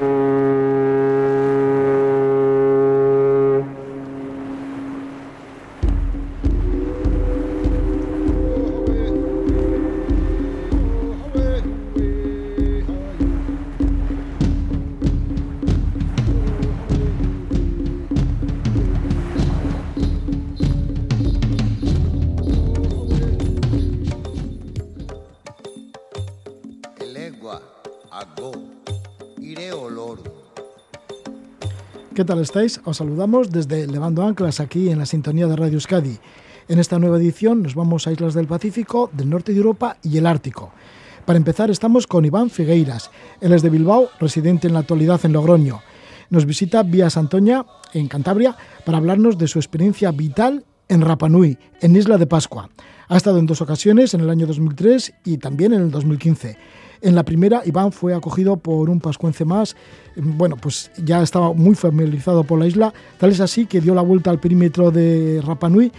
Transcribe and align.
Mm-hmm. 0.00 0.31
¿Qué 32.22 32.26
tal 32.26 32.38
estáis? 32.38 32.80
Os 32.84 32.98
saludamos 32.98 33.50
desde 33.50 33.88
Levando 33.88 34.22
Anclas 34.22 34.60
aquí 34.60 34.90
en 34.90 34.98
la 35.00 35.06
sintonía 35.06 35.48
de 35.48 35.56
Radio 35.56 35.74
Euskadi. 35.74 36.20
En 36.68 36.78
esta 36.78 37.00
nueva 37.00 37.16
edición 37.16 37.64
nos 37.64 37.74
vamos 37.74 38.06
a 38.06 38.12
islas 38.12 38.32
del 38.32 38.46
Pacífico, 38.46 39.10
del 39.12 39.28
norte 39.28 39.50
de 39.50 39.58
Europa 39.58 39.96
y 40.04 40.18
el 40.18 40.26
Ártico. 40.26 40.70
Para 41.24 41.36
empezar 41.36 41.68
estamos 41.68 42.06
con 42.06 42.24
Iván 42.24 42.48
Figueiras. 42.48 43.10
Él 43.40 43.52
es 43.52 43.62
de 43.62 43.70
Bilbao, 43.70 44.08
residente 44.20 44.68
en 44.68 44.74
la 44.74 44.78
actualidad 44.78 45.20
en 45.24 45.32
Logroño. 45.32 45.80
Nos 46.30 46.46
visita 46.46 46.84
vía 46.84 47.10
Santoña, 47.10 47.66
en 47.92 48.06
Cantabria, 48.06 48.56
para 48.86 48.98
hablarnos 48.98 49.36
de 49.36 49.48
su 49.48 49.58
experiencia 49.58 50.12
vital 50.12 50.64
en 50.88 51.00
Rapanui, 51.00 51.58
en 51.80 51.96
Isla 51.96 52.18
de 52.18 52.28
Pascua. 52.28 52.70
Ha 53.08 53.16
estado 53.16 53.40
en 53.40 53.46
dos 53.46 53.62
ocasiones, 53.62 54.14
en 54.14 54.20
el 54.20 54.30
año 54.30 54.46
2003 54.46 55.12
y 55.24 55.38
también 55.38 55.72
en 55.72 55.80
el 55.80 55.90
2015. 55.90 56.56
En 57.02 57.16
la 57.16 57.24
primera, 57.24 57.62
Iván 57.64 57.90
fue 57.90 58.14
acogido 58.14 58.56
por 58.56 58.88
un 58.88 59.00
pascuense 59.00 59.44
más. 59.44 59.74
Bueno, 60.14 60.56
pues 60.56 60.90
ya 61.04 61.20
estaba 61.20 61.52
muy 61.52 61.74
familiarizado 61.74 62.44
por 62.44 62.60
la 62.60 62.66
isla, 62.66 62.94
tal 63.18 63.30
es 63.30 63.40
así 63.40 63.66
que 63.66 63.80
dio 63.80 63.94
la 63.94 64.02
vuelta 64.02 64.30
al 64.30 64.38
perímetro 64.38 64.92
de 64.92 65.42
Rapanui 65.44 65.90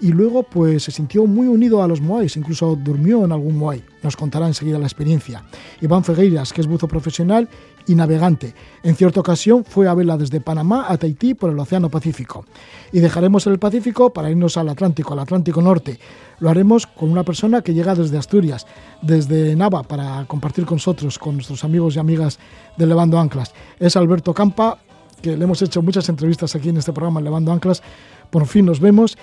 y 0.00 0.12
luego 0.12 0.42
pues 0.42 0.84
se 0.84 0.92
sintió 0.92 1.26
muy 1.26 1.46
unido 1.46 1.82
a 1.82 1.88
los 1.88 2.00
Moais, 2.00 2.36
incluso 2.36 2.76
durmió 2.76 3.24
en 3.24 3.32
algún 3.32 3.56
Moai. 3.56 3.82
Nos 4.02 4.16
contará 4.16 4.46
enseguida 4.46 4.78
la 4.78 4.86
experiencia. 4.86 5.42
Iván 5.80 6.04
Fegueiras, 6.04 6.52
que 6.52 6.60
es 6.60 6.66
buzo 6.66 6.86
profesional 6.86 7.48
y 7.86 7.94
navegante. 7.94 8.54
En 8.82 8.94
cierta 8.94 9.20
ocasión 9.20 9.64
fue 9.64 9.88
a 9.88 9.94
verla 9.94 10.16
desde 10.16 10.40
Panamá 10.40 10.86
a 10.88 10.96
Tahití 10.98 11.34
por 11.34 11.50
el 11.50 11.58
Océano 11.58 11.90
Pacífico. 11.90 12.44
Y 12.92 13.00
dejaremos 13.00 13.46
el 13.46 13.58
Pacífico 13.58 14.12
para 14.12 14.30
irnos 14.30 14.56
al 14.56 14.68
Atlántico, 14.68 15.14
al 15.14 15.20
Atlántico 15.20 15.62
Norte. 15.62 15.98
Lo 16.38 16.50
haremos 16.50 16.86
con 16.86 17.10
una 17.10 17.24
persona 17.24 17.62
que 17.62 17.74
llega 17.74 17.94
desde 17.94 18.18
Asturias, 18.18 18.66
desde 19.02 19.56
Nava, 19.56 19.82
para 19.82 20.24
compartir 20.26 20.64
con 20.64 20.76
nosotros, 20.76 21.18
con 21.18 21.34
nuestros 21.34 21.64
amigos 21.64 21.96
y 21.96 21.98
amigas 21.98 22.38
de 22.76 22.86
Levando 22.86 23.18
Anclas. 23.18 23.52
Es 23.80 23.96
Alberto 23.96 24.32
Campa, 24.32 24.78
que 25.20 25.36
le 25.36 25.44
hemos 25.44 25.60
hecho 25.62 25.82
muchas 25.82 26.08
entrevistas 26.08 26.54
aquí 26.54 26.68
en 26.68 26.76
este 26.76 26.92
programa, 26.92 27.20
Levando 27.20 27.52
Anclas, 27.52 27.82
por 28.30 28.46
fin 28.46 28.66
nos 28.66 28.80
vemos. 28.80 29.16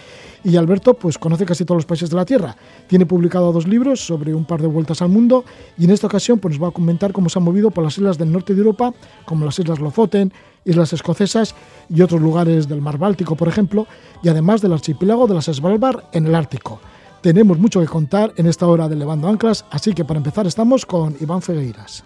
Y 0.43 0.55
Alberto 0.57 0.93
pues 0.93 1.17
conoce 1.17 1.45
casi 1.45 1.65
todos 1.65 1.77
los 1.77 1.85
países 1.85 2.09
de 2.09 2.15
la 2.15 2.25
Tierra. 2.25 2.55
Tiene 2.87 3.05
publicado 3.05 3.51
dos 3.51 3.67
libros 3.67 3.99
sobre 4.05 4.33
un 4.33 4.45
par 4.45 4.61
de 4.61 4.67
vueltas 4.67 5.01
al 5.01 5.09
mundo 5.09 5.43
y 5.77 5.85
en 5.85 5.91
esta 5.91 6.07
ocasión 6.07 6.39
pues 6.39 6.55
nos 6.55 6.63
va 6.63 6.69
a 6.69 6.71
comentar 6.71 7.11
cómo 7.13 7.29
se 7.29 7.39
ha 7.39 7.41
movido 7.41 7.71
por 7.71 7.83
las 7.83 7.97
islas 7.97 8.17
del 8.17 8.31
norte 8.31 8.53
de 8.53 8.59
Europa, 8.59 8.93
como 9.25 9.45
las 9.45 9.57
islas 9.59 9.79
Lofoten, 9.79 10.33
islas 10.65 10.93
escocesas 10.93 11.55
y 11.89 12.01
otros 12.01 12.21
lugares 12.21 12.67
del 12.67 12.81
mar 12.81 12.97
Báltico, 12.97 13.35
por 13.35 13.47
ejemplo, 13.47 13.87
y 14.23 14.29
además 14.29 14.61
del 14.61 14.73
archipiélago 14.73 15.27
de 15.27 15.35
las 15.35 15.45
Svalbard 15.45 16.03
en 16.11 16.27
el 16.27 16.35
Ártico. 16.35 16.79
Tenemos 17.21 17.57
mucho 17.57 17.79
que 17.79 17.87
contar 17.87 18.33
en 18.37 18.45
esta 18.45 18.67
hora 18.67 18.87
de 18.87 18.95
Levando 18.95 19.27
Anclas, 19.27 19.65
así 19.71 19.93
que 19.93 20.05
para 20.05 20.19
empezar 20.19 20.45
estamos 20.45 20.85
con 20.85 21.15
Iván 21.19 21.41
Fegueiras. 21.41 22.03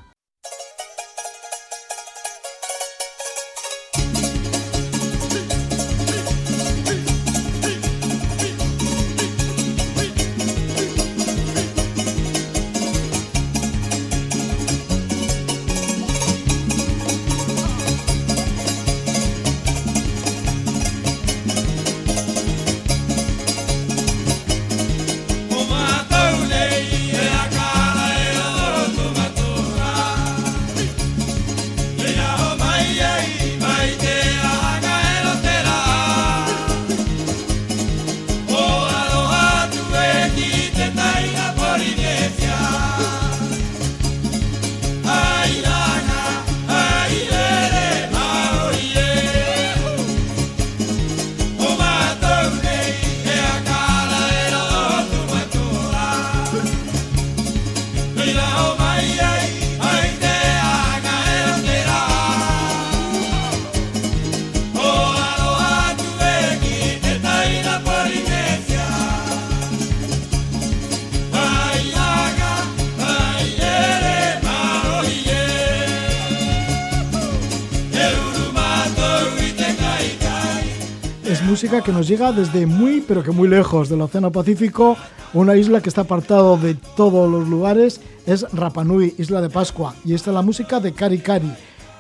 Que 81.90 81.96
nos 81.96 82.08
llega 82.08 82.32
desde 82.32 82.68
muy, 82.68 83.02
pero 83.02 83.24
que 83.24 83.32
muy 83.32 83.48
lejos 83.48 83.90
del 83.90 84.02
Océano 84.02 84.32
Pacífico, 84.32 84.96
una 85.34 85.56
isla 85.56 85.82
que 85.82 85.90
está 85.90 86.02
apartado 86.02 86.56
de 86.56 86.76
todos 86.76 87.28
los 87.28 87.48
lugares, 87.48 88.00
es 88.28 88.46
Rapanui, 88.54 89.16
Isla 89.18 89.42
de 89.42 89.50
Pascua, 89.50 89.96
y 90.06 90.14
esta 90.14 90.30
es 90.30 90.36
la 90.36 90.44
música 90.44 90.80
de 90.80 90.94
Cari 90.94 91.18
Cari. 91.18 91.52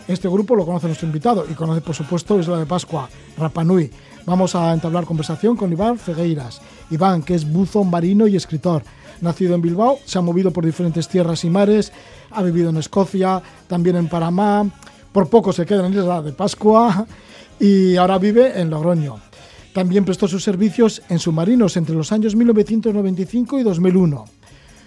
Este 0.07 0.28
grupo 0.28 0.55
lo 0.55 0.63
conoce 0.63 0.85
nuestro 0.85 1.07
invitado 1.07 1.44
y 1.49 1.55
conoce, 1.55 1.81
por 1.81 1.95
supuesto, 1.95 2.39
Isla 2.39 2.59
de 2.59 2.67
Pascua, 2.67 3.09
Rapanui. 3.35 3.89
Vamos 4.28 4.53
a 4.53 4.72
entablar 4.72 5.05
conversación 5.05 5.57
con 5.57 5.72
Iván 5.72 5.97
Fegueiras. 5.97 6.61
Iván, 6.91 7.23
que 7.23 7.33
es 7.33 7.51
buzo 7.51 7.83
marino 7.83 8.28
y 8.28 8.35
escritor. 8.35 8.83
Nacido 9.22 9.55
en 9.55 9.61
Bilbao, 9.63 9.97
se 10.05 10.19
ha 10.19 10.22
movido 10.22 10.51
por 10.51 10.66
diferentes 10.66 11.07
tierras 11.07 11.44
y 11.45 11.49
mares, 11.49 11.91
ha 12.29 12.44
vivido 12.44 12.69
en 12.69 12.78
Escocia, 12.78 13.41
también 13.67 13.95
en 13.95 14.07
Panamá, 14.07 14.69
por 15.11 15.31
poco 15.31 15.51
se 15.51 15.66
queda 15.66 15.88
en 15.88 15.94
Isla 15.94 16.22
de 16.22 16.31
Pascua 16.31 17.07
y 17.59 17.95
ahora 17.95 18.19
vive 18.19 18.61
en 18.61 18.69
Logroño. 18.69 19.28
También 19.74 20.03
prestó 20.03 20.28
sus 20.28 20.44
servicios 20.44 21.02
en 21.09 21.19
submarinos 21.19 21.78
entre 21.78 21.96
los 21.96 22.12
años 22.12 22.35
1995 22.35 23.59
y 23.59 23.63
2001. 23.63 24.25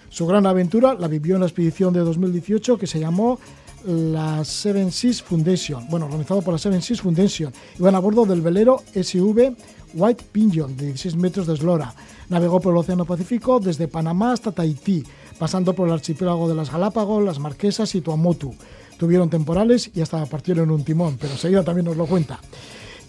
Su 0.09 0.27
gran 0.27 0.45
aventura 0.45 0.93
la 0.93 1.07
vivió 1.07 1.35
en 1.35 1.41
la 1.41 1.47
expedición 1.47 1.93
de 1.93 2.01
2018 2.01 2.77
que 2.77 2.85
se 2.85 2.99
llamó 2.99 3.39
la 3.85 4.43
Seven 4.45 4.91
Seas 4.91 5.21
Foundation, 5.21 5.87
bueno, 5.89 6.05
organizado 6.05 6.41
por 6.41 6.53
la 6.53 6.57
Seven 6.57 6.81
Seas 6.81 7.01
Foundation. 7.01 7.51
Iban 7.79 7.95
a 7.95 7.99
bordo 7.99 8.25
del 8.25 8.41
velero 8.41 8.83
SV 8.93 9.55
White 9.93 10.25
Pigeon 10.31 10.75
de 10.77 10.87
16 10.87 11.15
metros 11.15 11.47
de 11.47 11.53
eslora. 11.53 11.93
Navegó 12.29 12.59
por 12.59 12.73
el 12.73 12.79
Océano 12.79 13.05
Pacífico 13.05 13.59
desde 13.59 13.87
Panamá 13.87 14.33
hasta 14.33 14.51
Tahití, 14.51 15.03
pasando 15.39 15.73
por 15.73 15.87
el 15.87 15.93
archipiélago 15.93 16.47
de 16.47 16.55
las 16.55 16.71
Galápagos, 16.71 17.23
las 17.23 17.39
Marquesas 17.39 17.93
y 17.95 18.01
Tuamotu. 18.01 18.53
Tuvieron 18.97 19.29
temporales 19.29 19.91
y 19.93 20.01
hasta 20.01 20.25
partieron 20.25 20.71
un 20.71 20.83
timón, 20.83 21.17
pero 21.19 21.33
enseguida 21.33 21.63
también 21.63 21.85
nos 21.85 21.97
lo 21.97 22.05
cuenta. 22.05 22.39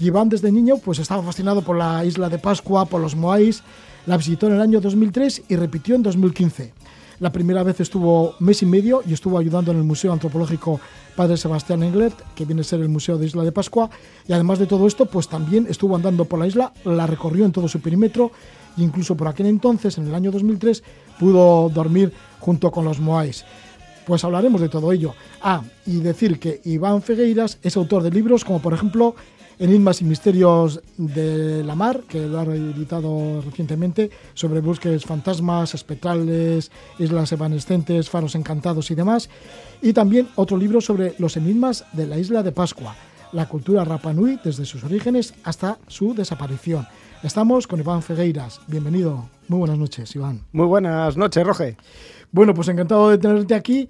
Y 0.00 0.06
Iván 0.06 0.28
desde 0.28 0.50
niño 0.50 0.78
pues 0.78 0.98
estaba 0.98 1.22
fascinado 1.22 1.62
por 1.62 1.76
la 1.76 2.04
isla 2.04 2.28
de 2.28 2.38
Pascua, 2.38 2.86
por 2.86 3.00
los 3.00 3.16
Moais. 3.16 3.62
La 4.06 4.16
visitó 4.16 4.46
en 4.48 4.54
el 4.54 4.60
año 4.60 4.80
2003 4.80 5.42
y 5.48 5.56
repitió 5.56 5.94
en 5.94 6.02
2015. 6.02 6.72
La 7.20 7.30
primera 7.30 7.62
vez 7.62 7.80
estuvo 7.80 8.34
mes 8.40 8.62
y 8.62 8.66
medio 8.66 9.02
y 9.06 9.12
estuvo 9.12 9.38
ayudando 9.38 9.70
en 9.70 9.78
el 9.78 9.84
Museo 9.84 10.12
Antropológico 10.12 10.80
Padre 11.14 11.36
Sebastián 11.36 11.82
Englert, 11.82 12.20
que 12.34 12.44
viene 12.44 12.62
a 12.62 12.64
ser 12.64 12.80
el 12.80 12.88
Museo 12.88 13.16
de 13.18 13.26
Isla 13.26 13.44
de 13.44 13.52
Pascua. 13.52 13.88
Y 14.26 14.32
además 14.32 14.58
de 14.58 14.66
todo 14.66 14.86
esto, 14.86 15.06
pues 15.06 15.28
también 15.28 15.66
estuvo 15.70 15.94
andando 15.94 16.24
por 16.24 16.40
la 16.40 16.46
isla, 16.46 16.72
la 16.84 17.06
recorrió 17.06 17.44
en 17.44 17.52
todo 17.52 17.68
su 17.68 17.80
perímetro 17.80 18.32
e 18.76 18.82
incluso 18.82 19.16
por 19.16 19.28
aquel 19.28 19.46
entonces, 19.46 19.96
en 19.98 20.08
el 20.08 20.14
año 20.14 20.32
2003, 20.32 20.82
pudo 21.20 21.68
dormir 21.68 22.12
junto 22.40 22.72
con 22.72 22.84
los 22.84 22.98
Moais. 22.98 23.44
Pues 24.06 24.24
hablaremos 24.24 24.60
de 24.60 24.68
todo 24.68 24.92
ello. 24.92 25.14
Ah, 25.40 25.62
y 25.86 26.00
decir 26.00 26.38
que 26.38 26.60
Iván 26.64 27.00
Fegueiras 27.00 27.58
es 27.62 27.76
autor 27.76 28.02
de 28.02 28.10
libros 28.10 28.44
como 28.44 28.60
por 28.60 28.74
ejemplo 28.74 29.14
Enigmas 29.58 30.00
y 30.00 30.04
Misterios 30.04 30.80
de 30.96 31.62
la 31.64 31.74
Mar, 31.74 32.02
que 32.08 32.26
lo 32.26 32.38
ha 32.38 32.44
reeditado 32.44 33.40
recientemente, 33.42 34.10
sobre 34.34 34.60
búsquedas 34.60 35.04
fantasmas, 35.04 35.74
espectrales, 35.74 36.70
islas 36.98 37.32
evanescentes, 37.32 38.10
faros 38.10 38.34
encantados 38.34 38.90
y 38.90 38.94
demás. 38.94 39.30
Y 39.82 39.92
también 39.92 40.28
otro 40.36 40.56
libro 40.56 40.80
sobre 40.80 41.14
los 41.18 41.36
enigmas 41.36 41.84
de 41.92 42.06
la 42.06 42.18
isla 42.18 42.42
de 42.42 42.52
Pascua, 42.52 42.96
la 43.32 43.48
cultura 43.48 43.84
Rapanui 43.84 44.38
desde 44.42 44.64
sus 44.64 44.84
orígenes 44.84 45.34
hasta 45.44 45.78
su 45.86 46.14
desaparición. 46.14 46.86
Estamos 47.22 47.66
con 47.66 47.80
Iván 47.80 48.02
Fegueiras. 48.02 48.60
Bienvenido. 48.66 49.30
Muy 49.48 49.60
buenas 49.60 49.78
noches, 49.78 50.14
Iván. 50.14 50.42
Muy 50.52 50.66
buenas 50.66 51.16
noches, 51.16 51.46
Roge. 51.46 51.76
Bueno, 52.32 52.52
pues 52.52 52.68
encantado 52.68 53.10
de 53.10 53.18
tenerte 53.18 53.54
aquí. 53.54 53.88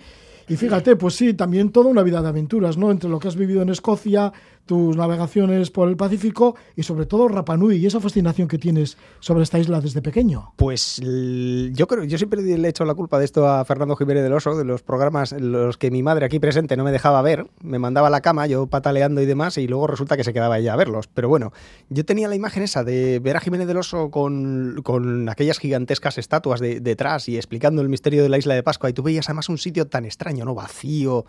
Y 0.48 0.56
fíjate, 0.56 0.96
pues 0.96 1.14
sí, 1.14 1.34
también 1.34 1.70
toda 1.70 1.90
una 1.90 2.02
vida 2.02 2.22
de 2.22 2.28
aventuras, 2.28 2.76
¿no? 2.76 2.90
Entre 2.90 3.08
lo 3.08 3.18
que 3.18 3.28
has 3.28 3.36
vivido 3.36 3.62
en 3.62 3.70
Escocia, 3.70 4.32
tus 4.66 4.96
navegaciones 4.96 5.70
por 5.70 5.88
el 5.88 5.96
Pacífico 5.96 6.56
y 6.74 6.82
sobre 6.82 7.06
todo 7.06 7.28
Rapanui 7.28 7.76
y 7.76 7.86
esa 7.86 8.00
fascinación 8.00 8.48
que 8.48 8.58
tienes 8.58 8.96
sobre 9.20 9.42
esta 9.42 9.58
isla 9.58 9.80
desde 9.80 10.02
pequeño. 10.02 10.52
Pues 10.56 11.00
yo 11.00 11.86
creo, 11.86 12.04
yo 12.04 12.18
siempre 12.18 12.42
le 12.42 12.66
he 12.66 12.70
hecho 12.70 12.84
la 12.84 12.94
culpa 12.94 13.18
de 13.18 13.24
esto 13.24 13.46
a 13.46 13.64
Fernando 13.64 13.96
Jiménez 13.96 14.22
del 14.22 14.32
Oso, 14.32 14.56
de 14.56 14.64
los 14.64 14.82
programas 14.82 15.32
los 15.32 15.76
que 15.76 15.90
mi 15.90 16.02
madre 16.02 16.26
aquí 16.26 16.38
presente 16.38 16.76
no 16.76 16.84
me 16.84 16.92
dejaba 16.92 17.20
ver, 17.22 17.46
me 17.62 17.78
mandaba 17.78 18.08
a 18.08 18.10
la 18.10 18.20
cama, 18.20 18.46
yo 18.46 18.66
pataleando 18.66 19.20
y 19.20 19.26
demás, 19.26 19.58
y 19.58 19.66
luego 19.66 19.86
resulta 19.86 20.16
que 20.16 20.24
se 20.24 20.32
quedaba 20.32 20.58
ella 20.58 20.72
a 20.72 20.76
verlos. 20.76 21.08
Pero 21.08 21.28
bueno, 21.28 21.52
yo 21.90 22.04
tenía 22.04 22.28
la 22.28 22.34
imagen 22.34 22.62
esa 22.62 22.84
de 22.84 23.18
ver 23.20 23.36
a 23.36 23.40
Jiménez 23.40 23.66
del 23.66 23.76
Oso 23.76 24.10
con, 24.10 24.80
con 24.82 25.28
aquellas 25.28 25.58
gigantescas 25.58 26.18
estatuas 26.18 26.60
de, 26.60 26.80
detrás 26.80 27.28
y 27.28 27.36
explicando 27.36 27.82
el 27.82 27.88
misterio 27.88 28.22
de 28.22 28.28
la 28.28 28.38
isla 28.38 28.54
de 28.54 28.62
Pascua, 28.62 28.88
y 28.88 28.92
tú 28.92 29.02
veías 29.02 29.28
además 29.28 29.48
un 29.48 29.58
sitio 29.58 29.86
tan 29.86 30.04
extraño, 30.04 30.33
¿no? 30.42 30.54
Vacío, 30.54 31.24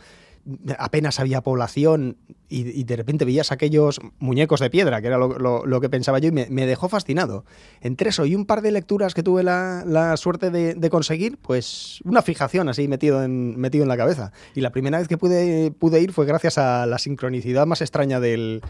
apenas 0.77 1.19
había 1.19 1.41
población 1.41 2.17
y, 2.47 2.83
de 2.83 2.95
repente 2.95 3.25
veías 3.25 3.51
aquellos 3.51 3.99
muñecos 4.19 4.59
de 4.59 4.69
piedra, 4.69 5.01
que 5.01 5.07
era 5.07 5.17
lo, 5.17 5.81
que 5.81 5.89
pensaba 5.89 6.19
yo, 6.19 6.29
y 6.29 6.31
me, 6.31 6.65
dejó 6.67 6.87
fascinado. 6.87 7.43
Entre 7.81 8.09
eso 8.09 8.25
y 8.25 8.35
un 8.35 8.45
par 8.45 8.61
de 8.61 8.71
lecturas 8.71 9.13
que 9.13 9.23
tuve 9.23 9.43
la, 9.43 10.15
suerte 10.17 10.51
de, 10.51 10.89
conseguir, 10.89 11.37
pues 11.37 11.99
una 12.03 12.21
fijación 12.21 12.69
así 12.69 12.87
metido 12.87 13.23
en, 13.23 13.59
metido 13.59 13.83
en 13.83 13.89
la 13.89 13.97
cabeza. 13.97 14.31
Y 14.53 14.61
la 14.61 14.71
primera 14.71 14.99
vez 14.99 15.07
que 15.07 15.17
pude, 15.17 15.71
pude 15.71 16.01
ir 16.01 16.13
fue 16.13 16.25
gracias 16.25 16.57
a 16.57 16.85
la 16.85 16.99
sincronicidad 16.99 17.65
más 17.65 17.81
extraña 17.81 18.19
del, 18.19 18.61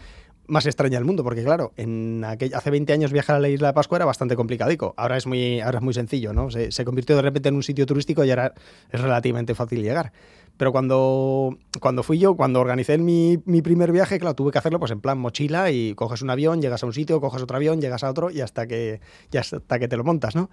más 0.48 0.66
extraña 0.66 0.98
del 0.98 1.04
mundo, 1.04 1.24
porque 1.24 1.42
claro, 1.42 1.72
en 1.76 2.24
aquel, 2.24 2.54
hace 2.54 2.70
20 2.70 2.92
años 2.92 3.12
viajar 3.12 3.36
a 3.36 3.40
la 3.40 3.48
isla 3.48 3.68
de 3.68 3.74
Pascua 3.74 3.98
era 3.98 4.04
bastante 4.04 4.36
complicadico. 4.36 4.94
Ahora 4.96 5.16
es 5.16 5.26
muy, 5.26 5.60
ahora 5.60 5.78
es 5.78 5.84
muy 5.84 5.94
sencillo, 5.94 6.32
¿no? 6.32 6.50
Se, 6.50 6.84
convirtió 6.84 7.16
de 7.16 7.22
repente 7.22 7.48
en 7.48 7.56
un 7.56 7.62
sitio 7.62 7.86
turístico 7.86 8.24
y 8.24 8.30
ahora 8.30 8.54
es 8.90 9.00
relativamente 9.00 9.54
fácil 9.54 9.82
llegar. 9.82 10.12
Pero 10.56 10.72
cuando, 10.72 11.58
cuando 11.80 12.02
fui 12.02 12.18
yo, 12.18 12.34
cuando 12.34 12.60
organicé 12.60 12.96
mi, 12.98 13.38
mi, 13.44 13.60
primer 13.60 13.92
viaje, 13.92 14.18
claro, 14.18 14.34
tuve 14.34 14.52
que 14.52 14.58
hacerlo 14.58 14.78
pues 14.78 14.90
en 14.90 15.00
plan 15.00 15.18
mochila 15.18 15.70
y 15.70 15.94
coges 15.94 16.22
un 16.22 16.30
avión, 16.30 16.62
llegas 16.62 16.82
a 16.82 16.86
un 16.86 16.92
sitio, 16.92 17.20
coges 17.20 17.42
otro 17.42 17.56
avión, 17.56 17.80
llegas 17.80 18.04
a 18.04 18.10
otro 18.10 18.30
y 18.30 18.40
hasta 18.40 18.66
que, 18.66 19.00
y 19.30 19.36
hasta 19.36 19.78
que 19.78 19.88
te 19.88 19.96
lo 19.96 20.04
montas, 20.04 20.34
¿no? 20.34 20.48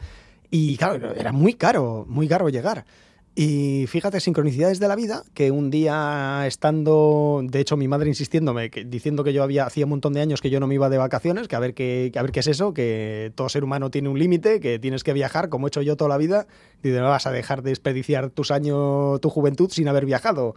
Y 0.49 0.77
claro, 0.77 1.13
era 1.15 1.31
muy 1.31 1.53
caro, 1.53 2.05
muy 2.07 2.27
caro 2.27 2.49
llegar. 2.49 2.85
Y 3.35 3.87
fíjate, 3.87 4.19
sincronicidades 4.19 4.79
de 4.79 4.87
la 4.87 4.95
vida, 4.95 5.23
que 5.33 5.49
un 5.49 5.71
día 5.71 6.45
estando, 6.45 7.41
de 7.43 7.61
hecho 7.61 7.75
mi 7.75 7.87
madre 7.87 8.07
insistiéndome, 8.07 8.69
que, 8.69 8.85
diciendo 8.85 9.23
que 9.23 9.33
yo 9.33 9.41
había, 9.41 9.65
hacía 9.65 9.85
un 9.85 9.89
montón 9.89 10.13
de 10.13 10.21
años 10.21 10.39
que 10.39 10.51
yo 10.51 10.59
no 10.59 10.67
me 10.67 10.75
iba 10.75 10.87
de 10.87 10.99
vacaciones, 10.99 11.47
que 11.47 11.55
a 11.55 11.59
ver 11.59 11.73
qué, 11.73 12.11
a 12.15 12.21
ver 12.21 12.31
qué 12.31 12.41
es 12.41 12.47
eso, 12.47 12.75
que 12.75 13.31
todo 13.33 13.49
ser 13.49 13.63
humano 13.63 13.89
tiene 13.89 14.09
un 14.09 14.19
límite, 14.19 14.59
que 14.59 14.77
tienes 14.77 15.03
que 15.03 15.13
viajar, 15.13 15.49
como 15.49 15.65
he 15.65 15.69
hecho 15.69 15.81
yo 15.81 15.97
toda 15.97 16.09
la 16.09 16.17
vida, 16.17 16.45
y 16.83 16.89
no 16.89 17.09
vas 17.09 17.25
a 17.25 17.31
dejar 17.31 17.63
de 17.63 17.71
desperdiciar 17.71 18.29
tus 18.29 18.51
años, 18.51 19.19
tu 19.19 19.31
juventud 19.31 19.71
sin 19.71 19.87
haber 19.87 20.05
viajado. 20.05 20.53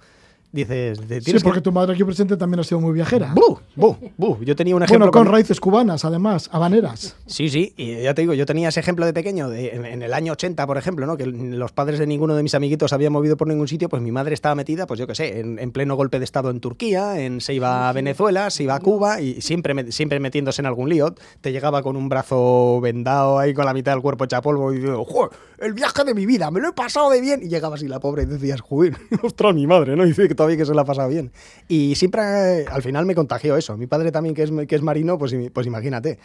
Dices, 0.53 0.99
sí, 1.23 1.35
porque 1.43 1.61
tu 1.61 1.73
madre 1.73 1.95
aquí 1.95 2.05
presente 2.05 2.37
también 2.37 2.61
ha 2.61 2.65
sido 2.65 2.81
muy 2.81 2.95
viajera. 2.95 3.35
¡Bu! 3.35 3.59
¡Bu! 3.75 3.97
¡Bu! 4.17 4.39
Yo 4.43 4.57
tenía 4.57 4.75
un 4.75 4.83
ejemplo. 4.83 5.07
Bueno, 5.07 5.13
con, 5.13 5.27
raíces 5.27 5.61
cubanas, 5.61 6.05
además, 6.05 6.49
habaneras. 6.53 7.17
Sí, 7.27 7.51
sí, 7.51 7.75
y 7.77 8.03
ya 8.03 8.15
te 8.15 8.23
digo, 8.23 8.33
yo 8.33 8.47
tenía 8.47 8.69
ese 8.69 8.81
ejemplo 8.81 9.05
de 9.05 9.13
pequeño, 9.13 9.51
de, 9.51 9.69
en, 9.69 10.03
el 10.03 10.15
año 10.15 10.33
80, 10.33 10.67
por 10.67 10.79
ejemplo, 10.79 11.07
¿no? 11.07 11.17
que 11.17 11.27
los 11.27 11.73
padres 11.73 11.99
de 11.99 12.07
ninguno 12.07 12.35
de 12.35 12.43
mis 12.43 12.55
amiguitos 12.55 12.93
habían 12.93 13.13
movido 13.13 13.37
por 13.37 13.49
ningún 13.49 13.69
sitio, 13.69 13.89
pues 13.89 14.01
mi 14.03 14.13
madre 14.13 14.35
estaba 14.35 14.55
metida, 14.55 14.87
pues 14.87 14.99
yo 14.99 15.07
qué 15.07 15.15
sé, 15.15 15.41
en, 15.41 15.71
pleno 15.73 15.95
golpe 15.97 16.19
de 16.19 16.25
Estado 16.25 16.51
en 16.51 16.61
Turquía, 16.61 17.21
en, 17.21 17.41
se 17.41 17.53
iba 17.53 17.89
a 17.89 17.93
Venezuela, 17.93 18.51
se 18.51 18.63
iba 18.63 18.77
a 18.77 18.81
Cuba 18.81 19.21
y 19.21 19.41
siempre, 19.43 19.93
siempre 19.93 20.21
metiéndose 20.21 20.63
en 20.63 20.67
algún 20.67 20.89
lío. 20.89 21.15
Te 21.41 21.53
llegaba 21.53 21.83
con 21.83 21.97
un 21.97 22.09
brazo 22.09 22.81
vendado 22.81 23.39
ahí 23.39 23.53
con 23.53 23.67
la 23.67 23.75
mitad 23.75 23.93
del 23.93 24.01
cuerpo 24.01 24.25
hecha 24.25 24.41
polvo 24.41 24.73
y 24.73 24.77
diciendo, 24.77 25.05
¡Joder, 25.05 25.31
el 25.59 25.73
viaje 25.75 26.05
de 26.05 26.15
mi 26.15 26.25
vida! 26.25 26.51
¡Me 26.51 26.61
lo 26.61 26.69
he 26.69 26.73
pasado 26.73 27.11
de 27.11 27.21
bien! 27.21 27.41
Y 27.43 27.49
llegaba 27.49 27.75
así 27.75 27.89
la 27.89 28.01
pobre 28.01 28.23
y 28.23 28.27
decías, 28.27 28.61
¡Joder, 28.61 28.97
ostras, 29.23 29.55
mi 29.55 29.67
madre! 29.67 29.97
¿no? 29.97 30.05
Y 30.05 30.09
dice 30.09 30.29
todavía 30.37 30.57
que 30.57 30.67
se 30.67 30.75
la 30.75 30.83
ha 30.83 30.85
pasado 30.85 31.09
bien. 31.09 31.33
Y 31.69 31.95
siempre, 31.97 32.67
al 32.67 32.83
final 32.83 33.07
me 33.07 33.15
contagió 33.15 33.57
eso. 33.57 33.77
Mi 33.77 33.87
padre 33.87 34.13
también, 34.13 34.35
que 34.35 34.43
es, 34.45 34.51
que 34.69 34.77
es 34.77 34.83
marino, 34.83 35.19
pues, 35.19 35.35
pues 35.53 35.67
imagínate. 35.67 36.19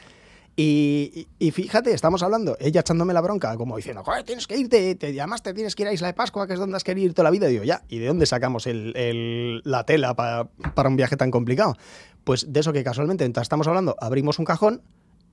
Y, 0.55 1.27
fíjate, 1.53 1.93
estamos 1.93 2.21
hablando, 2.23 2.57
ella 2.59 2.81
echándome 2.81 3.13
la 3.13 3.21
bronca, 3.21 3.55
como 3.55 3.77
diciendo, 3.77 4.03
Joder, 4.03 4.23
tienes 4.23 4.47
que 4.47 4.57
irte, 4.57 4.95
te, 4.95 5.07
además 5.19 5.41
te 5.41 5.53
tienes 5.53 5.75
que 5.75 5.83
ir 5.83 5.89
a 5.89 5.93
Isla 5.93 6.07
de 6.07 6.13
Pascua, 6.13 6.45
que 6.45 6.53
es 6.53 6.59
donde 6.59 6.75
has 6.75 6.83
querido 6.83 7.07
ir 7.07 7.13
toda 7.13 7.23
la 7.23 7.31
vida. 7.31 7.47
Y 7.47 7.53
digo, 7.53 7.63
ya, 7.63 7.83
¿y 7.87 7.99
de 7.99 8.07
dónde 8.07 8.25
sacamos 8.25 8.67
el, 8.67 9.61
la 9.63 9.85
tela 9.85 10.13
para, 10.13 10.45
para 10.75 10.89
un 10.89 10.97
viaje 10.97 11.15
tan 11.15 11.31
complicado? 11.31 11.75
Pues 12.23 12.51
de 12.51 12.59
eso 12.59 12.73
que 12.73 12.83
casualmente, 12.83 13.23
mientras 13.23 13.45
estamos 13.45 13.67
hablando, 13.67 13.95
abrimos 13.99 14.39
un 14.39 14.45
cajón 14.45 14.81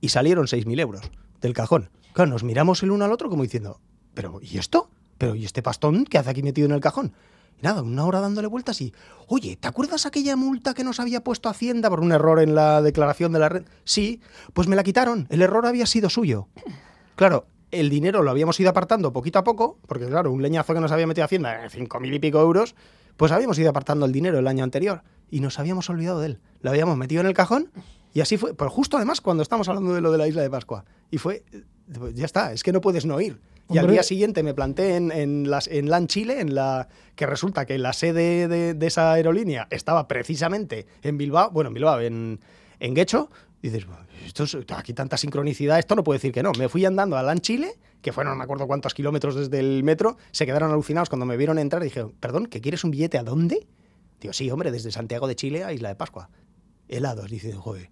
y 0.01 0.09
salieron 0.09 0.45
6.000 0.45 0.79
euros 0.79 1.11
del 1.41 1.53
cajón. 1.53 1.89
Claro, 2.13 2.31
nos 2.31 2.43
miramos 2.43 2.81
el 2.83 2.91
uno 2.91 3.05
al 3.05 3.11
otro 3.11 3.29
como 3.29 3.43
diciendo, 3.43 3.79
¿pero 4.13 4.39
y 4.41 4.57
esto? 4.57 4.89
¿Pero 5.17 5.35
y 5.35 5.45
este 5.45 5.61
pastón 5.61 6.05
qué 6.05 6.17
hace 6.17 6.29
aquí 6.29 6.43
metido 6.43 6.65
en 6.65 6.73
el 6.73 6.79
cajón? 6.79 7.13
Nada, 7.61 7.81
una 7.81 8.05
hora 8.05 8.19
dándole 8.19 8.47
vueltas 8.47 8.81
y, 8.81 8.93
oye, 9.27 9.55
¿te 9.55 9.67
acuerdas 9.67 10.05
aquella 10.05 10.35
multa 10.35 10.73
que 10.73 10.83
nos 10.83 10.99
había 10.99 11.23
puesto 11.23 11.49
Hacienda 11.49 11.89
por 11.89 11.99
un 11.99 12.11
error 12.11 12.39
en 12.39 12.55
la 12.55 12.81
declaración 12.81 13.31
de 13.31 13.39
la 13.39 13.49
red? 13.49 13.63
Sí, 13.83 14.21
pues 14.53 14.67
me 14.67 14.75
la 14.75 14.83
quitaron, 14.83 15.27
el 15.29 15.41
error 15.41 15.65
había 15.65 15.85
sido 15.85 16.09
suyo. 16.09 16.47
Claro, 17.15 17.45
el 17.71 17.89
dinero 17.89 18.23
lo 18.23 18.31
habíamos 18.31 18.59
ido 18.59 18.69
apartando 18.69 19.13
poquito 19.13 19.39
a 19.39 19.43
poco, 19.43 19.77
porque 19.87 20.07
claro, 20.07 20.31
un 20.31 20.41
leñazo 20.41 20.73
que 20.73 20.79
nos 20.79 20.91
había 20.91 21.07
metido 21.07 21.25
Hacienda, 21.25 21.65
eh, 21.65 21.69
cinco 21.69 21.99
mil 21.99 22.13
y 22.13 22.19
pico 22.19 22.39
euros, 22.39 22.75
pues 23.17 23.31
habíamos 23.31 23.59
ido 23.59 23.69
apartando 23.69 24.05
el 24.05 24.11
dinero 24.11 24.39
el 24.39 24.47
año 24.47 24.63
anterior 24.63 25.03
y 25.29 25.41
nos 25.41 25.59
habíamos 25.59 25.89
olvidado 25.89 26.19
de 26.21 26.27
él. 26.27 26.39
Lo 26.61 26.71
habíamos 26.71 26.97
metido 26.97 27.21
en 27.21 27.27
el 27.27 27.33
cajón 27.33 27.71
y 28.13 28.21
así 28.21 28.37
fue, 28.37 28.53
pero 28.53 28.69
justo 28.69 28.97
además 28.97 29.21
cuando 29.21 29.43
estamos 29.43 29.67
hablando 29.67 29.93
de 29.93 30.01
lo 30.01 30.11
de 30.11 30.17
la 30.17 30.27
isla 30.27 30.41
de 30.41 30.49
Pascua. 30.49 30.85
Y 31.11 31.17
fue, 31.17 31.43
ya 32.13 32.25
está, 32.25 32.53
es 32.53 32.63
que 32.63 32.71
no 32.71 32.81
puedes 32.81 33.05
no 33.05 33.19
ir. 33.21 33.39
Y 33.69 33.77
al 33.77 33.87
día 33.87 34.03
siguiente 34.03 34.41
me 34.41 34.53
planté 34.53 34.95
en, 34.95 35.11
en, 35.11 35.49
las, 35.49 35.67
en 35.67 35.89
LAN 35.89 36.07
Chile, 36.07 36.41
en 36.41 36.55
la, 36.55 36.87
que 37.15 37.25
resulta 37.27 37.65
que 37.65 37.77
la 37.77 37.93
sede 37.93 38.47
de, 38.47 38.87
esa 38.87 39.13
aerolínea 39.13 39.67
estaba 39.69 40.07
precisamente 40.07 40.87
en 41.03 41.17
Bilbao, 41.17 41.51
bueno, 41.51 41.67
en 41.67 41.73
Bilbao, 41.75 41.99
en, 41.99 42.39
en 42.79 42.93
Guecho. 42.95 43.29
Y 43.61 43.69
dices, 43.69 43.87
esto 44.25 44.43
es, 44.45 44.57
aquí 44.75 44.93
tanta 44.93 45.17
sincronicidad, 45.17 45.77
esto 45.77 45.95
no 45.95 46.03
puedo 46.03 46.15
decir 46.15 46.31
que 46.31 46.41
no. 46.41 46.51
Me 46.57 46.67
fui 46.69 46.85
andando 46.85 47.17
a 47.17 47.23
LAN 47.23 47.39
Chile, 47.39 47.73
que 48.01 48.11
fueron 48.11 48.33
no 48.33 48.37
me 48.37 48.43
acuerdo 48.43 48.65
cuántos 48.67 48.93
kilómetros 48.93 49.35
desde 49.35 49.59
el 49.59 49.83
metro, 49.83 50.17
se 50.31 50.45
quedaron 50.45 50.71
alucinados 50.71 51.09
cuando 51.09 51.25
me 51.25 51.37
vieron 51.37 51.59
entrar 51.59 51.81
y 51.83 51.85
dije, 51.85 52.05
perdón, 52.19 52.47
¿que 52.47 52.61
quieres 52.61 52.83
un 52.83 52.91
billete 52.91 53.17
a 53.17 53.23
dónde? 53.23 53.67
Digo, 54.19 54.33
sí, 54.33 54.49
hombre, 54.49 54.71
desde 54.71 54.91
Santiago 54.91 55.27
de 55.27 55.35
Chile 55.35 55.63
a 55.63 55.73
Isla 55.73 55.89
de 55.89 55.95
Pascua. 55.95 56.29
Helados, 56.87 57.29
dice, 57.29 57.53
joder, 57.53 57.91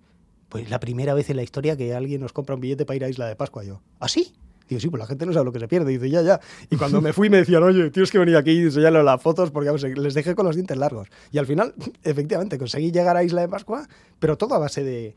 pues 0.50 0.70
la 0.70 0.80
primera 0.80 1.14
vez 1.14 1.30
en 1.30 1.36
la 1.36 1.44
historia 1.44 1.78
que 1.78 1.94
alguien 1.94 2.22
nos 2.22 2.34
compra 2.34 2.56
un 2.56 2.62
billete 2.62 2.86
para 2.86 2.96
ir 2.96 3.06
a 3.06 3.10
Isla 3.10 3.28
de 3.28 3.36
Pascua. 3.36 3.64
Yo, 3.64 3.82
¿ah, 4.00 4.08
sí? 4.08 4.34
Digo, 4.68 4.82
sí, 4.82 4.90
pues 4.90 5.00
la 5.00 5.08
gente 5.08 5.26
no 5.26 5.34
sabe 5.34 5.46
lo 5.46 5.52
que 5.52 5.60
se 5.60 5.68
pierde. 5.68 5.92
Dice, 5.92 6.10
ya, 6.10 6.22
ya. 6.22 6.40
Y 6.70 6.76
cuando 6.76 7.02
me 7.02 7.14
fui 7.14 7.30
me 7.30 7.38
decían, 7.38 7.64
oye, 7.64 7.90
tienes 7.90 8.12
que 8.12 8.20
venir 8.20 8.36
aquí 8.36 8.52
y 8.52 8.64
enseñarle 8.64 9.04
las 9.04 9.22
fotos 9.22 9.52
porque 9.52 9.72
les 9.96 10.14
dejé 10.14 10.36
con 10.36 10.46
los 10.46 10.56
dientes 10.56 10.78
largos. 10.78 11.08
Y 11.32 11.38
al 11.38 11.46
final, 11.46 11.74
efectivamente, 12.04 12.58
conseguí 12.58 12.92
llegar 12.92 13.18
a 13.18 13.24
Isla 13.24 13.42
de 13.42 13.48
Pascua, 13.48 13.88
pero 14.20 14.38
todo 14.38 14.56
a 14.56 14.60
base 14.60 14.84
de, 14.84 15.16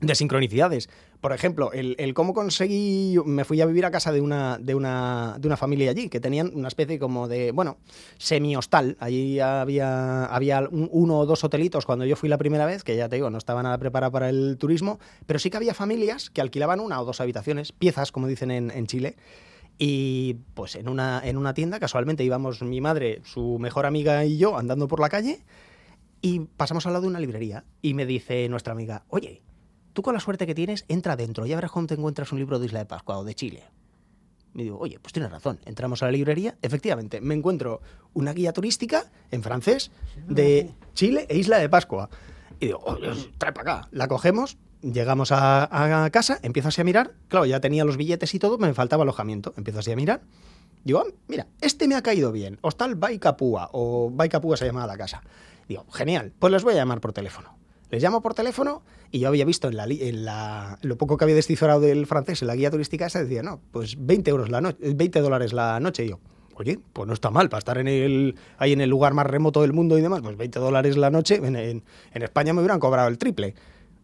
de 0.00 0.14
sincronicidades. 0.14 0.88
Por 1.20 1.34
ejemplo, 1.34 1.70
el, 1.72 2.14
cómo 2.14 2.32
conseguí, 2.32 3.18
me 3.26 3.44
fui 3.44 3.60
a 3.60 3.66
vivir 3.66 3.84
a 3.84 3.90
casa 3.90 4.10
de 4.10 4.22
una, 4.22 4.56
de, 4.58 4.74
una, 4.74 5.36
de 5.38 5.48
una 5.48 5.58
familia 5.58 5.90
allí, 5.90 6.08
que 6.08 6.18
tenían 6.18 6.50
una 6.54 6.68
especie 6.68 6.98
como 6.98 7.28
de, 7.28 7.52
bueno, 7.52 7.76
semi-hostal. 8.16 8.96
Allí 9.00 9.38
había, 9.38 10.24
había 10.24 10.66
uno 10.70 11.18
o 11.18 11.26
dos 11.26 11.44
hotelitos 11.44 11.84
cuando 11.84 12.06
yo 12.06 12.16
fui 12.16 12.30
la 12.30 12.38
primera 12.38 12.64
vez, 12.64 12.84
que 12.84 12.96
ya 12.96 13.10
te 13.10 13.16
digo, 13.16 13.28
no 13.28 13.36
estaba 13.36 13.62
nada 13.62 13.76
preparado 13.76 14.12
para 14.12 14.30
el 14.30 14.56
turismo, 14.58 14.98
pero 15.26 15.38
sí 15.38 15.50
que 15.50 15.58
había 15.58 15.74
familias 15.74 16.30
que 16.30 16.40
alquilaban 16.40 16.80
una 16.80 16.98
o 16.98 17.04
dos 17.04 17.20
habitaciones, 17.20 17.72
piezas, 17.72 18.12
como 18.12 18.26
dicen 18.26 18.50
en, 18.50 18.70
en 18.70 18.86
Chile. 18.86 19.16
Y 19.76 20.38
pues 20.54 20.74
en 20.74 20.88
una, 20.88 21.20
en 21.22 21.36
una 21.36 21.52
tienda, 21.52 21.80
casualmente 21.80 22.24
íbamos 22.24 22.62
mi 22.62 22.80
madre, 22.80 23.20
su 23.24 23.58
mejor 23.58 23.84
amiga 23.84 24.24
y 24.24 24.38
yo 24.38 24.56
andando 24.56 24.88
por 24.88 25.00
la 25.00 25.10
calle, 25.10 25.42
y 26.22 26.40
pasamos 26.40 26.86
al 26.86 26.94
lado 26.94 27.02
de 27.02 27.08
una 27.08 27.20
librería. 27.20 27.64
Y 27.82 27.92
me 27.92 28.06
dice 28.06 28.48
nuestra 28.48 28.72
amiga, 28.72 29.04
oye, 29.08 29.42
tú 29.92 30.02
con 30.02 30.14
la 30.14 30.20
suerte 30.20 30.46
que 30.46 30.54
tienes, 30.54 30.84
entra 30.88 31.14
adentro, 31.14 31.46
ya 31.46 31.56
verás 31.56 31.70
cómo 31.70 31.86
te 31.86 31.94
encuentras 31.94 32.32
un 32.32 32.38
libro 32.38 32.58
de 32.58 32.66
Isla 32.66 32.80
de 32.80 32.86
Pascua 32.86 33.18
o 33.18 33.24
de 33.24 33.34
Chile. 33.34 33.64
Me 34.52 34.64
digo, 34.64 34.78
oye, 34.78 34.98
pues 34.98 35.12
tienes 35.12 35.30
razón. 35.30 35.60
Entramos 35.64 36.02
a 36.02 36.06
la 36.06 36.12
librería, 36.12 36.56
efectivamente, 36.62 37.20
me 37.20 37.34
encuentro 37.34 37.80
una 38.14 38.32
guía 38.32 38.52
turística 38.52 39.10
en 39.30 39.42
francés 39.42 39.90
de 40.26 40.74
Chile 40.94 41.26
e 41.28 41.38
Isla 41.38 41.58
de 41.58 41.68
Pascua. 41.68 42.10
Y 42.58 42.66
digo, 42.66 42.80
oye, 42.84 43.10
trae 43.38 43.52
para 43.52 43.78
acá. 43.78 43.88
La 43.92 44.08
cogemos, 44.08 44.58
llegamos 44.82 45.30
a, 45.32 46.08
casa, 46.12 46.40
empiezo 46.42 46.68
así 46.68 46.80
a 46.80 46.84
mirar. 46.84 47.14
Claro, 47.28 47.46
ya 47.46 47.60
tenía 47.60 47.84
los 47.84 47.96
billetes 47.96 48.34
y 48.34 48.38
todo, 48.38 48.58
me 48.58 48.74
faltaba 48.74 49.04
alojamiento. 49.04 49.54
Empiezo 49.56 49.78
así 49.78 49.92
a 49.92 49.96
mirar. 49.96 50.22
Digo, 50.84 51.04
ah, 51.06 51.12
mira, 51.28 51.46
este 51.60 51.86
me 51.86 51.94
ha 51.94 52.02
caído 52.02 52.32
bien. 52.32 52.58
Hostal 52.62 52.96
Baikapúa, 52.96 53.68
o 53.72 54.10
Baikapúa 54.10 54.56
se 54.56 54.66
llamaba 54.66 54.86
la 54.86 54.98
casa. 54.98 55.22
Digo, 55.68 55.86
genial, 55.92 56.32
pues 56.38 56.52
les 56.52 56.64
voy 56.64 56.74
a 56.74 56.78
llamar 56.78 57.00
por 57.00 57.12
teléfono. 57.12 57.59
Les 57.90 58.02
llamo 58.02 58.22
por 58.22 58.34
teléfono 58.34 58.82
y 59.10 59.18
yo 59.18 59.28
había 59.28 59.44
visto 59.44 59.68
en, 59.68 59.76
la, 59.76 59.84
en 59.84 60.24
la, 60.24 60.78
lo 60.82 60.96
poco 60.96 61.16
que 61.16 61.24
había 61.24 61.34
descifrado 61.34 61.80
del 61.80 62.06
francés 62.06 62.40
en 62.42 62.48
la 62.48 62.54
guía 62.54 62.70
turística 62.70 63.06
esa, 63.06 63.22
decía, 63.22 63.42
no, 63.42 63.60
pues 63.72 63.96
20 63.98 64.30
euros 64.30 64.48
la 64.48 64.60
noche, 64.60 64.94
20 64.94 65.20
dólares 65.20 65.52
la 65.52 65.80
noche. 65.80 66.04
Y 66.04 66.10
yo, 66.10 66.20
oye, 66.54 66.78
pues 66.92 67.08
no 67.08 67.14
está 67.14 67.30
mal, 67.30 67.48
para 67.48 67.58
estar 67.58 67.78
en 67.78 67.88
el, 67.88 68.36
ahí 68.58 68.72
en 68.72 68.80
el 68.80 68.88
lugar 68.88 69.12
más 69.12 69.26
remoto 69.26 69.62
del 69.62 69.72
mundo 69.72 69.98
y 69.98 70.02
demás, 70.02 70.20
pues 70.22 70.36
20 70.36 70.60
dólares 70.60 70.96
la 70.96 71.10
noche, 71.10 71.36
en, 71.36 71.56
en, 71.56 71.82
España 72.12 72.52
me 72.52 72.60
hubieran 72.60 72.78
cobrado 72.78 73.08
el 73.08 73.18
triple. 73.18 73.54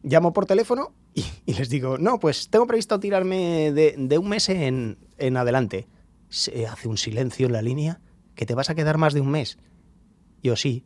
Llamo 0.03 0.33
por 0.33 0.47
teléfono 0.47 0.93
y, 1.15 1.25
y 1.47 1.55
les 1.55 1.69
digo, 1.69 1.97
no, 1.97 2.19
pues 2.19 2.49
tengo 2.51 2.67
previsto 2.67 2.99
tirarme 2.99 3.73
de, 3.73 3.95
de 3.97 4.19
un 4.19 4.29
mes 4.29 4.49
en, 4.49 4.99
en 5.19 5.37
adelante. 5.37 5.87
Se 6.29 6.67
hace 6.67 6.89
un 6.89 6.97
silencio 6.97 7.47
en 7.47 7.53
la 7.53 7.63
línea, 7.63 8.01
que 8.35 8.47
te 8.47 8.55
vas 8.55 8.69
a 8.69 8.75
quedar 8.75 8.99
más 8.99 9.15
de 9.15 9.21
un 9.21 9.31
mes. 9.31 9.59
Yo 10.43 10.57
sí. 10.57 10.85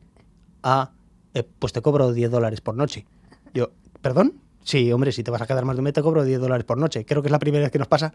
Ah, 0.63 0.93
eh, 1.35 1.45
pues 1.59 1.73
te 1.73 1.81
cobro 1.81 2.13
10 2.13 2.31
dólares 2.31 2.61
por 2.61 2.75
noche. 2.75 3.07
Yo, 3.55 3.71
¿perdón? 4.03 4.35
Sí, 4.63 4.93
hombre, 4.93 5.13
si 5.13 5.23
te 5.23 5.31
vas 5.31 5.43
a 5.43 5.47
quedar 5.47 5.65
más 5.65 5.77
de 5.77 5.81
un 5.81 5.85
mes 5.85 5.95
te 5.95 6.03
cobro 6.03 6.25
10 6.25 6.41
dólares 6.41 6.65
por 6.65 6.79
noche. 6.79 7.05
Creo 7.05 7.23
que 7.23 7.29
es 7.29 7.33
la 7.33 7.39
primera 7.39 7.65
vez 7.65 7.73
que 7.73 7.79
nos 7.79 7.89
pasa. 7.89 8.13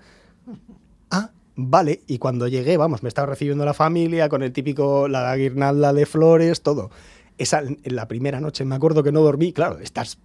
Ah, 1.12 1.32
vale. 1.56 2.02
Y 2.08 2.18
cuando 2.18 2.48
llegué, 2.48 2.78
vamos, 2.78 3.04
me 3.04 3.10
estaba 3.10 3.28
recibiendo 3.28 3.66
la 3.66 3.74
familia 3.74 4.30
con 4.30 4.44
el 4.44 4.52
típico, 4.52 5.08
la 5.08 5.36
guirnalda 5.36 5.94
de 5.94 6.06
flores, 6.06 6.62
todo. 6.62 6.92
Esa, 7.38 7.60
en 7.62 7.96
la 7.96 8.08
primera 8.08 8.40
noche 8.40 8.64
me 8.64 8.76
acuerdo 8.76 9.04
que 9.04 9.12
no 9.12 9.22
dormí. 9.22 9.54
Claro, 9.54 9.80
estás 9.80 10.18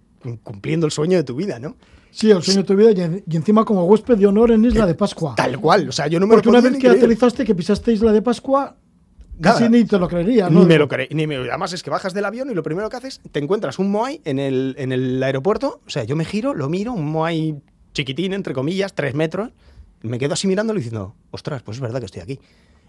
cumpliendo 0.43 0.85
el 0.85 0.91
sueño 0.91 1.17
de 1.17 1.23
tu 1.23 1.35
vida, 1.35 1.59
¿no? 1.59 1.75
Sí, 2.11 2.29
el 2.29 2.43
sueño 2.43 2.61
de 2.61 2.67
tu 2.67 2.75
vida 2.75 2.91
y, 2.91 3.35
encima 3.35 3.63
como 3.63 3.85
huésped 3.85 4.17
de 4.17 4.27
honor 4.27 4.51
en 4.51 4.65
Isla 4.65 4.85
de 4.85 4.95
Pascua. 4.95 5.35
Tal 5.35 5.59
cual, 5.59 5.87
o 5.89 5.91
sea, 5.93 6.07
yo 6.07 6.19
no 6.19 6.27
me 6.27 6.35
Porque 6.35 6.49
una 6.49 6.59
vez 6.59 6.77
que 6.77 6.89
aterrizaste, 6.89 7.45
que 7.45 7.55
pisaste 7.55 7.93
Isla 7.93 8.11
de 8.11 8.21
Pascua, 8.21 8.75
Casi 9.41 9.69
ni 9.69 9.85
te 9.85 9.97
lo 9.97 10.07
creería, 10.07 10.49
¿no? 10.49 10.61
Ni 10.61 10.65
me 10.65 10.77
lo 10.77 10.87
creí. 10.87 11.07
Ni 11.11 11.27
me, 11.27 11.35
además 11.35 11.73
es 11.73 11.83
que 11.83 11.89
bajas 11.89 12.13
del 12.13 12.25
avión 12.25 12.49
y 12.49 12.53
lo 12.53 12.63
primero 12.63 12.89
que 12.89 12.97
haces, 12.97 13.21
te 13.31 13.39
encuentras 13.39 13.79
un 13.79 13.91
Moai 13.91 14.21
en 14.25 14.39
el, 14.39 14.75
en 14.77 14.91
el 14.91 15.21
aeropuerto. 15.21 15.81
O 15.85 15.89
sea, 15.89 16.03
yo 16.03 16.15
me 16.15 16.25
giro, 16.25 16.53
lo 16.53 16.69
miro, 16.69 16.93
un 16.93 17.11
Moai 17.11 17.61
chiquitín, 17.93 18.33
entre 18.33 18.53
comillas, 18.53 18.93
tres 18.93 19.15
metros. 19.15 19.51
Me 20.01 20.17
quedo 20.17 20.33
así 20.33 20.47
mirándolo 20.47 20.79
y 20.79 20.83
diciendo, 20.83 21.15
ostras, 21.31 21.61
pues 21.63 21.77
es 21.77 21.81
verdad 21.81 21.99
que 21.99 22.05
estoy 22.05 22.21
aquí. 22.21 22.39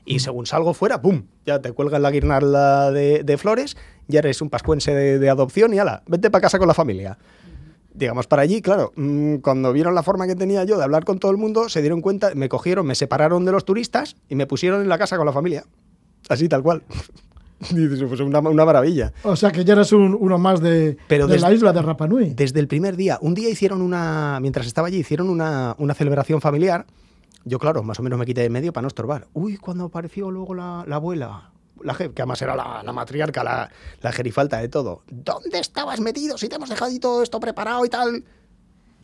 Y 0.05 0.17
mm. 0.17 0.21
según 0.21 0.47
salgo 0.47 0.75
fuera, 0.75 1.01
¡pum! 1.01 1.25
Ya 1.47 1.61
te 1.61 1.73
cuelgan 1.73 2.03
la 2.03 2.11
guirnalda 2.11 2.91
de, 2.91 3.23
de 3.23 3.39
flores, 3.39 3.77
ya 4.09 4.21
eres 4.21 4.41
un 4.43 4.51
pascuense 4.51 4.95
de, 4.95 5.19
de 5.19 5.31
adopción 5.31 5.75
y 5.75 5.79
ala, 5.79 6.03
vete 6.07 6.31
para 6.31 6.43
casa 6.43 6.59
con 6.59 6.69
la 6.69 6.75
familia 6.75 7.19
digamos, 7.95 8.27
para 8.27 8.43
allí, 8.43 8.63
claro, 8.63 8.93
mm, 8.97 9.37
cuando 9.37 9.73
vieron 9.73 9.95
la 9.95 10.03
forma 10.03 10.27
que 10.27 10.35
tenía 10.35 10.65
yo 10.65 10.79
de 10.79 10.85
hablar 10.85 11.05
con 11.05 11.19
todo 11.19 11.31
el 11.31 11.37
mundo, 11.37 11.69
se 11.69 11.81
dieron 11.81 12.01
cuenta, 12.01 12.33
me 12.35 12.49
cogieron, 12.49 12.87
me 12.87 12.95
separaron 12.95 13.45
de 13.45 13.53
los 13.53 13.65
turistas 13.65 14.17
y 14.29 14.35
me 14.35 14.47
pusieron 14.47 14.83
en 14.83 14.89
la 14.89 14.99
casa 14.99 15.17
con 15.17 15.27
la 15.27 15.33
familia. 15.33 15.65
Así, 16.29 16.49
tal 16.49 16.63
cual. 16.63 16.83
Dices, 17.71 18.03
pues 18.09 18.21
una, 18.21 18.41
una, 18.41 18.65
maravilla. 18.65 19.13
O 19.23 19.37
sea 19.37 19.53
que 19.53 19.65
ya 19.65 19.75
eres 19.75 19.93
uno 19.93 20.39
más 20.39 20.61
de, 20.61 20.97
de 21.09 21.39
la 21.39 21.53
isla 21.53 21.73
de 21.73 21.81
Rapa 21.81 22.09
Nui. 22.09 22.31
Desde 22.31 22.59
el 22.59 22.67
primer 22.67 22.97
día. 22.97 23.19
Un 23.21 23.35
día 23.35 23.49
hicieron 23.49 23.83
una, 23.83 24.39
mientras 24.41 24.67
estaba 24.67 24.89
allí, 24.89 24.99
hicieron 24.99 25.31
una, 25.31 25.77
una 25.79 25.95
celebración 25.95 26.41
familiar. 26.41 26.87
Yo, 27.45 27.59
claro, 27.59 27.83
más 27.83 27.99
o 28.01 28.03
menos 28.03 28.19
me 28.19 28.27
quité 28.27 28.43
de 28.43 28.51
medio 28.51 28.73
para 28.73 28.83
no 28.83 28.89
estorbar. 28.89 29.29
Uy, 29.33 29.59
cuando 29.59 29.85
apareció 29.85 30.31
luego 30.31 30.55
la, 30.55 30.85
la 30.87 30.97
abuela, 30.97 31.53
la, 31.83 31.95
que 31.95 32.11
además 32.17 32.43
era 32.43 32.57
la, 32.57 32.83
la 32.83 32.93
matriarca, 32.93 33.45
la, 33.45 33.71
la 34.01 34.13
gerifalta 34.13 34.59
de 34.59 34.69
todo. 34.69 35.03
¿Dónde 35.09 35.59
estabas 35.59 36.01
metido 36.01 36.39
si 36.39 36.49
te 36.49 36.57
hemos 36.57 36.69
dejado 36.69 36.91
todo 37.01 37.23
esto 37.23 37.39
preparado 37.41 37.85
y 37.85 37.89
tal? 37.89 38.25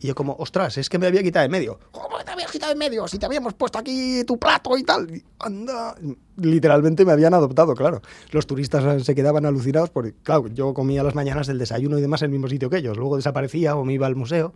Y 0.01 0.07
yo 0.07 0.15
como, 0.15 0.35
ostras, 0.39 0.77
es 0.77 0.89
que 0.89 0.97
me 0.97 1.07
había 1.07 1.21
quitado 1.21 1.45
en 1.45 1.51
medio. 1.51 1.79
¿Cómo 1.91 2.17
te 2.23 2.31
habías 2.31 2.51
quitado 2.51 2.71
en 2.71 2.77
medio? 2.77 3.07
Si 3.07 3.19
te 3.19 3.25
habíamos 3.25 3.53
puesto 3.53 3.79
aquí 3.79 4.23
tu 4.25 4.37
plato 4.37 4.77
y 4.77 4.83
tal. 4.83 5.21
anda. 5.39 5.95
Literalmente 6.37 7.03
me 7.03 7.11
habían 7.11 7.33
adoptado, 7.33 7.75
claro. 7.75 8.01
Los 8.31 8.47
turistas 8.47 9.03
se 9.03 9.15
quedaban 9.15 9.45
alucinados 9.45 9.89
porque, 9.89 10.13
claro, 10.23 10.47
yo 10.47 10.73
comía 10.73 11.03
las 11.03 11.15
mañanas 11.15 11.47
del 11.47 11.57
desayuno 11.59 11.97
y 11.97 12.01
demás 12.01 12.21
en 12.21 12.27
el 12.27 12.31
mismo 12.31 12.47
sitio 12.47 12.69
que 12.69 12.77
ellos. 12.77 12.97
Luego 12.97 13.17
desaparecía 13.17 13.75
o 13.75 13.83
me 13.83 13.93
iba 13.93 14.07
al 14.07 14.15
museo. 14.15 14.53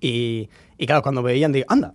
Y, 0.00 0.50
y 0.76 0.86
claro, 0.86 1.02
cuando 1.02 1.22
veían, 1.22 1.52
digo, 1.52 1.66
anda, 1.68 1.94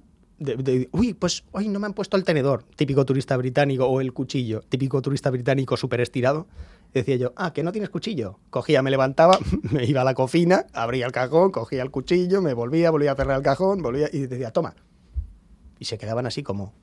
uy, 0.91 1.13
pues 1.13 1.43
hoy 1.51 1.67
no 1.67 1.79
me 1.79 1.87
han 1.87 1.93
puesto 1.93 2.17
el 2.17 2.23
tenedor, 2.23 2.63
típico 2.75 3.05
turista 3.05 3.37
británico, 3.37 3.85
o 3.85 4.01
el 4.01 4.13
cuchillo, 4.13 4.61
típico 4.61 5.01
turista 5.01 5.29
británico 5.29 5.77
súper 5.77 6.01
estirado. 6.01 6.47
Decía 6.93 7.15
yo, 7.15 7.33
ah, 7.37 7.53
que 7.53 7.63
no 7.63 7.71
tienes 7.71 7.89
cuchillo. 7.89 8.39
Cogía, 8.49 8.81
me 8.81 8.91
levantaba, 8.91 9.39
me 9.71 9.85
iba 9.85 10.01
a 10.01 10.03
la 10.03 10.13
cocina, 10.13 10.65
abría 10.73 11.05
el 11.05 11.11
cajón, 11.11 11.51
cogía 11.51 11.83
el 11.83 11.91
cuchillo, 11.91 12.41
me 12.41 12.53
volvía, 12.53 12.91
volvía 12.91 13.13
a 13.13 13.15
cerrar 13.15 13.37
el 13.37 13.43
cajón, 13.43 13.81
volvía 13.81 14.09
y 14.11 14.27
decía, 14.27 14.51
toma. 14.51 14.75
Y 15.79 15.85
se 15.85 15.97
quedaban 15.97 16.25
así 16.25 16.43
como, 16.43 16.73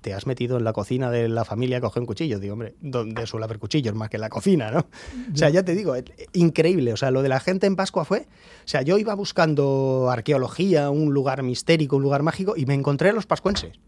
te 0.00 0.14
has 0.14 0.26
metido 0.26 0.56
en 0.56 0.64
la 0.64 0.72
cocina 0.72 1.10
de 1.10 1.28
la 1.28 1.44
familia 1.44 1.78
a 1.78 1.80
coger 1.80 2.00
un 2.00 2.06
cuchillo. 2.06 2.38
Digo, 2.38 2.54
hombre, 2.54 2.74
donde 2.80 3.26
suele 3.26 3.44
haber 3.44 3.58
cuchillos 3.58 3.94
más 3.94 4.08
que 4.08 4.16
en 4.16 4.22
la 4.22 4.28
cocina, 4.28 4.70
¿no? 4.70 4.86
O 5.32 5.36
sea, 5.36 5.50
ya 5.50 5.62
te 5.62 5.74
digo, 5.74 5.94
increíble. 6.32 6.92
O 6.92 6.96
sea, 6.96 7.10
lo 7.10 7.22
de 7.22 7.28
la 7.28 7.40
gente 7.40 7.66
en 7.66 7.76
Pascua 7.76 8.04
fue. 8.04 8.20
O 8.20 8.68
sea, 8.68 8.82
yo 8.82 8.98
iba 8.98 9.14
buscando 9.14 10.08
arqueología, 10.10 10.90
un 10.90 11.12
lugar 11.12 11.42
mistérico, 11.42 11.96
un 11.96 12.02
lugar 12.02 12.22
mágico, 12.22 12.54
y 12.56 12.66
me 12.66 12.74
encontré 12.74 13.10
a 13.10 13.12
los 13.12 13.26
pascuenses. 13.26 13.78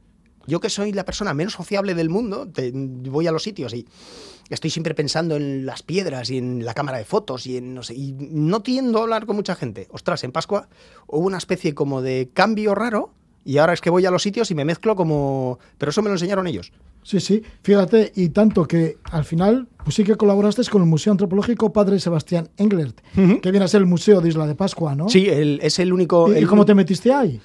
Yo 0.47 0.61
que 0.61 0.71
soy 0.71 0.93
la 0.93 1.05
persona 1.05 1.35
menos 1.35 1.53
sociable 1.55 1.95
del 1.95 2.09
mundo, 2.09 2.49
voy 2.73 3.27
a 3.27 3.33
los 3.33 3.43
sitios 3.43 3.75
y 3.75 3.87
estoy 4.51 4.71
siempre 4.71 4.95
pensando 4.95 5.37
en 5.37 5.65
las 5.67 5.83
piedras 5.83 6.31
y 6.31 6.39
en 6.39 6.65
la 6.65 6.75
cámara 6.75 6.99
de 6.99 7.05
fotos 7.05 7.47
y 7.47 7.57
en 7.57 7.75
no 7.75 7.83
sé, 7.83 7.95
y 7.95 8.13
no 8.13 8.63
tiendo 8.63 8.99
a 8.99 9.03
hablar 9.03 9.27
con 9.27 9.37
mucha 9.37 9.55
gente. 9.55 9.89
Ostras, 9.91 10.25
en 10.25 10.33
Pascua 10.33 10.69
hubo 11.07 11.27
una 11.27 11.39
especie 11.39 11.75
como 11.75 12.03
de 12.03 12.31
cambio 12.33 12.75
raro 12.75 13.13
y 13.45 13.59
ahora 13.59 13.73
es 13.73 13.81
que 13.81 13.91
voy 13.91 14.07
a 14.07 14.11
los 14.11 14.23
sitios 14.23 14.51
y 14.51 14.55
me 14.55 14.65
mezclo 14.65 14.95
como... 14.95 15.59
Pero 15.79 15.91
eso 15.91 16.03
me 16.03 16.09
lo 16.09 16.15
enseñaron 16.15 16.47
ellos. 16.47 16.73
Sí, 17.03 17.19
sí, 17.19 17.43
fíjate, 17.63 18.13
y 18.15 18.29
tanto 18.29 18.67
que 18.67 18.99
al 19.11 19.25
final, 19.25 19.67
pues 19.83 19.97
sí 19.97 20.05
que 20.05 20.15
colaboraste 20.15 20.63
con 20.71 20.83
el 20.83 20.89
Museo 20.89 21.11
Antropológico 21.11 21.73
Padre 21.73 21.99
Sebastián 21.99 22.49
Englert, 22.57 23.01
que 23.15 23.51
viene 23.51 23.65
a 23.65 23.69
ser 23.69 23.81
el 23.81 23.87
Museo 23.87 24.21
de 24.21 24.29
Isla 24.29 24.47
de 24.47 24.55
Pascua, 24.55 24.95
¿no? 24.95 25.09
Sí, 25.09 25.27
es 25.29 25.79
el 25.81 25.93
único... 25.93 26.33
¿Y, 26.33 26.45
cómo 26.45 26.65
te 26.65 26.75
metiste 26.77 27.13
ahí? 27.13 27.41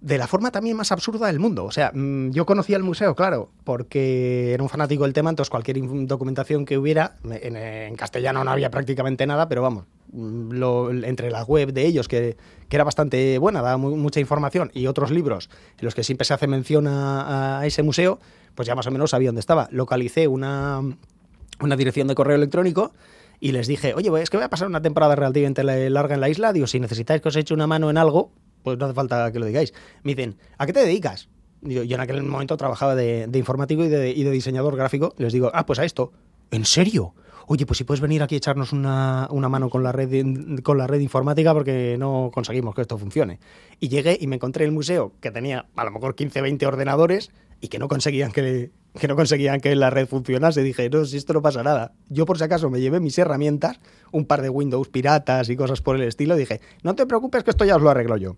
De 0.00 0.18
la 0.18 0.26
forma 0.26 0.50
también 0.50 0.76
más 0.76 0.92
absurda 0.92 1.26
del 1.26 1.40
mundo. 1.40 1.64
O 1.64 1.70
sea, 1.70 1.90
mm, 1.92 2.30
yo 2.30 2.44
conocía 2.46 2.76
el 2.76 2.82
museo, 2.82 3.14
claro, 3.14 3.50
porque 3.64 4.52
era 4.52 4.62
un 4.62 4.68
fanático 4.68 5.04
del 5.04 5.12
tema, 5.12 5.30
entonces 5.30 5.50
cualquier 5.50 5.78
documentación 6.06 6.64
que 6.64 6.76
hubiera, 6.76 7.16
en, 7.24 7.96
castellano 7.96 8.44
no 8.44 8.50
había 8.50 8.70
prácticamente 8.70 9.26
nada, 9.26 9.48
pero 9.48 9.62
vamos, 9.62 9.84
mm, 10.12 11.04
entre 11.04 11.30
la 11.30 11.42
web 11.44 11.72
de 11.72 11.86
ellos, 11.86 12.08
que, 12.08 12.36
que 12.68 12.76
era 12.76 12.84
bastante 12.84 13.38
buena, 13.38 13.62
daba 13.62 13.78
mucha 13.78 14.20
información, 14.20 14.70
y 14.74 14.86
otros 14.86 15.10
libros 15.10 15.48
en 15.78 15.84
los 15.84 15.94
que 15.94 16.04
siempre 16.04 16.24
se 16.24 16.34
hace 16.34 16.46
mención 16.46 16.86
a, 16.88 17.62
ese 17.64 17.82
museo, 17.82 18.20
pues 18.54 18.66
ya 18.66 18.74
más 18.74 18.86
o 18.86 18.90
menos 18.90 19.10
sabía 19.10 19.28
dónde 19.28 19.40
estaba. 19.40 19.68
Localicé 19.70 20.28
una, 20.28 20.82
una 21.60 21.76
dirección 21.76 22.06
de 22.08 22.14
correo 22.14 22.36
electrónico 22.36 22.92
y 23.40 23.52
les 23.52 23.66
dije, 23.66 23.94
oye, 23.94 24.10
es 24.22 24.30
que 24.30 24.36
voy 24.36 24.44
a 24.44 24.50
pasar 24.50 24.68
una 24.68 24.82
temporada 24.82 25.14
relativamente 25.14 25.64
larga 25.64 26.14
en 26.14 26.20
la 26.20 26.28
isla, 26.28 26.52
digo, 26.52 26.66
si 26.66 26.80
necesitáis 26.80 27.20
que 27.20 27.28
os 27.28 27.36
eche 27.36 27.54
una 27.54 27.66
mano 27.66 27.90
en 27.90 27.98
algo, 27.98 28.30
pues 28.66 28.78
no 28.78 28.86
hace 28.86 28.94
falta 28.94 29.30
que 29.30 29.38
lo 29.38 29.46
digáis. 29.46 29.72
Me 30.02 30.16
dicen, 30.16 30.38
¿a 30.58 30.66
qué 30.66 30.72
te 30.72 30.80
dedicas? 30.80 31.28
Yo, 31.62 31.82
en 31.82 32.00
aquel 32.00 32.20
momento 32.24 32.56
trabajaba 32.56 32.96
de, 32.96 33.30
informático 33.32 33.84
y 33.84 33.88
de, 33.88 34.30
diseñador 34.32 34.74
gráfico. 34.74 35.14
Les 35.18 35.32
digo, 35.32 35.52
ah, 35.54 35.64
pues 35.64 35.78
a 35.78 35.84
esto. 35.84 36.10
¿En 36.50 36.64
serio? 36.64 37.14
Oye, 37.46 37.64
pues 37.64 37.78
si 37.78 37.84
puedes 37.84 38.00
venir 38.00 38.24
aquí 38.24 38.34
echarnos 38.34 38.72
una, 38.72 39.28
mano 39.30 39.70
con 39.70 39.84
la, 39.84 39.92
red, 39.92 40.10
con 40.64 40.78
la 40.78 40.88
red 40.88 40.98
informática 40.98 41.54
porque 41.54 41.94
no 41.96 42.32
conseguimos 42.34 42.74
que 42.74 42.80
esto 42.80 42.98
funcione. 42.98 43.38
Y 43.78 43.86
llegué 43.86 44.18
y 44.20 44.26
me 44.26 44.34
encontré 44.34 44.64
el 44.64 44.72
museo 44.72 45.12
que 45.20 45.30
tenía 45.30 45.66
a 45.76 45.84
lo 45.84 45.92
mejor 45.92 46.16
15, 46.16 46.40
20 46.40 46.66
ordenadores 46.66 47.30
y 47.60 47.68
que 47.68 47.78
no 47.78 47.86
conseguían 47.86 48.32
que, 48.32 48.72
que 48.98 49.06
no 49.06 49.14
conseguían 49.14 49.60
que 49.60 49.76
la 49.76 49.90
red 49.90 50.08
funcionase. 50.08 50.64
Dije, 50.64 50.90
no, 50.90 51.04
si 51.04 51.18
esto 51.18 51.34
no 51.34 51.40
pasa 51.40 51.62
nada. 51.62 51.92
Yo 52.08 52.26
por 52.26 52.36
si 52.36 52.42
acaso 52.42 52.68
me 52.68 52.80
llevé 52.80 52.98
mis 52.98 53.16
herramientas, 53.16 53.78
un 54.16 54.24
par 54.24 54.42
de 54.42 54.48
Windows 54.48 54.88
piratas 54.88 55.48
y 55.48 55.56
cosas 55.56 55.80
por 55.80 55.96
el 55.96 56.02
estilo. 56.02 56.36
Dije, 56.36 56.60
no 56.82 56.94
te 56.94 57.06
preocupes 57.06 57.44
que 57.44 57.50
esto 57.50 57.64
ya 57.64 57.76
os 57.76 57.82
lo 57.82 57.90
arreglo 57.90 58.16
yo. 58.16 58.36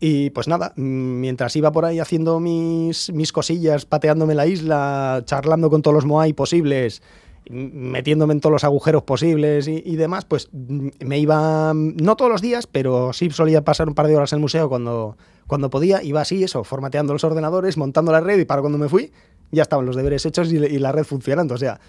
Y 0.00 0.30
pues 0.30 0.48
nada, 0.48 0.72
mientras 0.76 1.54
iba 1.56 1.72
por 1.72 1.84
ahí 1.84 1.98
haciendo 1.98 2.38
mis, 2.40 3.12
mis 3.12 3.32
cosillas, 3.32 3.84
pateándome 3.84 4.34
la 4.34 4.46
isla, 4.46 5.22
charlando 5.24 5.70
con 5.70 5.82
todos 5.82 5.94
los 5.94 6.06
Moai 6.06 6.32
posibles, 6.32 7.02
metiéndome 7.50 8.34
en 8.34 8.40
todos 8.40 8.52
los 8.52 8.64
agujeros 8.64 9.02
posibles 9.02 9.66
y, 9.66 9.82
y, 9.84 9.96
demás, 9.96 10.24
pues 10.24 10.50
me 10.52 11.18
iba, 11.18 11.72
no 11.74 12.16
todos 12.16 12.30
los 12.30 12.42
días, 12.42 12.66
pero 12.66 13.12
sí 13.12 13.30
solía 13.30 13.64
pasar 13.64 13.88
un 13.88 13.94
par 13.94 14.06
de 14.06 14.16
horas 14.16 14.32
en 14.32 14.36
el 14.36 14.42
museo 14.42 14.68
cuando, 14.68 15.16
cuando 15.48 15.68
podía, 15.68 16.02
iba 16.02 16.20
así, 16.20 16.44
eso, 16.44 16.62
formateando 16.62 17.12
los 17.12 17.24
ordenadores, 17.24 17.76
montando 17.76 18.12
la 18.12 18.20
red 18.20 18.38
y 18.38 18.44
para 18.44 18.60
cuando 18.60 18.78
me 18.78 18.88
fui, 18.88 19.10
ya 19.50 19.62
estaban 19.62 19.86
los 19.86 19.96
deberes 19.96 20.24
hechos 20.26 20.52
y, 20.52 20.78
la 20.78 20.92
red 20.92 21.04
funcionando. 21.04 21.54
O 21.54 21.58
sea, 21.58 21.80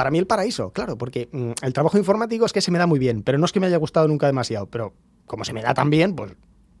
para 0.00 0.10
mí 0.10 0.16
el 0.16 0.26
paraíso, 0.26 0.72
claro, 0.72 0.96
porque 0.96 1.28
mm, 1.30 1.50
el 1.60 1.74
trabajo 1.74 1.98
informático 1.98 2.46
es 2.46 2.54
que 2.54 2.62
se 2.62 2.70
me 2.70 2.78
da 2.78 2.86
muy 2.86 2.98
bien, 2.98 3.22
pero 3.22 3.36
no 3.36 3.44
es 3.44 3.52
que 3.52 3.60
me 3.60 3.66
haya 3.66 3.76
gustado 3.76 4.08
nunca 4.08 4.26
demasiado, 4.26 4.64
pero 4.64 4.94
como 5.26 5.44
se 5.44 5.52
me 5.52 5.60
da 5.60 5.74
tan 5.74 5.90
bien, 5.90 6.16
pues, 6.16 6.32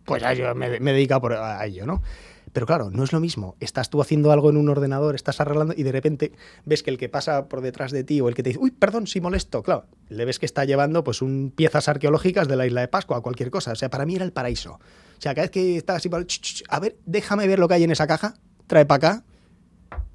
pues 0.06 0.22
yo 0.38 0.54
me, 0.54 0.80
me 0.80 1.06
por, 1.20 1.34
a 1.34 1.62
ello, 1.66 1.84
¿no? 1.84 2.00
Pero 2.54 2.64
claro, 2.64 2.88
no 2.90 3.04
es 3.04 3.12
lo 3.12 3.20
mismo. 3.20 3.56
Estás 3.60 3.90
tú 3.90 4.00
haciendo 4.00 4.32
algo 4.32 4.48
en 4.48 4.56
un 4.56 4.70
ordenador, 4.70 5.16
estás 5.16 5.38
arreglando 5.38 5.74
y 5.76 5.82
de 5.82 5.92
repente 5.92 6.32
ves 6.64 6.82
que 6.82 6.88
el 6.88 6.96
que 6.96 7.10
pasa 7.10 7.46
por 7.46 7.60
detrás 7.60 7.92
de 7.92 8.04
ti 8.04 8.22
o 8.22 8.30
el 8.30 8.34
que 8.34 8.42
te 8.42 8.48
dice, 8.48 8.58
uy, 8.58 8.70
perdón, 8.70 9.06
si 9.06 9.20
molesto, 9.20 9.62
claro, 9.62 9.84
le 10.08 10.24
ves 10.24 10.38
que 10.38 10.46
está 10.46 10.64
llevando 10.64 11.04
pues 11.04 11.20
un 11.20 11.52
piezas 11.54 11.90
arqueológicas 11.90 12.48
de 12.48 12.56
la 12.56 12.66
isla 12.66 12.80
de 12.80 12.88
Pascua 12.88 13.18
o 13.18 13.22
cualquier 13.22 13.50
cosa. 13.50 13.72
O 13.72 13.76
sea, 13.76 13.90
para 13.90 14.06
mí 14.06 14.16
era 14.16 14.24
el 14.24 14.32
paraíso. 14.32 14.76
O 15.18 15.20
sea, 15.20 15.34
cada 15.34 15.42
vez 15.44 15.50
que 15.50 15.76
estás 15.76 15.96
así, 15.96 16.08
a 16.70 16.80
ver, 16.80 16.96
déjame 17.04 17.46
ver 17.46 17.58
lo 17.58 17.68
que 17.68 17.74
hay 17.74 17.84
en 17.84 17.90
esa 17.90 18.06
caja, 18.06 18.32
trae 18.66 18.86
para 18.86 18.96
acá, 18.96 19.24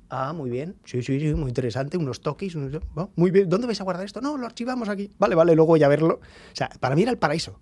Ah, 0.09 0.33
muy 0.33 0.49
bien. 0.49 0.75
Sí, 0.85 1.01
sí, 1.01 1.19
sí, 1.19 1.33
muy 1.33 1.49
interesante. 1.49 1.97
Unos 1.97 2.21
toques. 2.21 2.53
unos- 2.55 2.81
oh, 2.95 3.09
Muy 3.15 3.31
bien. 3.31 3.49
¿Dónde 3.49 3.67
vais 3.67 3.81
a 3.81 3.83
guardar 3.83 4.05
esto? 4.05 4.21
No, 4.21 4.37
lo 4.37 4.45
archivamos 4.45 4.87
aquí. 4.89 5.11
Vale, 5.17 5.35
vale, 5.35 5.55
luego 5.55 5.67
voy 5.69 5.83
a 5.83 5.87
verlo. 5.87 6.19
O 6.21 6.55
sea, 6.55 6.69
para 6.79 6.95
mí 6.95 7.01
era 7.01 7.11
el 7.11 7.17
paraíso. 7.17 7.59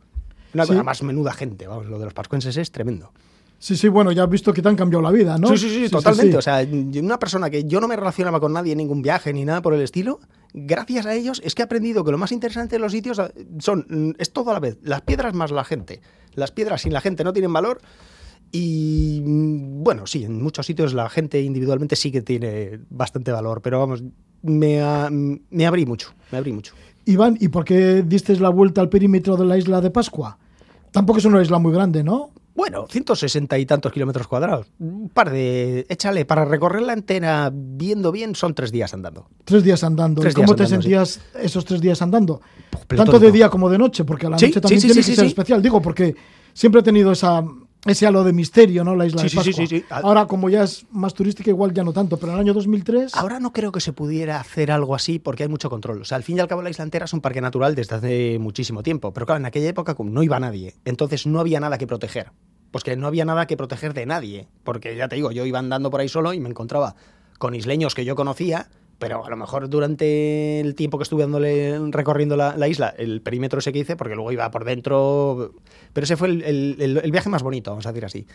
Una 0.54 0.66
Sí. 0.66 0.70
cosa 0.72 0.84
más 0.84 1.02
menuda 1.04 1.34
gente. 1.34 1.68
Vamos, 1.68 1.88
lo 1.88 1.98
de 2.00 2.06
los 2.06 2.14
pascuenses 2.14 2.56
es 2.58 2.72
tremendo. 2.72 3.12
Sí, 3.58 3.78
sí, 3.78 3.88
bueno, 3.88 4.12
ya 4.12 4.24
has 4.24 4.30
visto 4.30 4.52
que 4.54 4.62
te 4.62 4.68
han 4.68 4.76
cambiado 4.76 5.02
la 5.02 5.10
vida, 5.10 5.38
¿no? 5.38 5.48
Sí, 5.48 5.58
sí, 5.58 5.70
sí, 5.86 5.90
totalmente. 5.90 6.34
sí. 6.34 6.38
O 6.38 6.42
sea, 6.42 6.68
una 7.02 7.18
persona 7.18 7.50
que 7.50 7.64
yo 7.64 7.80
no 7.80 7.88
me 7.88 7.96
relacionaba 7.96 8.42
con 8.42 8.52
nadie 8.52 8.74
en 8.74 8.78
ningún 8.80 9.02
viaje 9.02 9.32
ni 9.32 9.46
nada 9.46 9.62
por 9.62 9.74
el 9.74 9.80
estilo, 9.82 10.20
gracias 10.54 11.06
a 11.06 11.14
ellos 11.16 11.42
es 11.46 11.56
que 11.56 11.62
he 11.62 11.66
aprendido 11.66 12.04
que 12.04 12.12
lo 12.12 12.18
más 12.18 12.34
interesante 12.34 12.76
de 12.76 12.80
los 12.80 12.92
sitios 12.92 13.22
son, 13.60 14.16
es 14.20 14.34
todo 14.34 14.52
a 14.52 14.54
la 14.54 14.60
vez, 14.60 14.78
las 14.84 15.02
piedras 15.04 15.34
más 15.34 15.50
la 15.52 15.64
gente. 15.64 16.02
Las 16.34 16.52
piedras 16.52 16.82
sin 16.82 16.92
la 16.92 17.00
gente 17.00 17.24
no 17.24 17.32
tienen 17.32 17.54
valor 17.54 17.80
y 18.54 19.22
mm, 19.26 19.84
bueno, 19.84 20.06
sí, 20.08 20.24
en 20.24 20.42
muchos 20.42 20.66
sitios 20.66 20.94
la 20.94 21.10
gente 21.10 21.42
individualmente 21.42 21.96
sí 21.98 22.12
que 22.12 22.22
tiene 22.22 22.80
bastante 22.90 23.32
valor, 23.32 23.62
pero 23.62 23.80
vamos, 23.80 24.04
me, 24.44 24.80
a- 24.82 25.10
me 25.12 25.66
abrí 25.66 25.86
mucho, 25.86 26.14
me 26.32 26.38
abrí 26.38 26.54
mucho. 26.54 26.74
Iván, 27.06 27.36
¿y 27.42 27.50
por 27.50 27.66
qué 27.66 28.04
diste 28.04 28.38
la 28.40 28.50
vuelta 28.50 28.80
al 28.80 28.88
perímetro 28.90 29.36
de 29.36 29.46
la 29.46 29.58
isla 29.58 29.82
de 29.82 29.90
Pascua? 29.90 30.38
Tampoco 30.92 31.20
es 31.20 31.26
una 31.26 31.42
isla 31.42 31.58
muy 31.60 31.74
grande, 31.74 32.04
¿no? 32.04 32.30
Bueno, 32.56 32.86
160 32.88 33.58
y 33.58 33.66
tantos 33.66 33.92
kilómetros 33.92 34.28
cuadrados. 34.28 34.68
Un 34.78 35.10
par 35.10 35.32
de... 35.32 35.88
Échale, 35.90 36.24
para 36.24 36.46
recorrerla 36.46 36.94
entera 36.94 37.52
viendo 37.52 38.12
bien 38.12 38.36
son 38.36 38.54
tres 38.54 38.72
días 38.72 38.94
andando. 38.94 39.28
Tres 39.44 39.64
días 39.64 39.84
andando. 39.84 40.22
Tres 40.22 40.34
¿Y 40.34 40.36
¿Cómo 40.36 40.56
te 40.56 40.66
sí. 40.66 40.70
sentías 40.70 41.20
esos 41.42 41.66
tres 41.66 41.82
días 41.82 42.00
andando? 42.04 42.40
pletórico. 42.88 42.96
Tanto 43.12 43.20
de 43.20 43.32
día 43.32 43.50
como 43.50 43.70
de 43.72 43.80
noche, 43.80 44.06
porque 44.06 44.28
a 44.28 44.30
la 44.30 44.38
Sí, 44.38 44.46
noche 44.46 44.62
también 44.62 44.80
sí, 44.82 44.88
tiene 44.88 45.02
que 45.04 45.16
ser 45.16 45.26
especial. 45.26 45.64
Digo, 45.64 45.82
porque 45.82 46.16
siempre 46.54 46.82
he 46.82 46.84
tenido 46.84 47.12
esa, 47.12 47.44
ese 47.86 48.08
halo 48.08 48.24
de 48.24 48.32
misterio, 48.34 48.84
¿no? 48.84 48.96
La 48.96 49.06
isla 49.06 49.22
Sí, 49.22 49.30
de 49.30 49.36
Pascua. 49.36 49.54
sí, 49.54 49.68
sí. 49.68 49.86
Ahora, 49.90 50.26
como 50.26 50.50
ya 50.50 50.64
es 50.64 50.86
más 50.92 51.14
turística, 51.14 51.50
igual 51.50 51.74
ya 51.74 51.84
no 51.84 51.92
tanto, 51.94 52.18
pero 52.18 52.32
en 52.32 52.36
el 52.36 52.42
año 52.42 52.54
2003... 52.54 53.14
Ahora 53.16 53.40
no 53.40 53.52
creo 53.52 53.72
que 53.72 53.82
se 53.82 53.92
pudiera 53.94 54.40
hacer 54.40 54.72
algo 54.72 54.96
así 54.96 55.20
porque 55.20 55.44
hay 55.44 55.50
mucho 55.50 55.70
control. 55.70 56.02
O 56.02 56.06
sea, 56.06 56.16
al 56.18 56.24
fin 56.24 56.38
y 56.38 56.40
al 56.40 56.48
cabo 56.48 56.62
la 56.62 56.70
isla 56.70 56.84
entera 56.84 57.06
es 57.06 57.14
un 57.14 57.22
parque 57.22 57.42
natural 57.42 57.76
desde 57.76 57.96
hace 57.96 58.40
muchísimo 58.40 58.84
tiempo. 58.84 59.12
Pero 59.14 59.26
claro, 59.26 59.40
en 59.40 59.46
aquella 59.46 59.68
época 59.70 59.96
no 60.00 60.24
iba 60.24 60.40
nadie. 60.40 60.76
Entonces 60.86 61.28
no 61.28 61.40
había 61.40 61.60
nada 61.60 61.78
que 61.78 61.88
proteger. 61.88 62.32
Pues 62.72 62.84
que 62.84 62.96
no 62.96 63.06
había 63.08 63.26
nada 63.26 63.46
que 63.48 63.58
proteger 63.58 63.94
de 63.94 64.06
nadie. 64.06 64.48
Porque 64.64 64.96
ya 64.96 65.08
te 65.08 65.16
digo, 65.16 65.32
yo 65.32 65.46
iba 65.46 65.60
andando 65.60 65.90
por 65.92 66.00
ahí 66.00 66.08
solo 66.10 66.34
y 66.34 66.40
me 66.40 66.50
encontraba 66.50 66.96
con 67.38 67.54
isleños 67.54 67.94
que 67.96 68.06
yo 68.06 68.16
conocía. 68.16 68.70
Pero 69.00 69.26
a 69.26 69.30
lo 69.30 69.36
mejor 69.36 69.70
durante 69.70 70.60
el 70.62 70.76
tiempo 70.76 70.98
que 70.98 71.04
estuve 71.04 71.24
dándole, 71.24 71.78
recorriendo 71.92 72.38
la, 72.38 72.56
la 72.56 72.68
isla, 72.68 72.94
el 72.98 73.22
perímetro 73.22 73.60
ese 73.60 73.74
que 73.74 73.80
hice, 73.80 73.96
porque 73.98 74.16
luego 74.16 74.32
iba 74.32 74.50
por 74.52 74.64
dentro. 74.66 75.54
Pero 75.92 76.04
ese 76.06 76.16
fue 76.16 76.30
el, 76.30 76.42
el- 76.44 77.00
el- 77.04 77.12
viaje 77.12 77.30
más 77.30 77.44
bonito, 77.44 77.72
vamos 77.72 77.86
a 77.86 77.92
decir 77.92 78.06
así. 78.06 78.28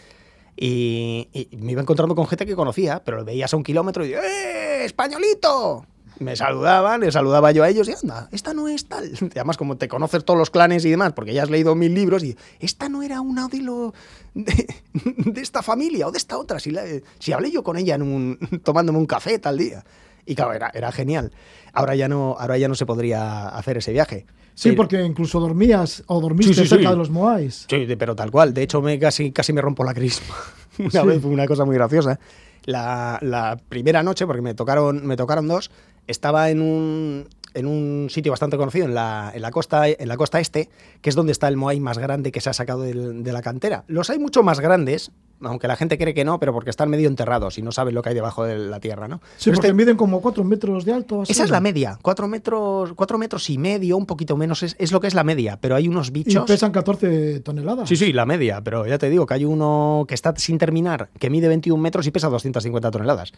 Y, 0.56 1.28
y 1.32 1.56
me 1.58 1.72
iba 1.72 1.80
encontrando 1.82 2.14
con 2.14 2.26
gente 2.26 2.44
que 2.44 2.56
conocía, 2.56 3.02
pero 3.04 3.18
lo 3.18 3.24
veías 3.24 3.52
a 3.54 3.56
un 3.56 3.62
kilómetro 3.62 4.04
y 4.04 4.12
¡eh, 4.14 4.84
españolito! 4.84 5.86
Me 6.18 6.34
saludaban, 6.34 7.00
les 7.02 7.14
saludaba 7.14 7.52
yo 7.52 7.62
a 7.62 7.68
ellos 7.68 7.88
y 7.88 7.92
anda, 7.92 8.28
esta 8.32 8.52
no 8.52 8.66
es 8.66 8.86
tal. 8.88 9.08
Y 9.08 9.24
además, 9.36 9.56
como 9.56 9.76
te 9.76 9.86
conoces 9.86 10.24
todos 10.24 10.36
los 10.36 10.50
clanes 10.50 10.84
y 10.84 10.90
demás, 10.90 11.12
porque 11.12 11.32
ya 11.32 11.44
has 11.44 11.50
leído 11.50 11.76
mil 11.76 11.94
libros, 11.94 12.24
y 12.24 12.36
esta 12.58 12.88
no 12.88 13.02
era 13.04 13.20
una 13.20 13.46
de, 13.46 13.58
lo, 13.58 13.94
de, 14.34 14.66
de 14.94 15.40
esta 15.40 15.62
familia 15.62 16.08
o 16.08 16.10
de 16.10 16.18
esta 16.18 16.36
otra. 16.36 16.58
Si, 16.58 16.72
la- 16.72 16.84
si 17.20 17.32
hablé 17.32 17.52
yo 17.52 17.62
con 17.62 17.76
ella 17.76 17.94
en 17.94 18.02
un, 18.02 18.38
tomándome 18.64 18.98
un 18.98 19.06
café 19.06 19.38
tal 19.38 19.56
día. 19.58 19.84
Y 20.28 20.34
claro, 20.34 20.52
era, 20.52 20.70
era 20.74 20.92
genial. 20.92 21.32
Ahora 21.72 21.94
ya, 21.96 22.06
no, 22.08 22.36
ahora 22.38 22.58
ya 22.58 22.68
no 22.68 22.74
se 22.74 22.84
podría 22.86 23.48
hacer 23.48 23.78
ese 23.78 23.92
viaje. 23.92 24.26
Sí, 24.54 24.72
porque 24.72 25.02
incluso 25.04 25.38
dormías 25.40 26.02
o 26.06 26.20
dormiste 26.20 26.52
Sí, 26.54 26.62
sí, 26.62 26.68
cerca 26.68 26.84
sí. 26.84 26.90
de 26.90 26.96
los 26.96 27.10
Moais. 27.10 27.66
Sí, 27.70 27.86
de- 27.86 27.96
pero 27.96 28.14
tal 28.16 28.30
cual. 28.30 28.52
De 28.52 28.62
hecho, 28.62 28.82
me 28.82 28.98
casi, 28.98 29.30
casi 29.32 29.52
me 29.52 29.60
rompo 29.62 29.84
la 29.84 29.94
crisma. 29.94 30.34
Una 30.78 31.02
vez 31.04 31.22
fue 31.22 31.30
una 31.30 31.46
cosa 31.46 31.64
muy 31.64 31.74
graciosa. 31.76 32.18
La, 32.64 33.18
la 33.22 33.58
primera 33.68 34.02
noche, 34.02 34.26
porque 34.26 34.42
me 34.42 34.54
tocaron, 34.54 35.06
me 35.06 35.16
tocaron 35.16 35.48
dos, 35.48 35.70
estaba 36.06 36.50
en 36.50 36.60
un, 36.60 37.28
en 37.54 37.66
un 37.66 38.08
sitio 38.10 38.32
bastante 38.32 38.56
conocido, 38.58 38.84
en 38.84 38.94
la, 38.94 39.30
en, 39.34 39.40
la 39.42 39.50
costa, 39.50 39.88
en 39.88 40.08
la 40.08 40.16
costa 40.16 40.40
este, 40.40 40.68
que 41.00 41.08
es 41.08 41.14
donde 41.16 41.32
está 41.32 41.48
el 41.48 41.56
Moai 41.56 41.80
más 41.80 41.96
grande 41.98 42.30
que 42.32 42.40
se 42.40 42.50
ha 42.50 42.52
sacado 42.52 42.82
del- 42.82 43.22
de 43.22 43.32
la 43.32 43.40
cantera. 43.42 43.84
Los 43.86 44.10
hay 44.10 44.18
mucho 44.18 44.42
más 44.42 44.60
grandes, 44.60 45.10
aunque 45.40 45.68
la 45.68 45.76
gente 45.76 45.96
cree 45.98 46.14
que 46.14 46.24
no, 46.24 46.38
pero 46.40 46.52
porque 46.52 46.70
están 46.70 46.90
medio 46.90 47.08
enterrados 47.08 47.58
y 47.58 47.62
no 47.62 47.70
saben 47.72 47.94
lo 47.94 48.02
que 48.02 48.08
hay 48.08 48.14
debajo 48.14 48.44
de 48.44 48.58
la 48.58 48.80
tierra, 48.80 49.06
¿no? 49.08 49.20
Sí, 49.36 49.44
Pero 49.46 49.54
porque 49.56 49.68
este- 49.68 49.74
miden 49.74 49.96
como 49.96 50.20
cuatro 50.20 50.42
metros 50.44 50.84
de 50.84 50.92
alto. 50.92 51.22
así. 51.22 51.32
esa 51.32 51.44
es 51.44 51.50
la 51.50 51.60
media, 51.60 51.98
cuatro 52.02 52.26
metros, 52.28 52.92
cuatro 52.94 53.18
metros 53.18 53.48
y 53.50 53.58
medio, 53.58 53.96
un 53.96 54.06
poquito 54.06 54.36
menos, 54.36 54.62
es, 54.62 54.74
es 54.78 54.90
lo 54.92 55.00
que 55.00 55.06
es 55.06 55.14
la 55.14 55.24
media, 55.24 55.58
pero 55.60 55.76
hay 55.76 55.86
unos 55.88 56.08
Y 56.08 56.12
bichos... 56.12 56.44
pesan 56.46 56.72
14 56.72 57.40
toneladas. 57.40 57.88
Sí, 57.88 57.96
sí, 57.96 58.12
la 58.12 58.26
media, 58.26 58.60
pero 58.62 58.86
ya 58.86 58.98
te 58.98 59.08
digo 59.10 59.26
que 59.26 59.34
hay 59.34 59.44
uno 59.44 60.04
que 60.08 60.14
está 60.14 60.34
sin 60.36 60.58
terminar, 60.58 61.08
que 61.18 61.30
mide 61.30 61.48
21 61.48 61.80
metros 61.82 62.06
y 62.06 62.10
pesa 62.10 62.28
250 62.28 62.90
toneladas. 62.90 63.32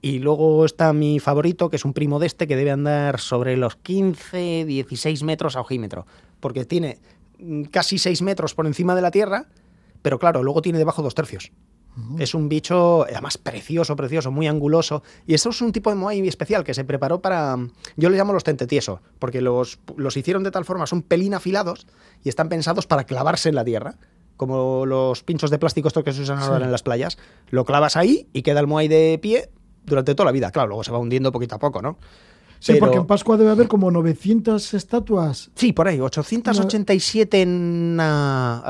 Y 0.00 0.18
luego 0.18 0.64
está 0.64 0.92
mi 0.92 1.20
favorito, 1.20 1.70
que 1.70 1.76
es 1.76 1.84
un 1.84 1.92
primo 1.92 2.18
de 2.18 2.26
este, 2.26 2.48
que 2.48 2.56
debe 2.56 2.72
andar 2.72 3.20
sobre 3.20 3.56
los 3.56 3.76
15, 3.76 4.64
16 4.64 5.22
metros 5.22 5.54
a 5.56 5.60
ojímetro, 5.60 6.06
porque 6.40 6.64
tiene 6.64 6.98
mm, 7.38 7.64
casi 7.64 7.98
6 7.98 8.22
metros 8.22 8.54
por 8.54 8.66
encima 8.66 8.94
de 8.96 9.02
la 9.02 9.10
Tierra, 9.12 9.46
pero 10.02 10.18
claro, 10.18 10.42
luego 10.42 10.60
tiene 10.62 10.78
debajo 10.78 11.02
dos 11.02 11.14
tercios. 11.14 11.52
Es 12.18 12.34
un 12.34 12.48
bicho, 12.48 13.02
además, 13.04 13.36
precioso, 13.36 13.94
precioso, 13.96 14.30
muy 14.30 14.46
anguloso. 14.46 15.02
Y 15.26 15.34
esto 15.34 15.50
es 15.50 15.60
un 15.60 15.72
tipo 15.72 15.90
de 15.90 15.96
moai 15.96 16.26
especial 16.26 16.64
que 16.64 16.72
se 16.72 16.84
preparó 16.84 17.20
para. 17.20 17.56
Yo 17.96 18.08
le 18.08 18.16
llamo 18.16 18.32
los 18.32 18.44
tentetiesos, 18.44 19.00
porque 19.18 19.42
los, 19.42 19.78
los 19.96 20.16
hicieron 20.16 20.42
de 20.42 20.50
tal 20.50 20.64
forma, 20.64 20.86
son 20.86 21.02
pelín 21.02 21.34
afilados 21.34 21.86
y 22.24 22.30
están 22.30 22.48
pensados 22.48 22.86
para 22.86 23.04
clavarse 23.04 23.50
en 23.50 23.56
la 23.56 23.64
tierra. 23.64 23.96
Como 24.38 24.86
los 24.86 25.22
pinchos 25.22 25.50
de 25.50 25.58
plástico 25.58 25.88
estos 25.88 26.02
que 26.02 26.14
se 26.14 26.22
usan 26.22 26.38
ahora 26.38 26.60
Sí. 26.60 26.64
en 26.64 26.72
las 26.72 26.82
playas. 26.82 27.18
Lo 27.50 27.66
clavas 27.66 27.96
ahí 27.96 28.26
y 28.32 28.40
queda 28.40 28.60
el 28.60 28.66
moai 28.66 28.88
de 28.88 29.18
pie 29.20 29.50
durante 29.84 30.14
toda 30.14 30.24
la 30.24 30.32
vida. 30.32 30.50
Claro, 30.50 30.68
luego 30.68 30.84
se 30.84 30.92
va 30.92 30.98
hundiendo 30.98 31.30
poquito 31.30 31.56
a 31.56 31.58
poco, 31.58 31.82
¿no? 31.82 31.98
Sí, 32.62 32.74
Pero- 32.74 32.86
porque 32.86 32.98
en 32.98 33.06
Pascua 33.06 33.36
debe 33.36 33.50
haber 33.50 33.66
como 33.66 33.90
900 33.90 34.72
estatuas. 34.74 35.50
Sí, 35.56 35.72
por 35.72 35.88
ahí, 35.88 35.98
887 36.00 37.42
en 37.42 37.48
una, 37.94 38.62